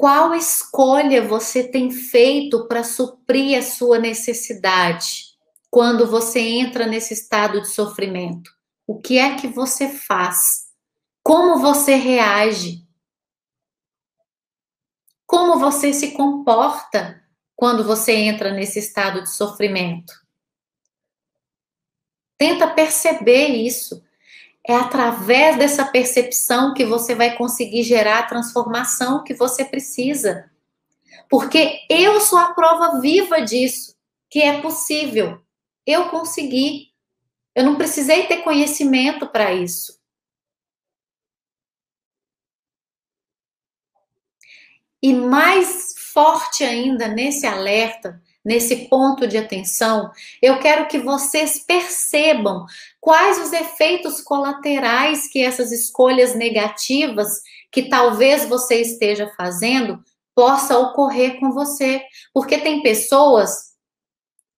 Qual 0.00 0.34
escolha 0.34 1.28
você 1.28 1.62
tem 1.62 1.90
feito 1.90 2.66
para 2.66 2.82
suprir 2.82 3.58
a 3.58 3.62
sua 3.62 3.98
necessidade 3.98 5.36
quando 5.70 6.06
você 6.06 6.40
entra 6.40 6.86
nesse 6.86 7.12
estado 7.12 7.60
de 7.60 7.68
sofrimento? 7.68 8.50
O 8.86 8.98
que 8.98 9.18
é 9.18 9.36
que 9.36 9.46
você 9.46 9.90
faz? 9.90 10.70
Como 11.22 11.58
você 11.58 11.96
reage? 11.96 12.82
Como 15.26 15.58
você 15.58 15.92
se 15.92 16.12
comporta 16.12 17.22
quando 17.54 17.84
você 17.84 18.14
entra 18.14 18.52
nesse 18.52 18.78
estado 18.78 19.22
de 19.22 19.28
sofrimento? 19.28 20.14
Tenta 22.38 22.72
perceber 22.72 23.48
isso. 23.48 24.02
É 24.66 24.74
através 24.74 25.56
dessa 25.56 25.84
percepção 25.84 26.74
que 26.74 26.84
você 26.84 27.14
vai 27.14 27.36
conseguir 27.36 27.82
gerar 27.82 28.18
a 28.18 28.26
transformação 28.26 29.24
que 29.24 29.34
você 29.34 29.64
precisa. 29.64 30.50
Porque 31.28 31.80
eu 31.88 32.20
sou 32.20 32.38
a 32.38 32.52
prova 32.52 33.00
viva 33.00 33.40
disso, 33.40 33.96
que 34.28 34.42
é 34.42 34.60
possível. 34.60 35.40
Eu 35.86 36.08
consegui. 36.10 36.90
Eu 37.54 37.64
não 37.64 37.76
precisei 37.76 38.26
ter 38.26 38.38
conhecimento 38.38 39.26
para 39.26 39.54
isso. 39.54 39.98
E 45.02 45.14
mais 45.14 45.94
forte 45.96 46.62
ainda 46.62 47.08
nesse 47.08 47.46
alerta, 47.46 48.20
nesse 48.44 48.88
ponto 48.88 49.26
de 49.26 49.38
atenção, 49.38 50.10
eu 50.42 50.58
quero 50.58 50.86
que 50.88 50.98
vocês 50.98 51.58
percebam 51.58 52.66
quais 53.00 53.38
os 53.38 53.52
efeitos 53.52 54.20
colaterais 54.20 55.26
que 55.26 55.42
essas 55.42 55.72
escolhas 55.72 56.34
negativas 56.34 57.28
que 57.72 57.88
talvez 57.88 58.44
você 58.44 58.80
esteja 58.80 59.32
fazendo 59.36 60.02
possa 60.34 60.78
ocorrer 60.78 61.40
com 61.40 61.50
você, 61.50 62.02
porque 62.32 62.58
tem 62.58 62.82
pessoas 62.82 63.70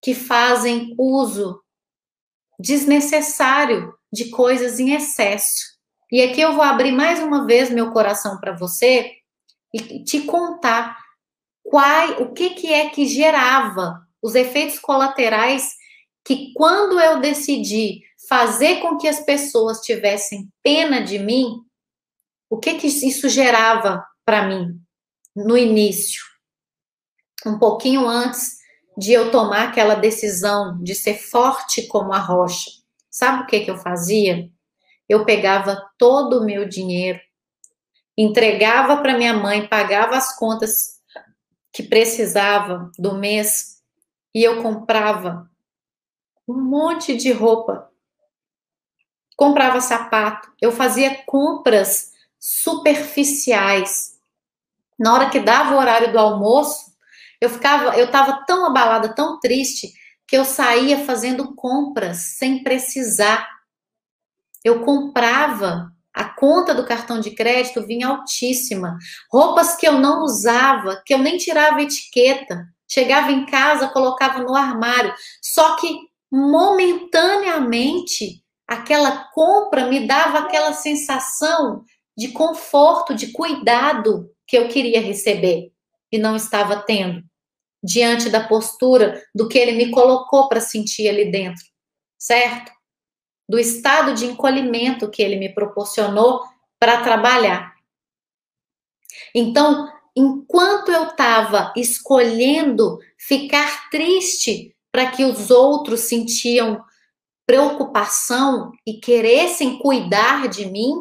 que 0.03 0.15
fazem 0.15 0.95
uso 0.99 1.63
desnecessário 2.59 3.95
de 4.13 4.31
coisas 4.31 4.79
em 4.79 4.93
excesso. 4.93 5.73
E 6.11 6.21
aqui 6.23 6.41
eu 6.41 6.53
vou 6.53 6.63
abrir 6.63 6.93
mais 6.93 7.21
uma 7.21 7.47
vez 7.47 7.71
meu 7.71 7.91
coração 7.93 8.39
para 8.39 8.57
você, 8.57 9.13
e 9.75 10.05
te 10.05 10.21
contar 10.23 10.99
qual, 11.63 12.23
o 12.23 12.33
que, 12.33 12.51
que 12.51 12.73
é 12.73 12.91
que 12.91 13.07
gerava 13.07 14.07
os 14.21 14.35
efeitos 14.35 14.79
colaterais 14.79 15.73
que 16.25 16.53
quando 16.55 17.01
eu 17.01 17.21
decidi 17.21 18.03
fazer 18.29 18.81
com 18.81 18.97
que 18.97 19.09
as 19.09 19.21
pessoas 19.21 19.81
tivessem 19.81 20.49
pena 20.63 21.03
de 21.03 21.19
mim, 21.19 21.57
o 22.49 22.59
que 22.59 22.75
que 22.75 22.87
isso 22.87 23.29
gerava 23.29 24.05
para 24.25 24.47
mim 24.47 24.81
no 25.35 25.57
início, 25.57 26.23
um 27.47 27.59
pouquinho 27.59 28.07
antes 28.07 28.57
de 28.97 29.13
eu 29.13 29.31
tomar 29.31 29.69
aquela 29.69 29.95
decisão 29.95 30.79
de 30.83 30.95
ser 30.95 31.15
forte 31.15 31.87
como 31.87 32.13
a 32.13 32.19
rocha. 32.19 32.71
Sabe 33.11 33.43
o 33.43 33.47
que 33.47 33.61
que 33.61 33.71
eu 33.71 33.79
fazia? 33.79 34.49
Eu 35.09 35.25
pegava 35.25 35.83
todo 35.99 36.41
o 36.41 36.45
meu 36.45 36.69
dinheiro 36.69 37.19
entregava 38.17 38.99
para 38.99 39.17
minha 39.17 39.35
mãe, 39.35 39.67
pagava 39.67 40.17
as 40.17 40.37
contas 40.37 41.01
que 41.73 41.83
precisava 41.83 42.91
do 42.99 43.15
mês 43.15 43.79
e 44.35 44.43
eu 44.45 44.63
comprava 44.63 45.51
um 46.47 46.61
monte 46.61 47.17
de 47.17 47.33
roupa. 47.33 47.91
Comprava 49.37 49.81
sapato, 49.81 50.53
eu 50.61 50.71
fazia 50.71 51.23
compras 51.25 52.13
superficiais. 52.39 54.19
Na 54.99 55.15
hora 55.15 55.31
que 55.31 55.41
dava 55.41 55.75
o 55.75 55.79
horário 55.79 56.13
do 56.13 56.19
almoço, 56.19 56.93
eu 57.41 57.51
ficava, 57.51 57.97
eu 57.97 58.07
estava 58.07 58.45
tão 58.47 58.67
abalada, 58.67 59.15
tão 59.15 59.41
triste, 59.41 59.93
que 60.27 60.37
eu 60.37 60.45
saía 60.45 61.05
fazendo 61.05 61.55
compras 61.55 62.37
sem 62.39 62.63
precisar. 62.63 63.49
Eu 64.65 64.85
comprava 64.85 65.93
a 66.15 66.25
conta 66.25 66.75
do 66.75 66.85
cartão 66.85 67.19
de 67.21 67.31
crédito 67.31 67.87
vinha 67.87 68.09
altíssima. 68.09 68.99
Roupas 69.31 69.77
que 69.77 69.87
eu 69.89 69.95
não 69.95 70.23
usava, 70.23 71.03
que 71.05 71.15
eu 71.15 71.19
nem 71.19 71.39
tirava 71.39 71.81
etiqueta. 71.81 72.67
Chegava 72.87 73.33
em 73.33 73.47
casa, 73.47 73.89
colocava 73.89 74.41
no 74.43 74.55
armário. 74.55 75.15
Só 75.41 75.77
que 75.77 76.12
momentaneamente 76.33 78.43
aquela 78.67 79.29
compra 79.33 79.87
me 79.87 80.07
dava 80.07 80.39
aquela 80.39 80.73
sensação 80.73 81.85
de 82.17 82.29
conforto, 82.29 83.15
de 83.15 83.33
cuidado 83.33 84.31
que 84.47 84.57
eu 84.57 84.69
queria 84.69 85.01
receber 85.01 85.71
e 86.11 86.19
não 86.19 86.35
estava 86.35 86.77
tendo 86.77 87.23
diante 87.85 88.31
da 88.31 88.47
postura 88.47 89.23
do 89.35 89.49
que 89.49 89.59
ele 89.59 89.73
me 89.73 89.91
colocou 89.91 90.49
para 90.49 90.61
sentir 90.61 91.09
ali 91.09 91.31
dentro, 91.31 91.65
certo? 92.19 92.73
do 93.53 93.59
estado 93.59 94.15
de 94.15 94.25
encolhimento 94.25 95.11
que 95.11 95.23
ele 95.23 95.37
me 95.37 95.53
proporcionou 95.53 96.41
para 96.79 97.03
trabalhar. 97.03 97.75
Então, 99.35 99.93
enquanto 100.17 100.91
eu 100.91 101.09
estava 101.09 101.71
escolhendo 101.77 102.99
ficar 103.19 103.91
triste 103.91 104.75
para 104.93 105.11
que 105.11 105.25
os 105.25 105.51
outros 105.51 106.03
sentiam 106.03 106.85
preocupação 107.47 108.71
e 108.87 109.01
queressem 109.01 109.79
cuidar 109.79 110.49
de 110.49 110.67
mim, 110.67 110.93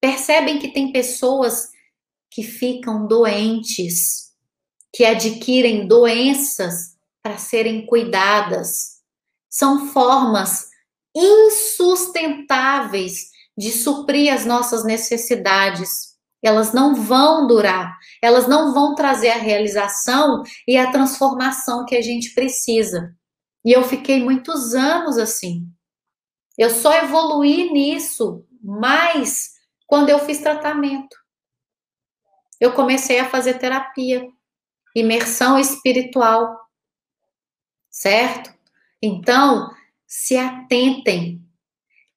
percebem 0.00 0.58
que 0.58 0.72
tem 0.72 0.90
pessoas 0.90 1.68
que 2.30 2.42
ficam 2.42 3.06
doentes, 3.06 4.32
que 4.92 5.04
adquirem 5.04 5.86
doenças 5.86 6.96
para 7.22 7.36
serem 7.36 7.86
cuidadas. 7.86 8.98
São 9.48 9.86
formas 9.88 10.70
insustentáveis 11.14 13.30
de 13.56 13.70
suprir 13.72 14.32
as 14.32 14.44
nossas 14.46 14.84
necessidades. 14.84 16.09
Elas 16.42 16.72
não 16.72 16.94
vão 16.94 17.46
durar, 17.46 17.98
elas 18.22 18.48
não 18.48 18.72
vão 18.72 18.94
trazer 18.94 19.30
a 19.30 19.38
realização 19.38 20.42
e 20.66 20.76
a 20.76 20.90
transformação 20.90 21.84
que 21.84 21.94
a 21.94 22.00
gente 22.00 22.32
precisa. 22.34 23.14
E 23.64 23.72
eu 23.72 23.84
fiquei 23.84 24.22
muitos 24.22 24.74
anos 24.74 25.18
assim. 25.18 25.66
Eu 26.56 26.70
só 26.70 26.94
evoluí 26.94 27.70
nisso 27.70 28.46
mais 28.62 29.50
quando 29.86 30.08
eu 30.08 30.18
fiz 30.20 30.38
tratamento. 30.38 31.16
Eu 32.58 32.72
comecei 32.72 33.18
a 33.18 33.28
fazer 33.28 33.54
terapia, 33.58 34.26
imersão 34.94 35.58
espiritual. 35.58 36.58
Certo? 37.90 38.52
Então, 39.02 39.70
se 40.06 40.36
atentem. 40.36 41.42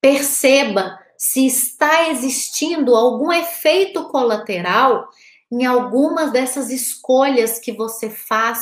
Perceba 0.00 0.98
se 1.26 1.46
está 1.46 2.10
existindo 2.10 2.94
algum 2.94 3.32
efeito 3.32 4.10
colateral 4.10 5.08
em 5.50 5.64
algumas 5.64 6.30
dessas 6.30 6.68
escolhas 6.68 7.58
que 7.58 7.72
você 7.72 8.10
faz 8.10 8.60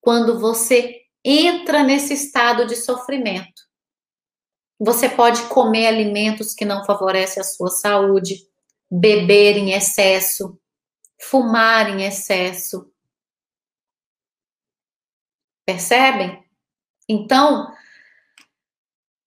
quando 0.00 0.40
você 0.40 1.02
entra 1.24 1.84
nesse 1.84 2.14
estado 2.14 2.66
de 2.66 2.74
sofrimento. 2.74 3.62
Você 4.76 5.08
pode 5.08 5.42
comer 5.44 5.86
alimentos 5.86 6.52
que 6.52 6.64
não 6.64 6.84
favorecem 6.84 7.42
a 7.42 7.44
sua 7.44 7.70
saúde, 7.70 8.44
beber 8.90 9.56
em 9.56 9.70
excesso, 9.70 10.58
fumar 11.16 11.90
em 11.90 12.04
excesso. 12.04 12.92
Percebem? 15.64 16.42
Então, 17.08 17.72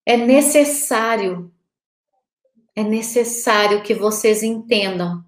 é 0.05 0.17
necessário, 0.17 1.52
é 2.75 2.83
necessário 2.83 3.83
que 3.83 3.93
vocês 3.93 4.43
entendam 4.43 5.23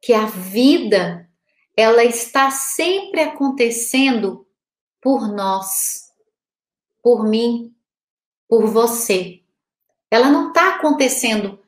que 0.00 0.12
a 0.14 0.26
vida, 0.26 1.28
ela 1.76 2.04
está 2.04 2.50
sempre 2.50 3.20
acontecendo 3.20 4.46
por 5.00 5.28
nós, 5.28 6.12
por 7.02 7.24
mim, 7.28 7.74
por 8.48 8.66
você. 8.66 9.42
Ela 10.10 10.30
não 10.30 10.48
está 10.48 10.76
acontecendo 10.76 11.62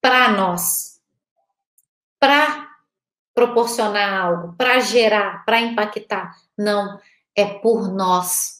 para 0.00 0.28
nós, 0.30 1.00
para 2.18 2.70
proporcionar 3.34 4.20
algo, 4.20 4.56
para 4.56 4.80
gerar, 4.80 5.44
para 5.44 5.60
impactar. 5.60 6.36
Não, 6.56 7.00
é 7.34 7.44
por 7.58 7.88
nós. 7.92 8.55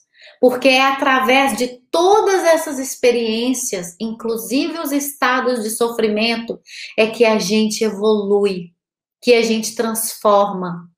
Porque 0.49 0.69
é 0.69 0.81
através 0.81 1.57
de 1.57 1.67
todas 1.91 2.45
essas 2.45 2.79
experiências, 2.79 3.97
inclusive 3.99 4.79
os 4.79 4.93
estados 4.93 5.65
de 5.65 5.71
sofrimento, 5.71 6.61
é 6.97 7.09
que 7.09 7.25
a 7.25 7.37
gente 7.37 7.83
evolui, 7.83 8.73
que 9.21 9.35
a 9.35 9.43
gente 9.43 9.75
transforma, 9.75 10.89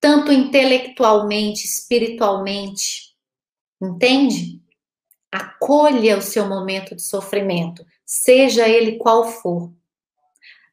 tanto 0.00 0.32
intelectualmente, 0.32 1.66
espiritualmente. 1.66 3.14
Entende? 3.78 4.62
Acolha 5.30 6.16
o 6.16 6.22
seu 6.22 6.48
momento 6.48 6.96
de 6.96 7.02
sofrimento, 7.02 7.84
seja 8.06 8.66
ele 8.66 8.96
qual 8.96 9.28
for. 9.28 9.70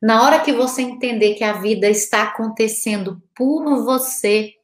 Na 0.01 0.23
hora 0.23 0.39
que 0.39 0.53
você 0.53 0.83
entender 0.83 1.33
que 1.33 1.43
a 1.43 1.59
vida 1.59 1.89
está 1.89 2.23
acontecendo 2.23 3.21
por 3.35 3.83
você, 3.83 4.54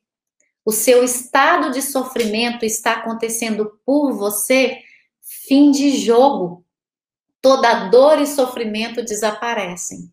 o 0.72 0.74
seu 0.74 1.04
estado 1.04 1.70
de 1.70 1.82
sofrimento 1.82 2.64
está 2.64 2.94
acontecendo 2.94 3.78
por 3.86 4.14
você, 4.14 4.82
fim 5.46 5.70
de 5.70 5.98
jogo. 5.98 6.66
Toda 7.42 7.90
dor 7.90 8.22
e 8.22 8.26
sofrimento 8.26 9.04
desaparecem. 9.04 10.10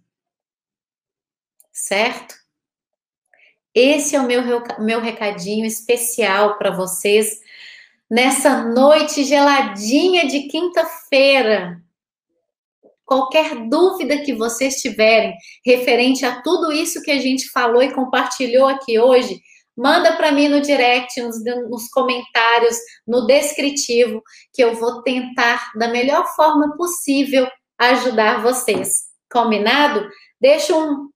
Certo? 1.71 2.35
Esse 3.73 4.17
é 4.17 4.21
o 4.21 4.27
meu, 4.27 4.43
meu 4.81 5.01
recadinho 5.01 5.65
especial 5.65 6.59
para 6.59 6.73
vocês 6.73 7.39
nessa 8.11 8.65
noite 8.65 9.23
geladinha 9.23 10.27
de 10.27 10.49
quinta-feira. 10.49 11.81
Qualquer 13.05 13.69
dúvida 13.69 14.25
que 14.25 14.35
vocês 14.35 14.81
tiverem 14.81 15.37
referente 15.65 16.27
a 16.27 16.43
tudo 16.43 16.73
isso 16.73 17.01
que 17.01 17.13
a 17.13 17.21
gente 17.21 17.49
falou 17.51 17.81
e 17.81 17.95
compartilhou 17.95 18.67
aqui 18.67 18.99
hoje, 18.99 19.41
manda 19.79 20.17
para 20.17 20.33
mim 20.33 20.49
no 20.49 20.61
direct, 20.61 21.21
nos, 21.23 21.43
nos, 21.71 21.89
comentários, 21.89 22.77
no 23.07 23.27
descritivo, 23.27 24.21
que 24.53 24.63
eu 24.63 24.75
vou 24.75 25.03
tentar 25.03 25.71
da 25.77 25.87
melhor 25.87 26.27
forma 26.35 26.77
possível 26.77 27.49
ajudar 27.79 28.43
vocês. 28.43 29.05
Combinado? 29.31 30.09
Deixa 30.41 30.75
um 30.75 31.09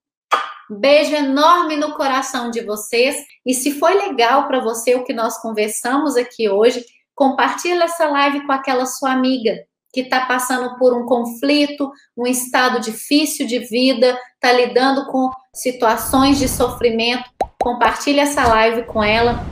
Beijo 0.70 1.14
enorme 1.14 1.76
no 1.76 1.94
coração 1.94 2.50
de 2.50 2.62
vocês. 2.62 3.16
E 3.44 3.52
se 3.52 3.78
foi 3.78 3.94
legal 3.94 4.46
para 4.46 4.60
você 4.60 4.94
o 4.94 5.04
que 5.04 5.12
nós 5.12 5.38
conversamos 5.38 6.16
aqui 6.16 6.48
hoje, 6.48 6.84
compartilhe 7.14 7.82
essa 7.82 8.08
live 8.08 8.46
com 8.46 8.52
aquela 8.52 8.86
sua 8.86 9.12
amiga 9.12 9.54
que 9.92 10.00
está 10.00 10.24
passando 10.24 10.78
por 10.78 10.94
um 10.94 11.04
conflito, 11.04 11.90
um 12.16 12.26
estado 12.26 12.80
difícil 12.80 13.46
de 13.46 13.58
vida, 13.58 14.18
está 14.34 14.50
lidando 14.50 15.06
com 15.08 15.30
situações 15.54 16.38
de 16.38 16.48
sofrimento. 16.48 17.28
Compartilhe 17.62 18.18
essa 18.18 18.44
live 18.48 18.82
com 18.86 19.04
ela. 19.04 19.46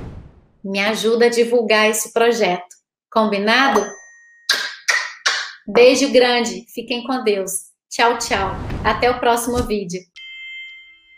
Me 0.65 0.81
ajuda 0.81 1.27
a 1.27 1.29
divulgar 1.29 1.89
esse 1.89 2.13
projeto. 2.13 2.67
Combinado? 3.09 3.87
Beijo 5.65 6.11
grande. 6.11 6.67
Fiquem 6.75 7.05
com 7.05 7.23
Deus. 7.23 7.53
Tchau, 7.89 8.19
tchau. 8.19 8.51
Até 8.85 9.09
o 9.09 9.21
próximo 9.21 9.63
vídeo. 9.63 10.01